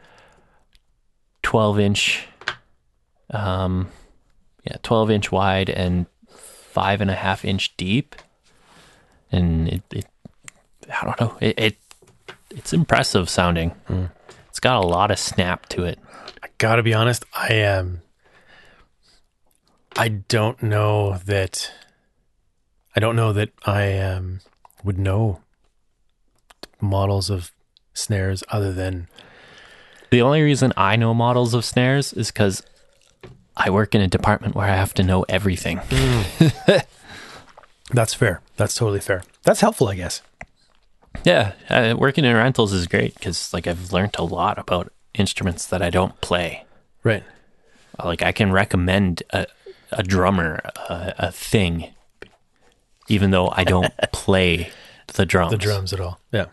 12 1.44 1.80
inch, 1.80 2.28
um, 3.32 3.90
yeah, 4.64 4.78
12 4.84 5.12
inch 5.12 5.32
wide 5.32 5.70
and 5.70 6.06
five 6.28 7.02
and 7.02 7.12
a 7.12 7.16
half 7.16 7.46
inch 7.46 7.76
deep, 7.78 8.16
and 9.32 9.68
it, 9.68 9.84
it 9.92 10.06
I 10.90 11.06
don't 11.06 11.22
know, 11.22 11.38
it, 11.40 11.60
it 11.60 11.78
it's 12.52 12.74
impressive 12.74 13.30
sounding. 13.30 13.74
It's 14.50 14.60
got 14.60 14.84
a 14.84 14.88
lot 14.88 15.12
of 15.12 15.20
snap 15.20 15.68
to 15.70 15.84
it. 15.84 16.00
I 16.44 16.48
gotta 16.58 16.84
be 16.84 16.94
honest, 16.94 17.26
I 17.34 17.54
am. 17.54 18.02
I 19.98 20.10
don't 20.10 20.62
know 20.62 21.18
that. 21.26 21.72
I 22.96 23.00
don't 23.00 23.16
know 23.16 23.34
that 23.34 23.50
I 23.66 23.98
um, 24.00 24.40
would 24.84 24.98
know 24.98 25.42
models 26.80 27.30
of 27.30 27.52
snares 27.94 28.44
other 28.50 28.72
than 28.72 29.08
The 30.12 30.22
only 30.22 30.42
reason 30.42 30.72
I 30.78 30.96
know 30.96 31.14
models 31.14 31.54
of 31.54 31.66
snares 31.66 32.14
is 32.14 32.32
because 32.32 32.64
I 33.58 33.70
work 33.70 33.96
in 33.96 34.02
a 34.02 34.08
department 34.08 34.56
where 34.56 34.66
I 34.68 34.76
have 34.76 34.94
to 34.96 35.04
know 35.04 35.24
everything. 35.30 35.80
that's 37.92 38.14
fair. 38.14 38.42
That's 38.58 38.76
totally 38.76 39.00
fair. 39.00 39.24
That's 39.44 39.62
helpful, 39.62 39.88
I 39.88 39.96
guess. 39.96 40.22
Yeah, 41.24 41.54
uh, 41.70 41.96
working 41.98 42.26
in 42.26 42.36
rentals 42.36 42.74
is 42.74 42.88
great 42.88 43.14
because 43.16 43.54
like 43.54 43.68
I've 43.68 43.94
learned 43.94 44.16
a 44.18 44.24
lot 44.24 44.58
about 44.58 44.92
instruments 45.14 45.66
that 45.68 45.82
I 45.82 45.90
don't 45.90 46.20
play. 46.22 46.66
Right. 47.04 47.24
Like 48.04 48.22
I 48.22 48.32
can 48.34 48.52
recommend 48.52 49.24
a, 49.30 49.48
a 49.92 50.04
drummer 50.04 50.60
a, 50.90 51.14
a 51.18 51.32
thing, 51.32 51.94
even 53.08 53.32
though 53.32 53.50
I 53.56 53.64
don't 53.64 53.94
play 54.12 54.72
the 55.14 55.26
drums. 55.26 55.52
the 55.52 55.58
drums 55.58 55.94
at 55.94 56.02
all. 56.02 56.20
Yeah. 56.32 56.48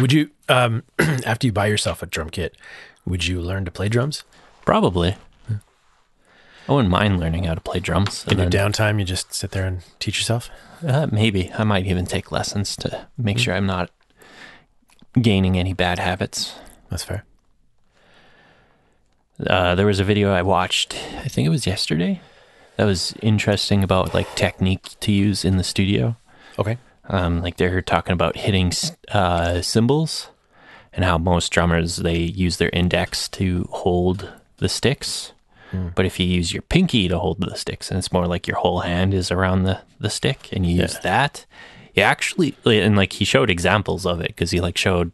Would 0.00 0.12
you, 0.12 0.30
um, 0.48 0.82
after 0.98 1.46
you 1.46 1.52
buy 1.52 1.66
yourself 1.66 2.02
a 2.02 2.06
drum 2.06 2.30
kit, 2.30 2.56
would 3.04 3.26
you 3.26 3.40
learn 3.40 3.64
to 3.64 3.70
play 3.70 3.88
drums? 3.88 4.24
Probably. 4.66 5.16
I 6.68 6.72
wouldn't 6.72 6.90
mind 6.90 7.20
learning 7.20 7.44
how 7.44 7.54
to 7.54 7.60
play 7.60 7.78
drums. 7.78 8.26
In 8.28 8.38
your 8.38 8.50
downtime, 8.50 8.98
you 8.98 9.04
just 9.04 9.32
sit 9.32 9.52
there 9.52 9.64
and 9.64 9.84
teach 10.00 10.18
yourself? 10.18 10.50
Uh, 10.84 11.06
maybe 11.10 11.52
I 11.56 11.62
might 11.62 11.86
even 11.86 12.04
take 12.04 12.32
lessons 12.32 12.74
to 12.78 13.06
make 13.16 13.38
sure 13.38 13.54
I'm 13.54 13.66
not 13.66 13.90
gaining 15.22 15.56
any 15.56 15.72
bad 15.72 16.00
habits. 16.00 16.56
That's 16.90 17.04
fair. 17.04 17.24
Uh, 19.46 19.76
there 19.76 19.86
was 19.86 20.00
a 20.00 20.04
video 20.04 20.32
I 20.32 20.42
watched. 20.42 20.96
I 21.18 21.28
think 21.28 21.46
it 21.46 21.50
was 21.50 21.66
yesterday. 21.66 22.20
That 22.76 22.86
was 22.86 23.14
interesting 23.22 23.84
about 23.84 24.14
like 24.14 24.34
technique 24.34 24.96
to 25.00 25.12
use 25.12 25.44
in 25.44 25.58
the 25.58 25.64
studio. 25.64 26.16
Okay. 26.58 26.78
Um, 27.08 27.40
like 27.40 27.56
they're 27.56 27.82
talking 27.82 28.12
about 28.12 28.36
hitting 28.36 28.72
uh, 29.12 29.62
cymbals 29.62 30.30
and 30.92 31.04
how 31.04 31.18
most 31.18 31.52
drummers 31.52 31.98
they 31.98 32.18
use 32.18 32.56
their 32.56 32.70
index 32.72 33.28
to 33.28 33.68
hold 33.70 34.32
the 34.58 34.68
sticks. 34.68 35.32
But 35.94 36.06
if 36.06 36.18
you 36.18 36.26
use 36.26 36.54
your 36.54 36.62
pinky 36.62 37.06
to 37.08 37.18
hold 37.18 37.40
the 37.40 37.54
sticks, 37.54 37.90
and 37.90 37.98
it's 37.98 38.12
more 38.12 38.26
like 38.26 38.46
your 38.46 38.56
whole 38.56 38.80
hand 38.80 39.12
is 39.12 39.30
around 39.30 39.64
the, 39.64 39.80
the 40.00 40.08
stick, 40.08 40.48
and 40.52 40.64
you 40.64 40.80
use 40.80 40.98
that, 41.00 41.44
you 41.94 42.02
actually 42.02 42.56
and 42.64 42.96
like 42.96 43.12
he 43.14 43.26
showed 43.26 43.50
examples 43.50 44.06
of 44.06 44.20
it 44.20 44.28
because 44.28 44.52
he 44.52 44.60
like 44.60 44.78
showed 44.78 45.12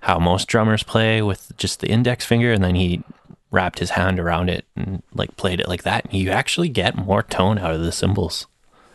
how 0.00 0.20
most 0.20 0.46
drummers 0.46 0.84
play 0.84 1.20
with 1.20 1.50
just 1.56 1.80
the 1.80 1.88
index 1.88 2.24
finger, 2.24 2.52
and 2.52 2.62
then 2.62 2.76
he 2.76 3.02
wrapped 3.50 3.80
his 3.80 3.90
hand 3.90 4.20
around 4.20 4.50
it 4.50 4.64
and 4.76 5.02
like 5.14 5.36
played 5.36 5.58
it 5.58 5.68
like 5.68 5.82
that. 5.82 6.04
And 6.04 6.14
you 6.14 6.30
actually 6.30 6.68
get 6.68 6.94
more 6.94 7.24
tone 7.24 7.58
out 7.58 7.74
of 7.74 7.80
the 7.80 7.92
cymbals 7.92 8.46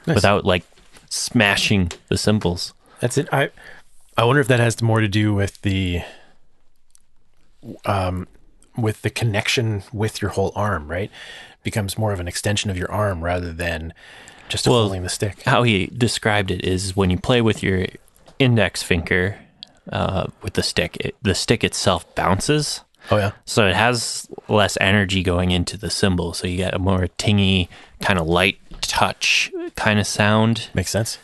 without 0.05 0.45
like 0.45 0.63
smashing 1.09 1.91
the 2.07 2.17
cymbals. 2.17 2.73
That's 3.01 3.17
it. 3.17 3.27
I 3.33 3.49
I 4.17 4.23
wonder 4.23 4.41
if 4.41 4.47
that 4.47 4.61
has 4.61 4.81
more 4.81 5.01
to 5.01 5.07
do 5.09 5.33
with 5.33 5.61
the 5.63 6.01
um 7.85 8.27
with 8.77 9.01
the 9.01 9.09
connection 9.09 9.83
with 9.91 10.21
your 10.21 10.31
whole 10.31 10.51
arm, 10.55 10.87
right? 10.87 11.11
Becomes 11.63 11.97
more 11.97 12.13
of 12.13 12.19
an 12.19 12.27
extension 12.27 12.69
of 12.69 12.77
your 12.77 12.91
arm 12.91 13.23
rather 13.23 13.51
than 13.51 13.93
just 14.49 14.67
Well, 14.67 14.81
holding 14.81 15.03
the 15.03 15.09
stick. 15.09 15.43
How 15.43 15.63
he 15.63 15.87
described 15.87 16.51
it 16.51 16.63
is 16.63 16.95
when 16.95 17.09
you 17.09 17.17
play 17.17 17.41
with 17.41 17.63
your 17.63 17.87
index 18.39 18.83
finger 18.83 19.37
uh, 19.91 20.27
with 20.41 20.53
the 20.53 20.63
stick, 20.63 20.97
it, 20.97 21.15
the 21.21 21.35
stick 21.35 21.63
itself 21.63 22.15
bounces. 22.15 22.81
Oh 23.09 23.17
yeah. 23.17 23.31
So 23.45 23.65
it 23.67 23.75
has 23.75 24.27
less 24.47 24.77
energy 24.81 25.23
going 25.23 25.51
into 25.51 25.77
the 25.77 25.89
cymbal. 25.89 26.33
So 26.33 26.47
you 26.47 26.57
get 26.57 26.73
a 26.73 26.79
more 26.79 27.07
tingy, 27.17 27.69
kind 28.01 28.19
of 28.19 28.27
light 28.27 28.59
touch 28.81 29.51
kind 29.75 29.99
of 29.99 30.07
sound. 30.07 30.69
Makes 30.73 30.91
sense. 30.91 31.17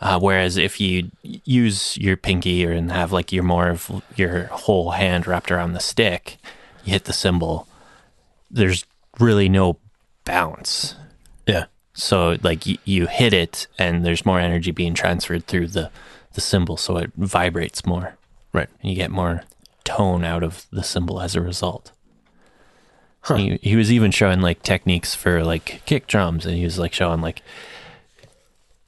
Uh, 0.00 0.18
whereas 0.18 0.56
if 0.56 0.80
you 0.80 1.10
use 1.22 1.96
your 1.98 2.16
pinky 2.16 2.66
or 2.66 2.72
and 2.72 2.90
have 2.90 3.12
like 3.12 3.32
your 3.32 3.42
more 3.42 3.68
of 3.68 4.02
your 4.16 4.44
whole 4.46 4.92
hand 4.92 5.26
wrapped 5.26 5.50
around 5.50 5.74
the 5.74 5.80
stick, 5.80 6.38
you 6.84 6.92
hit 6.92 7.04
the 7.04 7.12
cymbal. 7.12 7.66
There's 8.50 8.84
really 9.18 9.48
no 9.48 9.78
bounce. 10.24 10.94
Yeah. 11.46 11.66
So 11.94 12.36
like 12.42 12.66
you, 12.66 12.78
you 12.84 13.06
hit 13.06 13.32
it, 13.32 13.66
and 13.78 14.04
there's 14.04 14.24
more 14.26 14.40
energy 14.40 14.70
being 14.70 14.94
transferred 14.94 15.46
through 15.46 15.68
the 15.68 15.90
the 16.34 16.40
cymbal, 16.40 16.76
so 16.76 16.96
it 16.96 17.10
vibrates 17.16 17.84
more, 17.84 18.16
Right. 18.52 18.68
and 18.80 18.90
you 18.90 18.96
get 18.96 19.10
more 19.10 19.42
tone 19.82 20.24
out 20.24 20.44
of 20.44 20.66
the 20.70 20.84
cymbal 20.84 21.20
as 21.20 21.34
a 21.34 21.40
result. 21.40 21.90
Huh. 23.22 23.34
He, 23.34 23.58
he 23.62 23.74
was 23.76 23.90
even 23.92 24.12
showing 24.12 24.40
like 24.40 24.62
techniques 24.62 25.12
for 25.14 25.42
like 25.42 25.82
kick 25.86 26.06
drums, 26.06 26.46
and 26.46 26.56
he 26.56 26.62
was 26.64 26.78
like 26.78 26.92
showing 26.92 27.20
like 27.20 27.42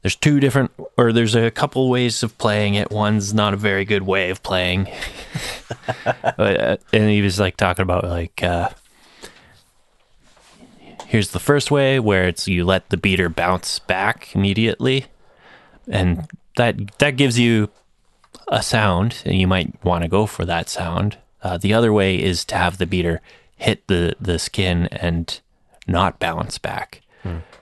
there's 0.02 0.16
two 0.16 0.40
different, 0.40 0.72
or 0.96 1.12
there's 1.12 1.34
a 1.34 1.50
couple 1.50 1.88
ways 1.88 2.22
of 2.22 2.36
playing 2.38 2.74
it. 2.74 2.90
One's 2.90 3.32
not 3.32 3.54
a 3.54 3.56
very 3.56 3.84
good 3.84 4.02
way 4.02 4.30
of 4.30 4.42
playing, 4.42 4.88
But, 6.22 6.60
uh, 6.60 6.76
and 6.92 7.08
he 7.08 7.22
was 7.22 7.38
like 7.40 7.56
talking 7.56 7.82
about 7.82 8.04
like. 8.04 8.42
uh 8.42 8.70
here's 11.06 11.32
the 11.32 11.38
first 11.40 11.70
way 11.70 12.00
where 12.00 12.26
it's 12.26 12.48
you 12.48 12.64
let 12.64 12.88
the 12.88 12.96
beater 12.96 13.28
bounce 13.28 13.78
back 13.80 14.34
immediately 14.34 15.04
and 15.86 16.26
that 16.56 16.74
that 17.00 17.16
gives 17.16 17.38
you 17.38 17.68
a 18.48 18.62
sound 18.62 19.22
and 19.26 19.38
you 19.38 19.46
might 19.46 19.72
want 19.84 20.02
to 20.02 20.08
go 20.08 20.24
for 20.24 20.46
that 20.46 20.70
sound 20.70 21.18
uh, 21.42 21.58
the 21.58 21.74
other 21.74 21.92
way 21.92 22.18
is 22.18 22.46
to 22.46 22.54
have 22.54 22.78
the 22.78 22.86
beater 22.86 23.20
hit 23.56 23.86
the 23.88 24.16
the 24.18 24.38
skin 24.38 24.86
and 24.90 25.40
not 25.86 26.18
bounce 26.18 26.56
back 26.56 27.02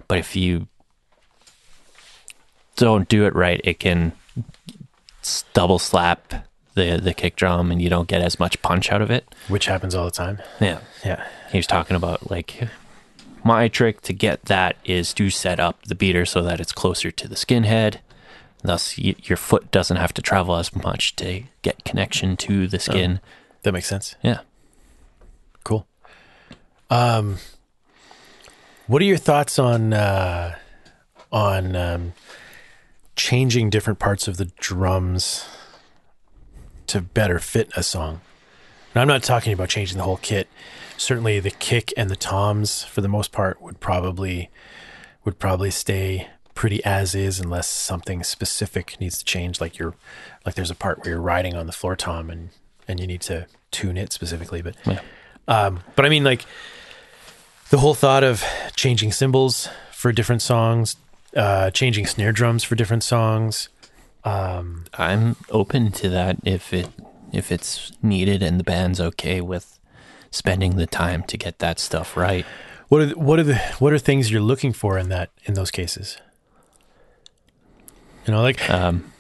but 0.07 0.18
if 0.18 0.36
you 0.36 0.68
don't 2.86 3.08
do 3.08 3.24
it 3.26 3.34
right 3.34 3.60
it 3.64 3.78
can 3.80 4.12
double 5.52 5.78
slap 5.78 6.32
the 6.74 6.98
the 7.02 7.12
kick 7.14 7.36
drum 7.36 7.70
and 7.70 7.80
you 7.82 7.88
don't 7.90 8.08
get 8.08 8.20
as 8.22 8.38
much 8.40 8.60
punch 8.62 8.90
out 8.90 9.02
of 9.02 9.10
it 9.10 9.24
Which 9.48 9.66
happens 9.66 9.94
all 9.94 10.04
the 10.06 10.10
time. 10.10 10.38
yeah 10.60 10.80
Yeah. 11.04 11.24
he 11.52 11.58
was 11.58 11.66
talking 11.66 11.96
about 11.96 12.30
like 12.30 12.68
my 13.44 13.68
trick 13.68 14.00
to 14.02 14.12
get 14.12 14.44
that 14.46 14.76
is 14.84 15.14
to 15.14 15.30
set 15.30 15.58
up 15.60 15.82
the 15.86 15.94
beater 15.94 16.24
so 16.26 16.42
that 16.42 16.60
it's 16.60 16.72
closer 16.72 17.10
to 17.10 17.26
the 17.26 17.36
skin 17.36 17.64
head. 17.64 18.00
Thus, 18.62 18.98
y- 18.98 19.14
your 19.22 19.38
foot 19.38 19.70
doesn't 19.70 19.96
have 19.96 20.12
to 20.12 20.20
travel 20.20 20.56
as 20.56 20.76
much 20.76 21.16
to 21.16 21.44
get 21.62 21.82
connection 21.84 22.36
to 22.36 22.68
the 22.68 22.78
skin. 22.78 23.18
That 23.62 23.72
makes 23.72 23.86
sense. 23.86 24.14
Yeah. 24.22 24.40
Cool. 25.64 25.86
Um, 26.90 27.38
what 28.86 29.00
are 29.00 29.06
your 29.06 29.16
thoughts 29.16 29.58
on 29.58 29.94
uh, 29.94 30.56
on 31.32 31.74
um, 31.76 32.12
changing 33.20 33.68
different 33.70 33.98
parts 33.98 34.26
of 34.28 34.36
the 34.38 34.46
drums 34.58 35.44
to 36.86 37.00
better 37.00 37.38
fit 37.38 37.70
a 37.76 37.82
song? 37.82 38.20
And 38.94 39.00
I'm 39.02 39.08
not 39.08 39.22
talking 39.22 39.52
about 39.52 39.68
changing 39.68 39.98
the 39.98 40.04
whole 40.04 40.16
kit. 40.16 40.48
Certainly, 40.96 41.40
the 41.40 41.50
kick 41.50 41.92
and 41.96 42.10
the 42.10 42.16
toms, 42.16 42.82
for 42.84 43.00
the 43.00 43.08
most 43.08 43.30
part, 43.32 43.60
would 43.62 43.78
probably 43.80 44.50
would 45.24 45.38
probably 45.38 45.70
stay 45.70 46.28
pretty 46.54 46.82
as 46.84 47.14
is, 47.14 47.38
unless 47.38 47.68
something 47.68 48.22
specific 48.24 48.96
needs 49.00 49.18
to 49.18 49.24
change. 49.24 49.60
Like 49.60 49.78
you're 49.78 49.94
like 50.44 50.54
there's 50.54 50.70
a 50.70 50.74
part 50.74 50.98
where 50.98 51.10
you're 51.10 51.20
riding 51.20 51.54
on 51.54 51.66
the 51.66 51.72
floor 51.72 51.94
tom 51.96 52.30
and 52.30 52.50
and 52.88 52.98
you 53.00 53.06
need 53.06 53.20
to 53.22 53.46
tune 53.70 53.96
it 53.96 54.12
specifically. 54.12 54.62
But 54.62 54.76
Yeah. 54.84 55.00
um, 55.46 55.80
but 55.94 56.04
I 56.04 56.08
mean, 56.08 56.24
like 56.24 56.44
the 57.70 57.78
whole 57.78 57.94
thought 57.94 58.24
of 58.24 58.42
changing 58.74 59.12
cymbals 59.12 59.68
for 59.92 60.10
different 60.10 60.42
songs, 60.42 60.96
uh, 61.36 61.70
changing 61.70 62.06
snare 62.06 62.32
drums 62.32 62.64
for 62.64 62.74
different 62.74 63.02
songs. 63.02 63.68
Um, 64.24 64.84
I'm 64.94 65.36
open 65.50 65.92
to 65.92 66.08
that 66.10 66.36
if 66.44 66.72
it 66.72 66.88
if 67.32 67.50
it's 67.52 67.92
needed 68.02 68.42
and 68.42 68.58
the 68.60 68.64
band's 68.64 69.00
okay 69.00 69.40
with 69.40 69.78
spending 70.30 70.76
the 70.76 70.86
time 70.86 71.22
to 71.24 71.36
get 71.38 71.58
that 71.60 71.78
stuff 71.78 72.16
right. 72.16 72.44
what 72.88 73.00
are 73.00 73.06
the, 73.06 73.18
what 73.18 73.38
are 73.38 73.42
the 73.44 73.56
what 73.78 73.92
are 73.92 73.98
things 73.98 74.30
you're 74.30 74.40
looking 74.40 74.72
for 74.72 74.98
in 74.98 75.08
that 75.10 75.30
in 75.44 75.54
those 75.54 75.70
cases? 75.70 76.18
You 78.26 78.34
know, 78.34 78.42
like 78.42 78.68
Um, 78.68 79.12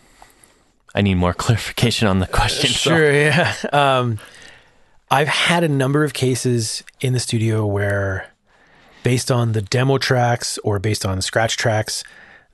I 0.94 1.02
need 1.02 1.14
more 1.14 1.32
clarification 1.44 2.08
on 2.08 2.18
the 2.18 2.26
question. 2.26 2.70
so- 2.70 2.90
Sure, 2.90 3.12
yeah. 3.12 3.54
Um, 3.72 4.18
I've 5.12 5.28
had 5.28 5.64
a 5.64 5.68
number 5.68 6.04
of 6.04 6.12
cases 6.12 6.84
in 7.00 7.12
the 7.14 7.18
studio 7.20 7.66
where, 7.66 8.29
based 9.02 9.30
on 9.30 9.52
the 9.52 9.62
demo 9.62 9.98
tracks 9.98 10.58
or 10.58 10.78
based 10.78 11.04
on 11.04 11.20
scratch 11.22 11.56
tracks, 11.56 12.04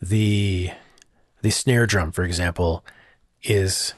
the 0.01 0.71
the 1.43 1.51
snare 1.51 1.87
drum, 1.87 2.13
for 2.13 2.25
example, 2.25 2.85
is 3.43 3.95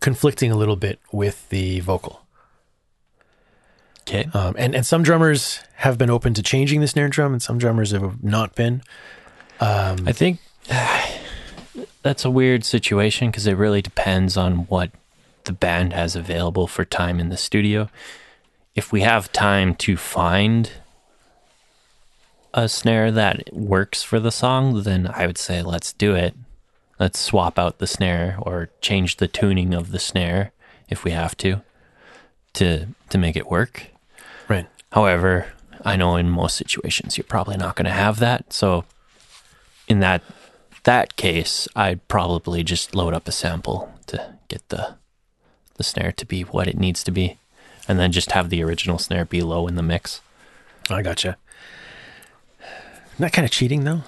conflicting 0.00 0.50
a 0.50 0.56
little 0.56 0.76
bit 0.76 0.98
with 1.12 1.48
the 1.48 1.80
vocal. 1.80 2.22
Okay. 4.02 4.28
Um, 4.34 4.54
and 4.58 4.74
and 4.74 4.84
some 4.84 5.02
drummers 5.02 5.60
have 5.76 5.96
been 5.96 6.10
open 6.10 6.34
to 6.34 6.42
changing 6.42 6.80
the 6.80 6.88
snare 6.88 7.08
drum, 7.08 7.32
and 7.32 7.42
some 7.42 7.58
drummers 7.58 7.90
have 7.92 8.22
not 8.22 8.54
been. 8.54 8.82
I 10.06 10.12
think 10.12 10.40
that's 12.02 12.24
a 12.24 12.30
weird 12.30 12.64
situation 12.64 13.30
because 13.30 13.46
it 13.46 13.54
really 13.54 13.82
depends 13.82 14.36
on 14.36 14.66
what 14.66 14.90
the 15.44 15.52
band 15.52 15.92
has 15.92 16.16
available 16.16 16.66
for 16.66 16.84
time 16.84 17.20
in 17.20 17.28
the 17.28 17.36
studio. 17.36 17.88
If 18.74 18.92
we 18.92 19.02
have 19.02 19.32
time 19.32 19.74
to 19.76 19.96
find 19.96 20.70
a 22.52 22.68
snare 22.68 23.10
that 23.12 23.52
works 23.52 24.02
for 24.02 24.18
the 24.18 24.32
song, 24.32 24.82
then 24.82 25.10
I 25.12 25.26
would 25.26 25.38
say 25.38 25.62
let's 25.62 25.92
do 25.92 26.14
it. 26.14 26.34
Let's 26.98 27.18
swap 27.18 27.58
out 27.58 27.78
the 27.78 27.86
snare 27.86 28.36
or 28.40 28.70
change 28.80 29.16
the 29.16 29.28
tuning 29.28 29.74
of 29.74 29.90
the 29.90 29.98
snare 29.98 30.52
if 30.88 31.04
we 31.04 31.12
have 31.12 31.36
to 31.38 31.62
to 32.54 32.86
to 33.10 33.18
make 33.18 33.36
it 33.36 33.50
work. 33.50 33.88
Right. 34.48 34.66
However, 34.92 35.46
I 35.84 35.96
know 35.96 36.16
in 36.16 36.30
most 36.30 36.56
situations 36.56 37.16
you're 37.16 37.24
probably 37.24 37.56
not 37.56 37.76
going 37.76 37.86
to 37.86 37.90
have 37.90 38.18
that. 38.20 38.52
So 38.52 38.84
in 39.86 40.00
that 40.00 40.22
that 40.84 41.16
case, 41.16 41.66
I'd 41.74 42.06
probably 42.08 42.62
just 42.62 42.94
load 42.94 43.14
up 43.14 43.28
a 43.28 43.32
sample 43.32 43.92
to 44.06 44.34
get 44.48 44.68
the 44.68 44.96
the 45.76 45.84
snare 45.84 46.12
to 46.12 46.26
be 46.26 46.42
what 46.42 46.68
it 46.68 46.78
needs 46.78 47.02
to 47.04 47.10
be, 47.10 47.38
and 47.88 47.98
then 47.98 48.12
just 48.12 48.32
have 48.32 48.50
the 48.50 48.62
original 48.62 48.98
snare 48.98 49.24
be 49.24 49.42
low 49.42 49.66
in 49.66 49.74
the 49.74 49.82
mix. 49.82 50.20
I 50.90 51.02
gotcha. 51.02 51.36
Isn't 52.60 53.20
that 53.20 53.32
kind 53.32 53.44
of 53.44 53.50
cheating, 53.50 53.84
though? 53.84 54.02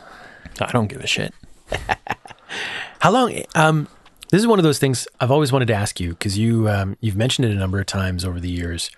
I 0.61 0.73
don't 0.73 0.89
give 0.89 1.01
a 1.01 1.07
shit. 1.07 1.35
How 3.01 3.11
long? 3.11 3.43
Um, 3.55 3.89
this 4.31 4.41
is 4.41 4.47
one 4.47 4.59
of 4.59 4.65
those 4.65 4.79
things 4.79 5.07
I've 5.21 5.31
always 5.31 5.53
wanted 5.53 5.67
to 5.67 5.75
ask 5.75 6.01
you 6.01 6.11
because 6.11 6.37
you 6.37 6.69
um, 6.69 6.97
you've 7.01 7.17
mentioned 7.17 7.47
it 7.47 7.53
a 7.53 7.59
number 7.59 7.79
of 7.79 7.87
times 7.87 8.25
over 8.25 8.41
the 8.41 8.51
years 8.51 8.91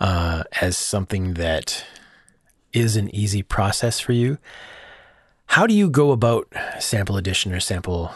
uh, 0.00 0.44
as 0.60 0.76
something 0.76 1.34
that 1.34 1.84
is 2.72 2.96
an 2.96 3.14
easy 3.14 3.42
process 3.42 4.00
for 4.00 4.12
you. 4.12 4.38
How 5.46 5.66
do 5.66 5.74
you 5.74 5.88
go 5.88 6.10
about 6.10 6.52
sample 6.80 7.16
addition 7.16 7.52
or 7.52 7.60
sample 7.60 8.12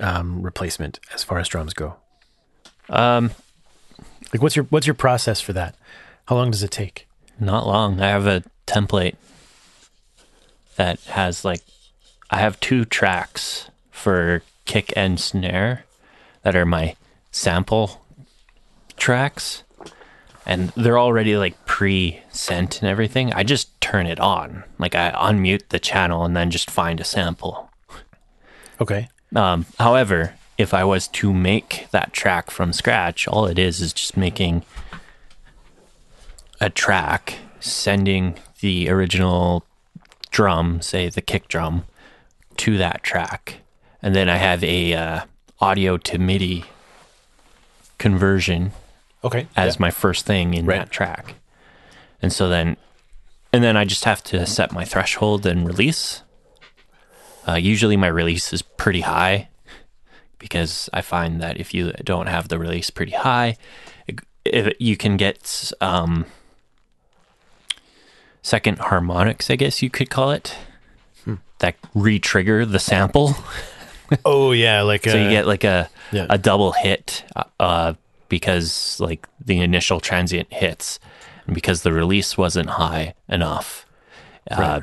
um, 0.00 0.42
replacement 0.42 1.00
as 1.12 1.24
far 1.24 1.38
as 1.38 1.48
drums 1.48 1.74
go? 1.74 1.96
Um, 2.88 3.32
Like, 4.32 4.42
what's 4.42 4.56
your 4.56 4.66
what's 4.66 4.86
your 4.86 4.94
process 4.94 5.40
for 5.40 5.52
that? 5.52 5.74
How 6.26 6.36
long 6.36 6.50
does 6.50 6.62
it 6.62 6.70
take? 6.70 7.06
not 7.42 7.66
long. 7.66 8.00
I 8.00 8.08
have 8.08 8.26
a 8.26 8.42
template 8.66 9.16
that 10.76 11.00
has 11.00 11.44
like 11.44 11.60
I 12.30 12.38
have 12.38 12.60
two 12.60 12.84
tracks 12.84 13.70
for 13.90 14.42
kick 14.64 14.92
and 14.96 15.20
snare 15.20 15.84
that 16.42 16.56
are 16.56 16.64
my 16.64 16.96
sample 17.30 18.02
tracks 18.96 19.64
and 20.46 20.70
they're 20.70 20.98
already 20.98 21.36
like 21.36 21.66
pre-sent 21.66 22.80
and 22.80 22.88
everything. 22.88 23.32
I 23.32 23.42
just 23.42 23.80
turn 23.80 24.06
it 24.06 24.18
on. 24.18 24.64
Like 24.78 24.94
I 24.94 25.10
unmute 25.10 25.68
the 25.68 25.78
channel 25.78 26.24
and 26.24 26.36
then 26.36 26.50
just 26.50 26.70
find 26.70 27.00
a 27.00 27.04
sample. 27.04 27.70
Okay. 28.80 29.08
Um, 29.34 29.66
however, 29.78 30.34
if 30.58 30.72
I 30.74 30.84
was 30.84 31.08
to 31.08 31.32
make 31.32 31.86
that 31.90 32.12
track 32.12 32.50
from 32.50 32.72
scratch, 32.72 33.26
all 33.26 33.46
it 33.46 33.58
is 33.58 33.80
is 33.80 33.92
just 33.92 34.16
making 34.16 34.64
a 36.60 36.70
track, 36.70 37.38
sending 37.60 38.38
the 38.60 38.88
original 38.88 39.64
drum, 40.30 40.80
say 40.80 41.08
the 41.08 41.20
kick 41.22 41.48
drum, 41.48 41.84
to 42.58 42.76
that 42.78 43.02
track, 43.02 43.56
and 44.02 44.14
then 44.14 44.28
I 44.28 44.36
have 44.36 44.62
a 44.62 44.94
uh, 44.94 45.20
audio 45.60 45.96
to 45.96 46.18
MIDI 46.18 46.64
conversion 47.98 48.72
Okay. 49.24 49.46
as 49.56 49.76
Yeah. 49.76 49.80
my 49.80 49.90
first 49.90 50.26
thing 50.26 50.54
in 50.54 50.66
Right. 50.66 50.78
that 50.78 50.90
track. 50.90 51.34
And 52.20 52.32
so 52.32 52.48
then, 52.48 52.76
and 53.52 53.62
then 53.64 53.76
I 53.76 53.84
just 53.84 54.04
have 54.04 54.22
to 54.24 54.46
set 54.46 54.72
my 54.72 54.84
threshold 54.84 55.46
and 55.46 55.66
release. 55.66 56.22
Uh, 57.48 57.54
usually 57.54 57.96
my 57.96 58.06
release 58.06 58.52
is 58.52 58.62
pretty 58.62 59.00
high 59.00 59.48
because 60.42 60.90
I 60.92 61.02
find 61.02 61.40
that 61.40 61.56
if 61.60 61.72
you 61.72 61.92
don't 62.02 62.26
have 62.26 62.48
the 62.48 62.58
release 62.58 62.90
pretty 62.90 63.12
high, 63.12 63.56
it, 64.08 64.18
it, 64.44 64.80
you 64.80 64.96
can 64.96 65.16
get 65.16 65.70
um, 65.80 66.26
second 68.42 68.78
harmonics, 68.78 69.48
I 69.50 69.56
guess 69.56 69.82
you 69.82 69.88
could 69.88 70.10
call 70.10 70.32
it, 70.32 70.56
Hmm. 71.24 71.34
that 71.60 71.76
re-trigger 71.94 72.66
the 72.66 72.80
sample. 72.80 73.36
oh 74.24 74.50
yeah, 74.50 74.82
like 74.82 75.04
so 75.08 75.16
you 75.16 75.30
get 75.30 75.46
like 75.46 75.62
a 75.62 75.88
yeah. 76.10 76.26
a 76.28 76.36
double 76.38 76.72
hit 76.72 77.24
uh, 77.60 77.94
because 78.28 78.98
like 78.98 79.28
the 79.40 79.60
initial 79.60 80.00
transient 80.00 80.52
hits 80.52 80.98
and 81.46 81.54
because 81.54 81.82
the 81.82 81.92
release 81.92 82.36
wasn't 82.36 82.70
high 82.70 83.14
enough. 83.28 83.86
Uh, 84.50 84.80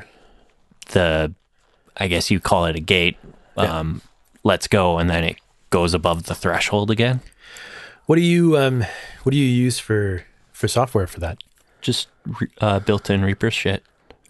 the 0.91 1.33
I 1.97 2.07
guess 2.07 2.31
you 2.31 2.39
call 2.39 2.63
it 2.65 2.77
a 2.77 2.79
gate. 2.79 3.17
Um, 3.57 4.01
Let's 4.41 4.69
go, 4.69 4.97
and 4.99 5.09
then 5.09 5.25
it 5.25 5.35
goes 5.69 5.93
above 5.93 6.23
the 6.23 6.35
threshold 6.35 6.89
again. 6.91 7.21
what 8.05 8.15
do 8.15 8.21
you 8.21 8.57
um 8.57 8.83
what 9.23 9.31
do 9.31 9.37
you 9.37 9.45
use 9.45 9.79
for 9.79 10.23
for 10.51 10.67
software 10.67 11.07
for 11.07 11.19
that? 11.19 11.37
Just 11.81 12.07
uh, 12.59 12.79
built-in 12.79 13.21
Reaper 13.23 13.49
shit. 13.51 13.83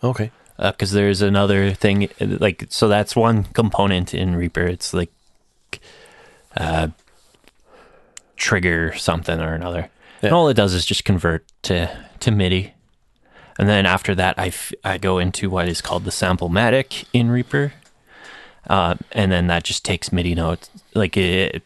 Okay. 0.04 0.32
because 0.58 0.92
there's 0.92 1.22
another 1.22 1.74
thing 1.74 2.10
like 2.20 2.66
so 2.70 2.88
that's 2.88 3.16
one 3.16 3.46
component 3.46 4.14
in 4.14 4.36
Reaper. 4.36 4.66
It's 4.68 4.94
like 4.94 5.12
uh, 6.58 6.90
trigger 8.36 8.94
something 8.96 9.40
or 9.40 9.54
another, 9.54 9.90
and 10.22 10.34
all 10.34 10.48
it 10.50 10.54
does 10.56 10.74
is 10.74 10.86
just 10.86 11.06
convert 11.06 11.46
to 11.64 11.90
to 12.20 12.32
MIDI, 12.32 12.74
and 13.58 13.68
then 13.70 13.86
after 13.86 14.16
that, 14.16 14.38
I 14.38 14.48
f- 14.48 14.74
I 14.84 14.98
go 14.98 15.20
into 15.20 15.50
what 15.50 15.68
is 15.70 15.82
called 15.82 16.06
the 16.06 16.12
sample-matic 16.12 17.06
in 17.14 17.30
Reaper, 17.32 17.74
uh, 18.68 18.96
and 19.12 19.32
then 19.32 19.48
that 19.48 19.64
just 19.64 19.86
takes 19.86 20.12
MIDI 20.12 20.36
notes. 20.36 20.70
Like 20.94 21.18
it, 21.18 21.64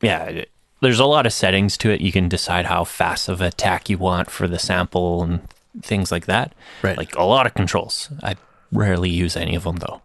yeah. 0.00 0.24
It, 0.24 0.50
there's 0.80 1.00
a 1.00 1.06
lot 1.06 1.26
of 1.26 1.32
settings 1.32 1.76
to 1.78 1.90
it. 1.90 2.00
You 2.00 2.12
can 2.12 2.28
decide 2.28 2.66
how 2.66 2.84
fast 2.84 3.28
of 3.28 3.40
a 3.40 3.50
tack 3.50 3.88
you 3.88 3.98
want 3.98 4.30
for 4.30 4.46
the 4.46 4.58
sample 4.58 5.22
and 5.22 5.48
things 5.82 6.12
like 6.12 6.26
that. 6.26 6.54
Right. 6.82 6.96
Like 6.96 7.16
a 7.16 7.24
lot 7.24 7.46
of 7.46 7.54
controls. 7.54 8.10
I 8.22 8.36
rarely 8.70 9.10
use 9.10 9.36
any 9.36 9.54
of 9.54 9.64
them 9.64 9.76
though. 9.76 10.02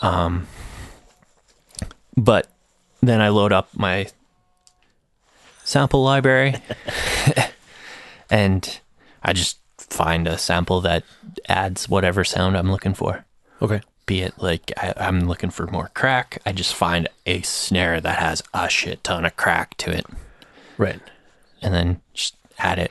Um, 0.00 0.46
but 2.16 2.48
then 3.00 3.20
I 3.20 3.28
load 3.28 3.52
up 3.52 3.68
my 3.74 4.06
sample 5.64 6.02
library 6.02 6.54
and 8.30 8.80
I 9.22 9.32
just 9.32 9.58
find 9.76 10.26
a 10.26 10.38
sample 10.38 10.80
that 10.82 11.04
adds 11.48 11.88
whatever 11.88 12.24
sound 12.24 12.56
I'm 12.56 12.70
looking 12.70 12.94
for. 12.94 13.24
Okay. 13.60 13.80
Be 14.06 14.22
it 14.22 14.34
like 14.38 14.72
I, 14.76 14.92
I'm 14.96 15.20
looking 15.28 15.50
for 15.50 15.66
more 15.68 15.90
crack, 15.94 16.38
I 16.44 16.52
just 16.52 16.74
find 16.74 17.08
a 17.26 17.40
snare 17.42 18.00
that 18.00 18.18
has 18.18 18.42
a 18.52 18.68
shit 18.68 19.02
ton 19.04 19.24
of 19.24 19.36
crack 19.36 19.76
to 19.78 19.90
it 19.90 20.04
Right. 20.76 21.00
and 21.62 21.72
then 21.72 22.00
just 22.14 22.36
add 22.58 22.78
it. 22.78 22.90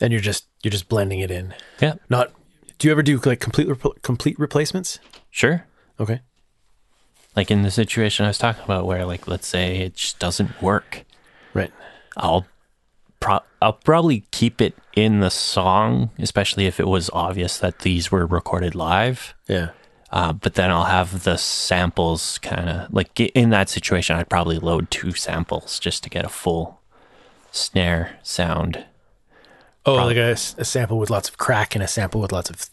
And 0.00 0.12
you're 0.12 0.20
just 0.20 0.46
you're 0.62 0.70
just 0.72 0.88
blending 0.88 1.20
it 1.20 1.30
in. 1.30 1.54
Yeah, 1.80 1.94
Not. 2.08 2.32
Do 2.78 2.88
you 2.88 2.92
ever 2.92 3.02
do 3.02 3.18
like 3.24 3.38
complete 3.40 3.68
repl- 3.68 4.00
complete 4.02 4.38
replacements? 4.38 4.98
sure. 5.30 5.66
Okay. 6.00 6.20
Like 7.36 7.50
in 7.50 7.62
the 7.62 7.70
situation 7.70 8.24
I 8.24 8.28
was 8.28 8.38
talking 8.38 8.64
about, 8.64 8.84
where 8.86 9.04
like 9.06 9.28
let's 9.28 9.46
say 9.46 9.78
it 9.78 9.94
just 9.94 10.18
doesn't 10.18 10.60
work, 10.60 11.04
Right. 11.54 11.72
I'll 12.16 12.46
pro- 13.20 13.40
I'll 13.60 13.72
probably 13.74 14.24
keep 14.32 14.60
it 14.60 14.74
in 14.96 15.20
the 15.20 15.30
song, 15.30 16.10
especially 16.18 16.66
if 16.66 16.80
it 16.80 16.88
was 16.88 17.08
obvious 17.12 17.56
that 17.58 17.78
these 17.80 18.10
were 18.10 18.26
recorded 18.26 18.74
live. 18.74 19.34
Yeah. 19.48 19.70
Uh, 20.12 20.32
but 20.32 20.54
then 20.54 20.70
I'll 20.70 20.84
have 20.84 21.24
the 21.24 21.38
samples 21.38 22.38
kind 22.38 22.68
of 22.68 22.92
like 22.92 23.18
in 23.18 23.48
that 23.50 23.68
situation. 23.70 24.14
I'd 24.16 24.28
probably 24.28 24.58
load 24.58 24.90
two 24.90 25.12
samples 25.12 25.78
just 25.78 26.02
to 26.04 26.10
get 26.10 26.24
a 26.24 26.28
full 26.28 26.80
snare 27.50 28.18
sound, 28.22 28.84
Oh, 29.84 29.94
Probably. 29.96 30.14
like 30.14 30.38
a 30.58 30.64
sample 30.64 30.98
with 30.98 31.10
lots 31.10 31.28
of 31.28 31.38
crack 31.38 31.74
and 31.74 31.82
a 31.82 31.88
sample 31.88 32.20
with 32.20 32.30
lots 32.30 32.50
of 32.50 32.68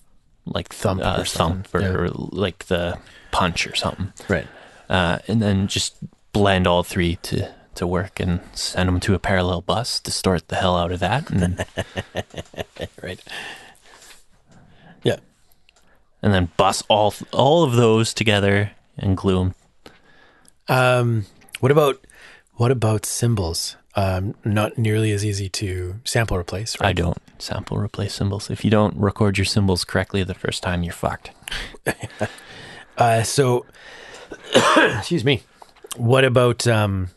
like 0.46 0.70
Thump 0.74 1.02
uh, 1.02 1.16
or 1.20 1.26
thump 1.26 1.74
or 1.74 2.10
like 2.10 2.66
the 2.68 3.00
punch 3.32 3.66
or 3.66 3.74
something. 3.76 4.14
right. 4.28 4.48
uh, 4.90 5.18
and 5.28 5.42
then 5.42 5.68
just 5.68 5.96
blend 6.34 6.68
all 6.68 6.84
three 6.84 7.16
to 7.24 7.52
to 7.76 7.88
work 7.88 8.20
and 8.20 8.42
send 8.54 8.88
them 8.90 9.00
to 9.00 9.14
a 9.14 9.20
parallel 9.20 9.62
bus, 9.62 10.00
distort 10.02 10.50
the 10.50 10.56
hell 10.58 10.76
out 10.78 10.92
of 10.92 11.00
that, 11.00 11.30
and, 11.32 11.66
Right. 13.02 13.20
And 16.22 16.34
then 16.34 16.50
bus 16.58 16.84
all 16.90 17.14
all 17.32 17.64
of 17.64 17.74
those 17.76 18.14
together 18.14 18.72
and 18.98 19.16
glue 19.16 19.38
them. 19.40 19.56
Um, 20.68 21.26
what 21.60 21.72
about 21.72 22.06
what 22.56 22.72
about 22.72 23.06
cymbals? 23.06 23.78
Um, 23.96 24.36
not 24.46 24.78
nearly 24.78 25.12
as 25.12 25.26
easy 25.26 25.50
to 25.50 25.96
sample 26.06 26.38
replace. 26.38 26.78
I 26.80 26.88
Right? 26.88 26.96
don't 26.96 27.18
sample 27.40 27.78
replace 27.78 28.14
cymbals. 28.14 28.50
If 28.50 28.64
you 28.64 28.70
don't 28.72 28.96
record 28.98 29.38
your 29.38 29.46
cymbals 29.46 29.84
correctly 29.84 30.24
the 30.24 30.34
first 30.36 30.62
time, 30.64 30.84
you're 30.84 30.94
fucked. 30.94 31.32
Uh, 32.98 33.24
so, 33.24 33.66
excuse 34.98 35.24
me. 35.24 35.42
What 35.96 36.26
about 36.26 36.68
um, 36.68 37.08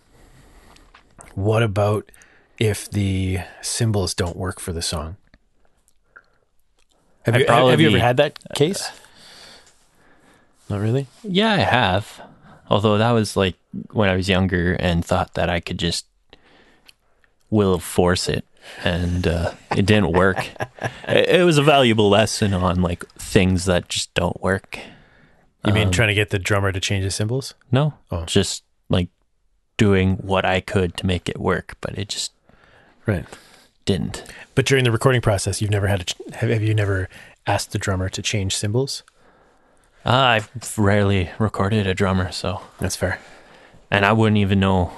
what 1.35 1.65
about 1.65 2.13
if 2.57 2.89
the 2.89 3.41
cymbals 3.63 4.15
don't 4.15 4.37
work 4.37 4.61
for 4.61 4.73
the 4.73 4.81
song? 4.81 5.17
Have 7.25 7.37
you 7.39 7.47
have 7.47 7.81
you 7.81 7.89
ever 7.89 7.99
had 7.99 8.17
that 8.19 8.39
case? 8.55 8.91
Not 10.69 10.81
really. 10.81 11.07
Yeah, 11.23 11.53
I 11.53 11.59
have. 11.59 12.21
Although 12.69 12.99
that 12.99 13.11
was 13.13 13.37
like 13.37 13.57
when 13.93 14.09
I 14.09 14.17
was 14.17 14.29
younger 14.29 14.75
and 14.75 15.05
thought 15.05 15.35
that 15.35 15.51
I 15.51 15.61
could 15.61 15.79
just 15.79 16.07
will 17.51 17.79
force 17.79 18.29
it, 18.29 18.45
and 18.83 19.27
uh, 19.27 19.53
it 19.77 19.85
didn't 19.87 20.13
work. 20.13 20.39
it, 21.09 21.29
it 21.41 21.45
was 21.45 21.59
a 21.59 21.63
valuable 21.63 22.09
lesson 22.09 22.55
on 22.55 22.81
like 22.81 23.05
things 23.17 23.67
that 23.67 23.89
just 23.89 24.13
don't 24.15 24.41
work. 24.43 24.79
You 25.65 25.73
mean 25.73 25.89
Um, 25.89 25.93
trying 25.93 26.09
to 26.09 26.15
get 26.15 26.31
the 26.31 26.39
drummer 26.41 26.73
to 26.73 26.81
change 26.81 27.05
the 27.05 27.11
cymbals? 27.11 27.55
No, 27.71 27.95
Oh. 28.11 28.25
just 28.25 28.65
like 28.89 29.09
doing 29.77 30.17
what 30.17 30.45
I 30.45 30.61
could 30.61 30.97
to 30.97 31.07
make 31.07 31.29
it 31.29 31.39
work, 31.39 31.77
but 31.81 31.97
it 31.99 32.09
just 32.09 32.33
Right. 33.07 33.27
Didn't. 33.85 34.23
But 34.55 34.67
during 34.67 34.85
the 34.85 34.93
recording 34.93 35.21
process, 35.21 35.61
you've 35.61 35.71
never 35.71 35.89
had 35.89 36.07
ch- 36.07 36.15
Have, 36.35 36.51
have 36.51 36.63
you 36.63 36.75
never 36.75 37.09
asked 37.47 37.73
the 37.73 37.79
drummer 37.79 38.09
to 38.11 38.23
change 38.23 38.57
cymbals? 38.57 39.03
Uh, 40.05 40.11
I've 40.11 40.79
rarely 40.79 41.31
recorded 41.39 41.87
a 41.87 41.95
drummer, 41.95 42.31
so 42.33 42.61
That's 42.81 42.97
fair. 42.97 43.19
and 43.91 44.05
I 44.05 44.13
wouldn't 44.13 44.39
even 44.39 44.61
know 44.61 44.93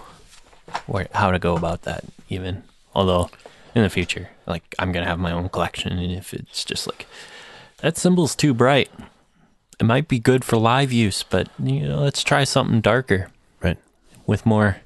where 0.86 1.08
how 1.14 1.30
to 1.30 1.38
go 1.38 1.56
about 1.56 1.82
that 1.82 2.04
even. 2.28 2.62
Although 2.94 3.30
in 3.74 3.82
the 3.82 3.90
future, 3.90 4.30
like 4.46 4.62
I'm 4.78 4.92
gonna 4.92 5.06
have 5.06 5.18
my 5.18 5.32
own 5.32 5.48
collection, 5.48 5.92
and 5.98 6.12
if 6.12 6.32
it's 6.34 6.64
just 6.64 6.86
like 6.86 7.06
that 7.78 7.96
cymbal's 7.96 8.34
too 8.34 8.54
bright, 8.54 8.90
it 9.80 9.84
might 9.84 10.08
be 10.08 10.18
good 10.18 10.44
for 10.44 10.56
live 10.56 10.92
use, 10.92 11.22
but 11.22 11.48
you 11.58 11.80
know, 11.88 12.00
let's 12.00 12.22
try 12.22 12.44
something 12.44 12.80
darker 12.80 13.30
Right. 13.62 13.78
with 14.26 14.46
more 14.46 14.78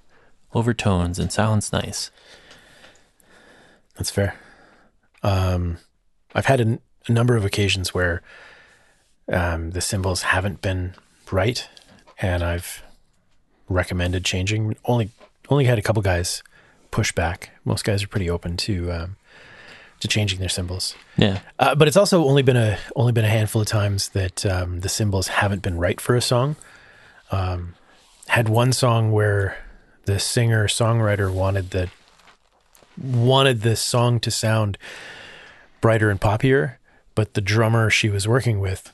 overtones 0.55 1.19
and 1.19 1.31
sounds 1.31 1.73
nice. 1.73 2.11
That's 3.99 4.11
fair. 4.11 4.35
Um, 5.23 5.79
I've 6.35 6.47
had 6.47 6.61
a, 6.61 6.65
n- 6.65 6.81
a 7.09 7.13
number 7.13 7.37
of 7.37 7.45
occasions 7.45 7.93
where 7.93 8.23
um, 9.31 9.73
the 9.73 9.81
cymbals 9.81 10.23
haven't 10.23 10.63
been 10.63 10.95
right, 11.31 11.69
and 12.21 12.43
I've 12.43 12.83
recommended 13.69 14.25
changing. 14.25 14.77
Only 14.85 15.11
only 15.51 15.65
had 15.65 15.79
a 15.79 15.83
couple 15.83 16.01
guys 16.03 16.43
push 16.91 17.13
back. 17.13 17.51
Most 17.65 17.85
guys 17.85 18.03
are 18.03 18.09
pretty 18.09 18.31
open 18.31 18.57
to 18.59 18.91
um, 18.93 19.17
to 20.01 20.09
changing 20.09 20.39
their 20.39 20.49
cymbals. 20.49 20.95
Yeah, 21.17 21.41
Uh, 21.59 21.75
but 21.75 21.89
it's 21.89 21.97
also 21.97 22.25
only 22.25 22.43
been 22.43 22.57
a 22.57 22.79
only 22.97 23.13
been 23.13 23.25
a 23.25 23.29
handful 23.29 23.61
of 23.63 23.67
times 23.69 24.11
that 24.11 24.47
um, 24.47 24.81
the 24.81 24.89
cymbals 24.89 25.29
haven't 25.29 25.63
been 25.63 25.77
right 25.77 26.01
for 26.01 26.15
a 26.15 26.23
song. 26.23 26.57
Um, 27.33 27.75
had 28.29 28.49
one 28.49 28.73
song 28.73 29.11
where 29.11 29.59
the 30.05 30.19
singer 30.19 30.69
songwriter 30.69 31.33
wanted 31.33 31.71
the 31.71 31.91
wanted 33.03 33.63
this 33.63 33.81
song 33.81 34.21
to 34.21 34.31
sound 34.31 34.79
brighter 35.81 36.11
and 36.11 36.21
poppier, 36.21 36.77
but 37.15 37.35
the 37.35 37.41
drummer 37.41 37.91
she 37.91 38.09
was 38.09 38.29
working 38.29 38.61
with 38.61 38.93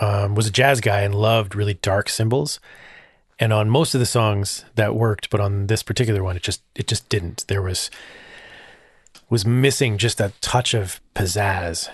um, 0.00 0.34
was 0.34 0.46
a 0.46 0.50
jazz 0.50 0.80
guy 0.80 1.02
and 1.02 1.14
loved 1.14 1.54
really 1.54 1.74
dark 1.74 2.08
cymbals. 2.08 2.60
And 3.38 3.52
on 3.52 3.70
most 3.70 3.94
of 3.94 4.00
the 4.00 4.06
songs 4.06 4.64
that 4.76 4.94
worked, 4.94 5.30
but 5.30 5.40
on 5.40 5.66
this 5.66 5.82
particular 5.82 6.22
one, 6.22 6.36
it 6.36 6.42
just 6.42 6.62
it 6.74 6.86
just 6.86 7.08
didn't. 7.08 7.44
There 7.48 7.62
was 7.62 7.90
was 9.30 9.44
missing 9.44 9.98
just 9.98 10.20
a 10.20 10.32
touch 10.40 10.74
of 10.74 11.00
pizzazz 11.14 11.88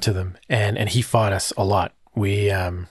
to 0.00 0.12
them, 0.12 0.36
and 0.48 0.76
and 0.76 0.90
he 0.90 1.00
fought 1.00 1.32
us 1.32 1.52
a 1.56 1.64
lot. 1.64 1.92
We 2.14 2.50
um, 2.50 2.88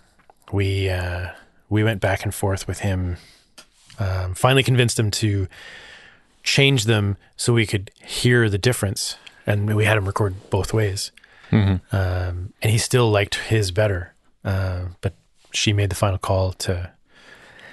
we 0.52 0.90
uh, 0.90 1.30
we 1.70 1.84
went 1.84 2.02
back 2.02 2.24
and 2.24 2.34
forth 2.34 2.68
with 2.68 2.80
him. 2.80 3.18
Um, 4.00 4.34
finally, 4.34 4.64
convinced 4.64 4.98
him 4.98 5.12
to 5.12 5.48
change 6.44 6.86
them 6.86 7.18
so 7.36 7.54
we 7.54 7.66
could 7.66 7.90
hear 8.04 8.50
the 8.50 8.58
difference, 8.58 9.18
and 9.48 9.76
we 9.76 9.86
had 9.86 9.98
him 9.98 10.06
record 10.06 10.36
both 10.50 10.74
ways. 10.74 11.12
Um, 11.92 12.54
and 12.62 12.72
he 12.72 12.78
still 12.78 13.10
liked 13.12 13.36
his 13.36 13.72
better, 13.72 14.14
uh, 14.44 14.86
but 15.02 15.14
she 15.52 15.72
made 15.72 15.90
the 15.90 15.96
final 15.96 16.18
call 16.18 16.54
to 16.54 16.92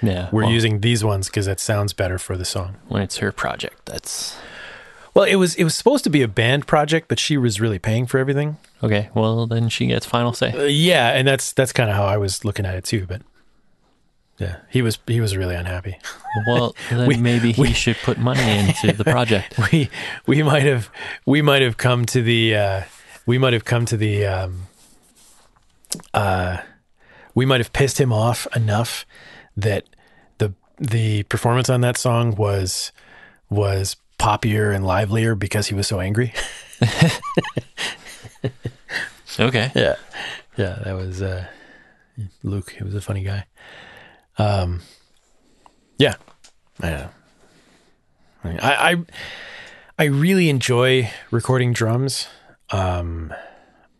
yeah. 0.01 0.29
we're 0.31 0.43
well, 0.43 0.51
using 0.51 0.81
these 0.81 1.03
ones 1.03 1.27
because 1.27 1.45
that 1.45 1.59
sounds 1.59 1.93
better 1.93 2.17
for 2.17 2.37
the 2.37 2.45
song. 2.45 2.77
when 2.87 3.01
it's 3.01 3.17
her 3.17 3.31
project. 3.31 3.85
That's 3.85 4.37
Well, 5.13 5.25
it 5.25 5.35
was 5.35 5.55
it 5.55 5.63
was 5.63 5.75
supposed 5.75 6.03
to 6.03 6.09
be 6.09 6.21
a 6.21 6.27
band 6.27 6.67
project, 6.67 7.07
but 7.07 7.19
she 7.19 7.37
was 7.37 7.59
really 7.59 7.79
paying 7.79 8.05
for 8.05 8.17
everything. 8.17 8.57
okay. 8.83 9.09
Well, 9.13 9.47
then 9.47 9.69
she 9.69 9.87
gets 9.87 10.05
final 10.05 10.33
say. 10.33 10.51
Uh, 10.51 10.63
yeah, 10.63 11.09
and 11.09 11.27
that's 11.27 11.53
that's 11.53 11.73
kind 11.73 11.89
of 11.89 11.95
how 11.95 12.05
I 12.05 12.17
was 12.17 12.45
looking 12.45 12.65
at 12.65 12.75
it 12.75 12.83
too. 12.83 13.05
But 13.07 13.21
yeah, 14.41 14.57
he 14.69 14.81
was 14.81 14.97
he 15.07 15.21
was 15.21 15.37
really 15.37 15.55
unhappy. 15.55 15.97
Well, 16.47 16.75
then 16.89 17.07
We- 17.07 17.17
maybe 17.17 17.51
he 17.51 17.61
we- 17.61 17.73
should 17.73 17.97
put 18.03 18.17
money 18.17 18.41
into 18.59 18.91
the 18.93 19.03
project. 19.03 19.57
we 19.71 19.89
we 20.25 20.43
might 20.43 20.63
have 20.63 20.89
we 21.25 21.41
might 21.41 21.61
have 21.61 21.77
come 21.77 22.05
to 22.07 22.21
the 22.21 22.55
uh, 22.55 22.81
we 23.25 23.37
might 23.37 23.53
have 23.53 23.65
come 23.65 23.85
to 23.85 23.97
the 23.97 24.25
um, 24.25 24.67
uh, 26.13 26.57
we 27.35 27.45
might 27.45 27.59
have 27.59 27.71
pissed 27.73 27.99
him 27.99 28.11
off 28.11 28.47
enough 28.55 29.05
that 29.55 29.85
the 30.39 30.53
the 30.79 31.23
performance 31.23 31.69
on 31.69 31.81
that 31.81 31.97
song 31.97 32.35
was 32.35 32.91
was 33.49 33.95
poppier 34.17 34.73
and 34.75 34.85
livelier 34.85 35.35
because 35.35 35.67
he 35.67 35.75
was 35.75 35.87
so 35.87 35.99
angry. 35.99 36.33
Okay. 39.39 39.71
Yeah, 39.75 39.95
yeah, 40.57 40.79
that 40.83 40.93
was 40.93 41.21
uh, 41.21 41.45
Luke. 42.43 42.71
He 42.77 42.83
was 42.83 42.93
a 42.93 43.01
funny 43.01 43.23
guy. 43.23 43.45
Um, 44.37 44.81
yeah, 45.97 46.15
I. 46.81 47.09
I, 48.43 48.47
mean, 48.47 48.59
I 48.59 48.91
I 48.91 48.95
I 49.99 50.03
really 50.05 50.49
enjoy 50.49 51.11
recording 51.29 51.73
drums. 51.73 52.27
Um, 52.71 53.33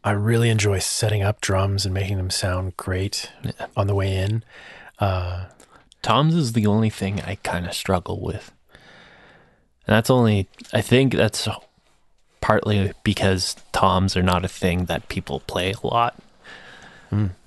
I 0.03 0.11
really 0.11 0.49
enjoy 0.49 0.79
setting 0.79 1.21
up 1.21 1.41
drums 1.41 1.85
and 1.85 1.93
making 1.93 2.17
them 2.17 2.31
sound 2.31 2.75
great 2.77 3.31
on 3.77 3.87
the 3.87 3.95
way 3.95 4.15
in. 4.15 4.43
Tom's 6.01 6.35
is 6.35 6.53
the 6.53 6.65
only 6.65 6.89
thing 6.89 7.21
I 7.21 7.35
kind 7.35 7.67
of 7.67 7.73
struggle 7.73 8.19
with. 8.19 8.51
And 9.85 9.95
that's 9.95 10.09
only, 10.09 10.49
I 10.73 10.81
think 10.81 11.13
that's 11.13 11.47
partly 12.39 12.93
because 13.03 13.55
Toms 13.71 14.17
are 14.17 14.23
not 14.23 14.43
a 14.43 14.47
thing 14.47 14.85
that 14.85 15.09
people 15.09 15.41
play 15.41 15.73
a 15.73 15.87
lot. 15.87 16.17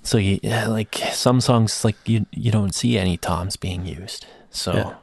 So 0.03 0.19
you, 0.19 0.39
yeah, 0.43 0.67
like 0.69 0.95
some 1.13 1.41
songs, 1.41 1.85
like 1.85 1.97
you, 2.07 2.27
you 2.31 2.51
don't 2.51 2.75
see 2.75 2.99
any 2.99 3.17
Toms 3.17 3.57
being 3.57 3.87
used. 3.87 4.27
So 4.51 4.73
Yeah. 4.75 4.95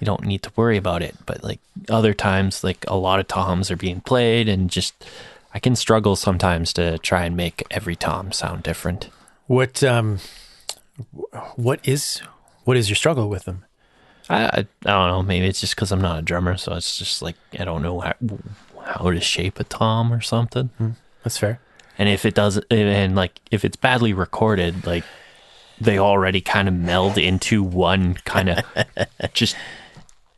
you 0.00 0.04
don't 0.04 0.24
need 0.24 0.42
to 0.42 0.52
worry 0.56 0.76
about 0.76 1.02
it. 1.02 1.16
But 1.24 1.42
like 1.42 1.60
other 1.88 2.12
times, 2.12 2.62
like 2.62 2.84
a 2.88 2.96
lot 2.96 3.18
of 3.20 3.28
Toms 3.28 3.70
are 3.70 3.76
being 3.76 4.00
played 4.02 4.48
and 4.48 4.70
just, 4.70 4.94
I 5.54 5.58
can 5.58 5.74
struggle 5.76 6.16
sometimes 6.16 6.72
to 6.74 6.98
try 6.98 7.24
and 7.24 7.36
make 7.36 7.64
every 7.70 7.96
Tom 7.96 8.32
sound 8.32 8.62
different. 8.62 9.08
What 9.46 9.82
um, 9.82 10.18
what 11.56 11.80
is 11.84 12.22
what 12.64 12.76
is 12.76 12.88
your 12.88 12.96
struggle 12.96 13.28
with 13.28 13.44
them? 13.44 13.64
I, 14.30 14.44
I, 14.44 14.66
don't 14.84 15.08
know. 15.08 15.22
Maybe 15.22 15.46
it's 15.46 15.60
just 15.60 15.74
because 15.74 15.90
I'm 15.92 16.00
not 16.00 16.18
a 16.18 16.22
drummer, 16.22 16.56
so 16.56 16.74
it's 16.74 16.96
just 16.96 17.22
like 17.22 17.36
I 17.58 17.64
don't 17.64 17.82
know 17.82 18.00
how, 18.00 18.14
how 18.84 19.10
to 19.10 19.20
shape 19.20 19.58
a 19.60 19.64
tom 19.64 20.12
or 20.12 20.20
something. 20.20 20.70
That's 21.24 21.38
fair. 21.38 21.60
And 21.98 22.08
if 22.08 22.24
it 22.24 22.34
does, 22.34 22.58
and 22.70 23.14
like 23.14 23.38
if 23.50 23.64
it's 23.64 23.76
badly 23.76 24.12
recorded, 24.12 24.86
like 24.86 25.04
they 25.80 25.98
already 25.98 26.40
kind 26.40 26.68
of 26.68 26.74
meld 26.74 27.18
into 27.18 27.62
one 27.62 28.14
kind 28.24 28.48
of 28.50 28.64
just 29.34 29.56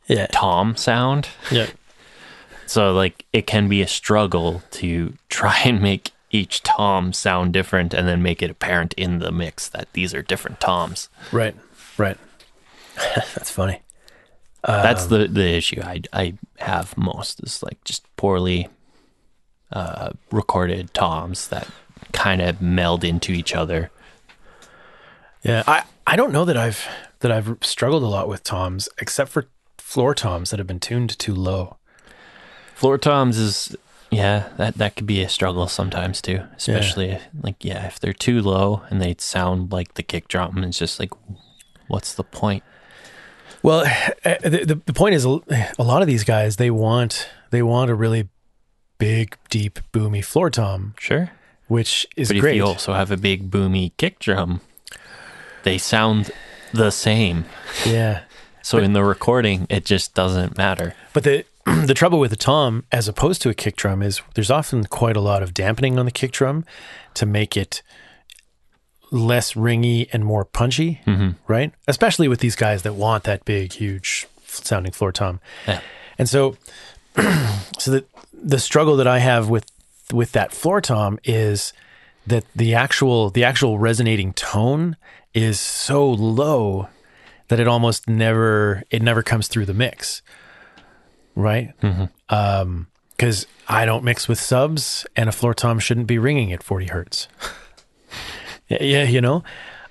Yeah. 0.07 0.27
tom 0.31 0.75
sound. 0.75 1.29
Yeah. 1.51 1.67
So 2.65 2.93
like 2.93 3.25
it 3.31 3.45
can 3.47 3.67
be 3.69 3.81
a 3.81 3.87
struggle 3.87 4.63
to 4.71 5.13
try 5.29 5.59
and 5.65 5.81
make 5.81 6.11
each 6.31 6.63
tom 6.63 7.13
sound 7.13 7.53
different 7.53 7.93
and 7.93 8.07
then 8.07 8.21
make 8.21 8.41
it 8.41 8.49
apparent 8.49 8.93
in 8.95 9.19
the 9.19 9.31
mix 9.31 9.69
that 9.69 9.87
these 9.93 10.13
are 10.13 10.21
different 10.21 10.59
toms. 10.59 11.07
Right. 11.31 11.55
Right. 11.97 12.17
That's 13.15 13.49
funny. 13.49 13.81
That's 14.65 15.03
um, 15.03 15.09
the 15.09 15.27
the 15.27 15.47
issue 15.47 15.81
I 15.83 16.01
I 16.11 16.33
have 16.57 16.97
most 16.97 17.39
is 17.43 17.61
like 17.61 17.81
just 17.83 18.03
poorly 18.17 18.67
uh 19.75 20.09
recorded 20.31 20.93
toms 20.93 21.47
that 21.49 21.67
kind 22.11 22.41
of 22.41 22.61
meld 22.61 23.03
into 23.03 23.31
each 23.31 23.53
other. 23.53 23.91
Yeah. 25.43 25.63
I, 25.67 25.83
I 26.07 26.15
don't 26.15 26.31
know 26.31 26.45
that 26.45 26.57
I've 26.57 26.87
that 27.19 27.31
I've 27.31 27.57
struggled 27.61 28.03
a 28.03 28.07
lot 28.07 28.27
with 28.27 28.43
toms, 28.43 28.89
except 28.99 29.29
for 29.31 29.47
floor 29.77 30.15
toms 30.15 30.49
that 30.49 30.59
have 30.59 30.67
been 30.67 30.79
tuned 30.79 31.17
too 31.19 31.35
low. 31.35 31.77
Floor 32.73 32.97
toms 32.97 33.37
is 33.37 33.75
yeah, 34.11 34.49
that 34.57 34.75
that 34.75 34.95
could 34.95 35.07
be 35.07 35.21
a 35.21 35.29
struggle 35.29 35.67
sometimes 35.67 36.21
too, 36.21 36.41
especially 36.55 37.19
like 37.41 37.63
yeah, 37.63 37.85
if 37.85 37.99
they're 37.99 38.13
too 38.13 38.41
low 38.41 38.83
and 38.89 39.01
they 39.01 39.15
sound 39.19 39.71
like 39.71 39.93
the 39.95 40.03
kick 40.03 40.27
drum, 40.27 40.63
it's 40.63 40.77
just 40.77 40.99
like 40.99 41.11
what's 41.87 42.13
the 42.13 42.23
point? 42.23 42.63
Well, 43.61 43.85
uh, 44.23 44.35
the, 44.43 44.65
the 44.65 44.81
the 44.85 44.93
point 44.93 45.15
is, 45.15 45.25
a 45.25 45.39
a 45.79 45.83
lot 45.83 46.01
of 46.01 46.07
these 46.07 46.23
guys 46.23 46.57
they 46.57 46.71
want 46.71 47.29
they 47.49 47.63
want 47.63 47.89
a 47.89 47.95
really 47.95 48.29
big, 48.97 49.37
deep, 49.49 49.79
boomy 49.93 50.23
floor 50.23 50.49
tom, 50.49 50.93
Sure. 50.99 51.31
which 51.67 52.05
is 52.15 52.29
But 52.29 52.39
great. 52.39 52.51
if 52.51 52.55
you 52.57 52.65
also 52.65 52.93
have 52.93 53.11
a 53.11 53.17
big 53.17 53.49
boomy 53.51 53.91
kick 53.97 54.19
drum, 54.19 54.61
they 55.63 55.77
sound 55.77 56.31
the 56.73 56.91
same. 56.91 57.45
yeah, 57.85 58.21
So 58.61 58.79
in 58.79 58.93
the 58.93 59.03
recording, 59.03 59.67
it 59.69 59.85
just 59.85 60.13
doesn't 60.15 60.57
matter. 60.57 60.95
but 61.13 61.23
the 61.23 61.45
the 61.85 61.93
trouble 61.95 62.19
with 62.19 62.29
the 62.29 62.37
tom, 62.37 62.83
as 62.91 63.07
opposed 63.07 63.41
to 63.41 63.49
a 63.49 63.53
kick 63.55 63.75
drum, 63.75 64.01
is 64.03 64.21
there's 64.35 64.51
often 64.51 64.85
quite 64.85 65.17
a 65.17 65.19
lot 65.21 65.41
of 65.41 65.51
dampening 65.53 65.97
on 65.97 66.05
the 66.05 66.11
kick 66.11 66.31
drum 66.31 66.63
to 67.15 67.25
make 67.25 67.57
it 67.57 67.81
less 69.11 69.53
ringy 69.53 70.07
and 70.13 70.25
more 70.25 70.45
punchy, 70.45 71.01
mm-hmm. 71.07 71.29
right? 71.47 71.71
Especially 71.87 72.27
with 72.27 72.39
these 72.39 72.55
guys 72.55 72.83
that 72.83 72.93
want 72.93 73.23
that 73.23 73.45
big, 73.45 73.73
huge 73.73 74.27
sounding 74.45 74.91
floor 74.91 75.11
tom. 75.11 75.39
Yeah. 75.67 75.79
And 76.19 76.29
so, 76.29 76.57
so 77.79 77.91
the 77.91 78.05
the 78.41 78.59
struggle 78.59 78.95
that 78.97 79.07
I 79.07 79.19
have 79.19 79.49
with 79.49 79.65
with 80.13 80.33
that 80.33 80.51
floor 80.51 80.81
tom 80.81 81.17
is 81.23 81.73
that 82.27 82.45
the 82.55 82.73
actual 82.75 83.29
the 83.29 83.43
actual 83.43 83.79
resonating 83.79 84.33
tone 84.33 84.97
is 85.33 85.59
so 85.59 86.09
low 86.09 86.87
that 87.47 87.59
it 87.59 87.67
almost 87.67 88.07
never 88.09 88.83
it 88.89 89.01
never 89.01 89.21
comes 89.21 89.47
through 89.47 89.65
the 89.65 89.73
mix, 89.73 90.21
right? 91.35 91.73
Um, 92.29 92.87
because 93.11 93.47
I 93.67 93.85
don't 93.85 94.03
mix 94.03 94.27
with 94.27 94.39
subs, 94.39 95.05
and 95.15 95.29
a 95.29 95.31
floor 95.31 95.53
tom 95.53 95.79
shouldn't 95.79 96.07
be 96.07 96.17
ringing 96.17 96.51
at 96.51 96.63
forty 96.63 96.87
hertz. 96.87 97.27
yeah, 98.67 98.83
yeah, 98.83 99.03
you 99.03 99.21
know. 99.21 99.43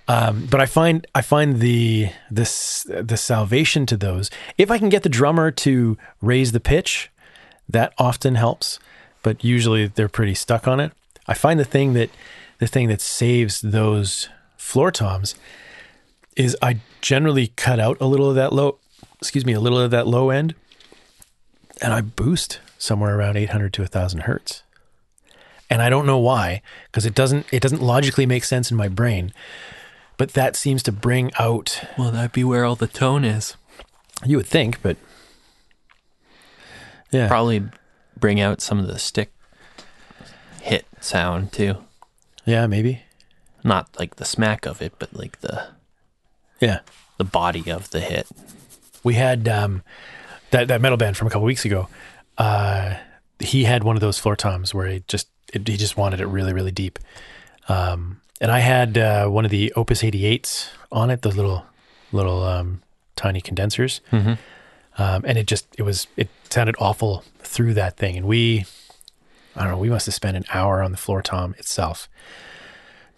Um, 0.06 0.46
but 0.50 0.60
I 0.60 0.66
find 0.66 1.06
I 1.14 1.22
find 1.22 1.60
the 1.60 2.10
this 2.30 2.86
the 2.88 3.16
salvation 3.16 3.86
to 3.86 3.96
those 3.96 4.30
if 4.58 4.70
I 4.70 4.78
can 4.78 4.90
get 4.90 5.02
the 5.02 5.08
drummer 5.08 5.50
to 5.52 5.96
raise 6.20 6.52
the 6.52 6.60
pitch, 6.60 7.10
that 7.68 7.92
often 7.98 8.34
helps. 8.34 8.78
But 9.22 9.42
usually 9.42 9.86
they're 9.86 10.08
pretty 10.08 10.34
stuck 10.34 10.68
on 10.68 10.80
it. 10.80 10.92
I 11.26 11.34
find 11.34 11.58
the 11.58 11.64
thing 11.64 11.94
that 11.94 12.10
the 12.58 12.66
thing 12.66 12.88
that 12.88 13.00
saves 13.00 13.60
those 13.60 14.28
floor 14.56 14.90
toms 14.90 15.34
is 16.36 16.56
I 16.60 16.78
generally 17.00 17.48
cut 17.48 17.78
out 17.78 17.96
a 18.00 18.06
little 18.06 18.28
of 18.28 18.36
that 18.36 18.52
low, 18.52 18.78
excuse 19.20 19.46
me, 19.46 19.52
a 19.52 19.60
little 19.60 19.78
of 19.78 19.90
that 19.90 20.06
low 20.06 20.30
end, 20.30 20.54
and 21.80 21.92
I 21.92 22.00
boost 22.00 22.60
somewhere 22.78 23.16
around 23.16 23.36
800 23.36 23.72
to 23.74 23.82
1000 23.82 24.20
hertz. 24.20 24.62
And 25.70 25.80
I 25.80 25.88
don't 25.88 26.06
know 26.06 26.18
why, 26.18 26.60
because 26.86 27.06
it 27.06 27.14
doesn't 27.14 27.46
it 27.52 27.60
doesn't 27.60 27.82
logically 27.82 28.26
make 28.26 28.44
sense 28.44 28.70
in 28.70 28.76
my 28.76 28.88
brain. 28.88 29.32
But 30.16 30.34
that 30.34 30.54
seems 30.54 30.82
to 30.84 30.92
bring 30.92 31.32
out 31.38 31.80
Well, 31.98 32.12
that'd 32.12 32.32
be 32.32 32.44
where 32.44 32.64
all 32.64 32.76
the 32.76 32.86
tone 32.86 33.24
is. 33.24 33.56
you 34.24 34.36
would 34.36 34.46
think, 34.46 34.80
but 34.82 34.96
yeah, 37.14 37.28
Probably 37.28 37.62
bring 38.18 38.40
out 38.40 38.60
some 38.60 38.78
of 38.78 38.86
the 38.86 38.98
stick 38.98 39.30
hit 40.60 40.86
sound 41.00 41.52
too. 41.52 41.76
yeah, 42.44 42.66
maybe, 42.66 43.02
Not 43.62 43.88
like 43.98 44.16
the 44.16 44.24
smack 44.24 44.66
of 44.66 44.80
it, 44.82 44.94
but 44.98 45.14
like 45.14 45.40
the 45.40 45.68
yeah. 46.60 46.80
the 47.18 47.24
body 47.24 47.70
of 47.70 47.90
the 47.90 48.00
hit. 48.00 48.26
we 49.02 49.14
had 49.14 49.48
um, 49.48 49.82
that 50.50 50.68
that 50.68 50.80
metal 50.80 50.96
band 50.98 51.16
from 51.16 51.28
a 51.28 51.30
couple 51.30 51.46
weeks 51.46 51.64
ago. 51.64 51.88
Uh, 52.38 52.96
he 53.38 53.64
had 53.64 53.84
one 53.84 53.96
of 53.96 54.00
those 54.00 54.18
floor 54.18 54.36
toms 54.36 54.74
where 54.74 54.86
he 54.88 55.04
just 55.08 55.28
it, 55.52 55.66
he 55.68 55.76
just 55.76 55.96
wanted 55.96 56.20
it 56.20 56.26
really 56.26 56.52
really 56.52 56.72
deep. 56.72 56.98
Um, 57.68 58.20
and 58.40 58.50
I 58.50 58.58
had 58.60 58.98
uh, 58.98 59.26
one 59.28 59.44
of 59.44 59.50
the 59.50 59.72
Opus 59.76 60.02
88s 60.02 60.68
on 60.90 61.10
it, 61.10 61.22
those 61.22 61.36
little 61.36 61.64
little 62.12 62.42
um, 62.42 62.82
tiny 63.16 63.40
condensers. 63.40 64.00
Um, 64.98 65.24
and 65.26 65.36
it 65.38 65.46
just 65.46 65.66
it 65.78 65.82
was 65.82 66.06
it 66.16 66.28
sounded 66.50 66.76
awful 66.78 67.24
through 67.40 67.74
that 67.74 67.96
thing. 67.96 68.16
And 68.16 68.26
we 68.26 68.64
I 69.56 69.62
don't 69.62 69.72
know, 69.72 69.78
we 69.78 69.90
must 69.90 70.06
have 70.06 70.14
spent 70.14 70.36
an 70.36 70.44
hour 70.52 70.82
on 70.82 70.90
the 70.92 70.96
floor 70.98 71.22
tom 71.22 71.54
itself, 71.58 72.08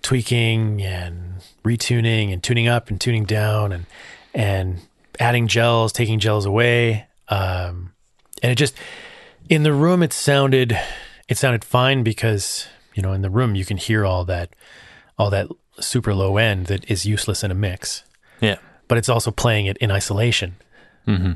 tweaking 0.02 0.82
and 0.82 1.42
retuning 1.64 2.32
and 2.32 2.42
tuning 2.42 2.68
up 2.68 2.88
and 2.90 3.00
tuning 3.00 3.24
down 3.24 3.72
and 3.72 3.86
and 4.34 4.80
adding 5.18 5.46
gels, 5.48 5.92
taking 5.92 6.18
gels 6.18 6.44
away. 6.44 7.06
Um, 7.28 7.92
and 8.42 8.52
it 8.52 8.56
just 8.56 8.76
in 9.48 9.62
the 9.62 9.72
room 9.72 10.02
it 10.02 10.12
sounded 10.12 10.78
it 11.28 11.36
sounded 11.38 11.64
fine 11.64 12.02
because 12.02 12.66
you 12.94 13.02
know 13.02 13.12
in 13.12 13.22
the 13.22 13.30
room 13.30 13.54
you 13.54 13.64
can 13.64 13.76
hear 13.76 14.04
all 14.04 14.24
that 14.26 14.50
all 15.18 15.30
that 15.30 15.48
super 15.80 16.14
low 16.14 16.36
end 16.36 16.66
that 16.66 16.88
is 16.90 17.04
useless 17.06 17.42
in 17.44 17.50
a 17.50 17.54
mix 17.54 18.02
Yeah. 18.40 18.56
but 18.88 18.96
it's 18.98 19.08
also 19.08 19.30
playing 19.30 19.66
it 19.66 19.76
in 19.78 19.90
isolation. 19.90 20.56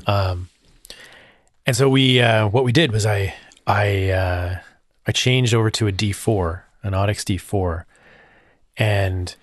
Um, 0.07 0.49
and 1.65 1.75
so 1.75 1.89
we, 1.89 2.21
uh, 2.21 2.47
what 2.47 2.63
we 2.63 2.71
did 2.71 2.91
was 2.91 3.05
I, 3.05 3.33
I, 3.65 4.09
uh, 4.09 4.59
I 5.07 5.11
changed 5.11 5.53
over 5.53 5.69
to 5.71 5.87
a 5.87 5.91
D4, 5.91 6.61
an 6.83 6.93
Audix 6.93 7.23
D4, 7.23 7.85
and 8.77 9.35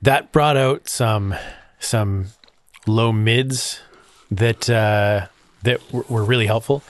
that 0.00 0.32
brought 0.32 0.56
out 0.56 0.88
some, 0.88 1.34
some 1.78 2.26
low 2.86 3.12
mids 3.12 3.80
that, 4.30 4.68
uh, 4.68 5.26
that 5.62 5.92
were, 5.92 6.04
were 6.08 6.24
really 6.24 6.46
helpful. 6.46 6.82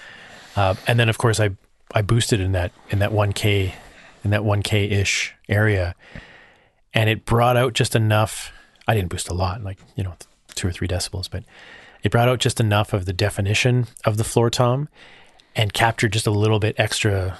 Uh, 0.57 0.74
and 0.86 0.98
then 0.98 1.09
of 1.09 1.18
course 1.18 1.40
I, 1.40 1.50
I 1.94 2.03
boosted 2.03 2.40
in 2.40 2.53
that, 2.53 2.72
in 2.90 2.98
that 2.98 3.11
1K, 3.11 3.72
in 4.24 4.30
that 4.30 4.42
1K 4.42 4.90
ish 4.90 5.34
area 5.48 5.94
and 6.94 7.09
it 7.09 7.24
brought 7.24 7.57
out 7.57 7.72
just 7.72 7.94
enough. 7.94 8.53
I 8.86 8.94
didn't 8.94 9.11
boost 9.11 9.28
a 9.28 9.34
lot, 9.34 9.62
like 9.62 9.78
you 9.96 10.05
know, 10.05 10.14
two 10.55 10.68
or 10.68 10.72
three 10.72 10.88
decibels, 10.88 11.28
but 11.30 11.44
it 12.03 12.11
brought 12.11 12.28
out 12.28 12.40
just 12.40 12.61
enough 12.61 12.92
of 12.92 13.07
the 13.07 13.12
definition 13.12 13.86
of 14.05 14.16
the 14.16 14.24
floor 14.24 14.50
tom, 14.50 14.88
and 15.55 15.72
captured 15.72 16.12
just 16.12 16.26
a 16.26 16.30
little 16.30 16.59
bit 16.59 16.74
extra 16.78 17.38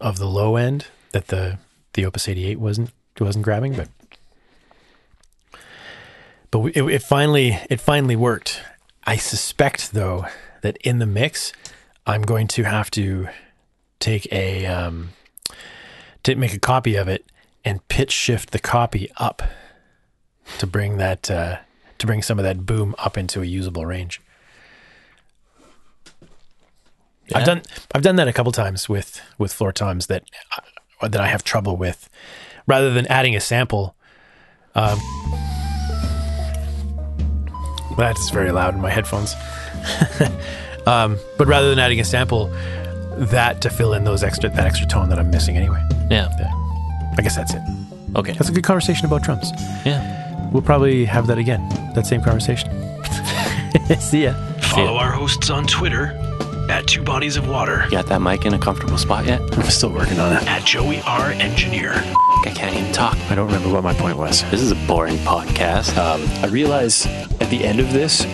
of 0.00 0.18
the 0.18 0.26
low 0.26 0.56
end 0.56 0.86
that 1.12 1.28
the 1.28 1.58
the 1.94 2.04
Opus 2.04 2.28
88 2.28 2.58
wasn't 2.58 2.90
wasn't 3.20 3.44
grabbing, 3.44 3.74
but 3.74 3.88
but 6.50 6.64
it, 6.76 6.82
it 6.84 7.02
finally 7.02 7.58
it 7.70 7.80
finally 7.80 8.16
worked. 8.16 8.62
I 9.04 9.16
suspect 9.16 9.92
though 9.92 10.26
that 10.62 10.76
in 10.78 10.98
the 10.98 11.06
mix, 11.06 11.52
I'm 12.06 12.22
going 12.22 12.48
to 12.48 12.64
have 12.64 12.90
to 12.92 13.28
take 14.00 14.30
a 14.32 14.66
um, 14.66 15.10
to 16.24 16.34
make 16.34 16.54
a 16.54 16.58
copy 16.58 16.96
of 16.96 17.08
it 17.08 17.24
and 17.64 17.86
pitch 17.88 18.12
shift 18.12 18.50
the 18.50 18.58
copy 18.58 19.10
up 19.16 19.42
to 20.58 20.66
bring 20.66 20.98
that 20.98 21.30
uh, 21.30 21.58
to 22.04 22.06
bring 22.06 22.22
some 22.22 22.38
of 22.38 22.44
that 22.44 22.66
boom 22.66 22.94
up 22.98 23.18
into 23.18 23.42
a 23.42 23.44
usable 23.44 23.86
range. 23.86 24.20
I've 27.34 27.46
done 27.46 27.62
I've 27.94 28.02
done 28.02 28.16
that 28.16 28.28
a 28.28 28.32
couple 28.32 28.52
times 28.52 28.88
with 28.88 29.20
with 29.38 29.52
floor 29.52 29.72
toms 29.72 30.08
that 30.08 30.24
uh, 31.00 31.08
that 31.08 31.20
I 31.20 31.28
have 31.28 31.42
trouble 31.42 31.76
with. 31.76 32.10
Rather 32.66 32.92
than 32.92 33.06
adding 33.06 33.34
a 33.34 33.40
sample, 33.40 33.94
um, 34.74 34.98
that's 37.96 38.30
very 38.30 38.52
loud 38.52 38.74
in 38.74 38.80
my 38.80 38.90
headphones. 38.90 39.34
um, 40.86 41.18
but 41.38 41.46
rather 41.46 41.70
than 41.70 41.78
adding 41.78 42.00
a 42.00 42.04
sample, 42.04 42.48
that 43.16 43.62
to 43.62 43.70
fill 43.70 43.94
in 43.94 44.04
those 44.04 44.22
extra 44.22 44.50
that 44.50 44.66
extra 44.66 44.86
tone 44.86 45.08
that 45.08 45.18
I'm 45.18 45.30
missing 45.30 45.56
anyway. 45.56 45.82
Yeah. 46.10 46.28
I 47.16 47.22
guess 47.22 47.36
that's 47.36 47.54
it. 47.54 47.62
Okay. 48.16 48.32
That's 48.32 48.48
a 48.48 48.52
good 48.52 48.64
conversation 48.64 49.06
about 49.06 49.22
drums. 49.22 49.50
Yeah. 49.86 50.24
We'll 50.54 50.62
probably 50.62 51.04
have 51.04 51.26
that 51.26 51.36
again. 51.36 51.68
That 51.94 52.06
same 52.06 52.22
conversation. 52.22 52.70
See 54.00 54.22
ya. 54.22 54.34
Follow 54.60 54.94
our 54.96 55.10
hosts 55.10 55.50
on 55.50 55.66
Twitter 55.66 56.06
at 56.70 56.86
Two 56.86 57.02
Bodies 57.02 57.36
of 57.36 57.48
Water, 57.48 57.84
Got 57.90 58.06
that 58.06 58.22
mic 58.22 58.46
in 58.46 58.54
a 58.54 58.58
comfortable 58.58 58.96
spot 58.96 59.26
yet? 59.26 59.40
I'm 59.58 59.64
still 59.64 59.90
working 59.92 60.18
on 60.20 60.32
it. 60.32 60.46
at 60.48 60.64
Joey 60.64 61.00
R. 61.02 61.32
Engineer. 61.32 61.92
I 61.92 62.52
can't 62.54 62.74
even 62.74 62.92
talk. 62.92 63.16
I 63.30 63.34
don't 63.34 63.46
remember 63.46 63.68
what 63.68 63.82
my 63.82 63.94
point 63.94 64.16
was. 64.16 64.42
This 64.50 64.60
is 64.62 64.70
a 64.70 64.76
boring 64.86 65.16
podcast. 65.18 65.96
Um, 65.98 66.22
I 66.42 66.46
realize 66.46 67.04
at 67.40 67.50
the 67.50 67.64
end 67.64 67.80
of 67.80 67.92
this, 67.92 68.24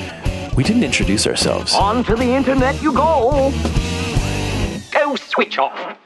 We 0.56 0.62
didn't 0.64 0.84
introduce 0.84 1.26
ourselves. 1.26 1.74
On 1.74 2.04
to 2.04 2.14
the 2.16 2.30
internet 2.34 2.82
you 2.82 2.92
go. 2.92 3.50
Go 4.92 5.16
switch 5.16 5.56
off. 5.58 5.96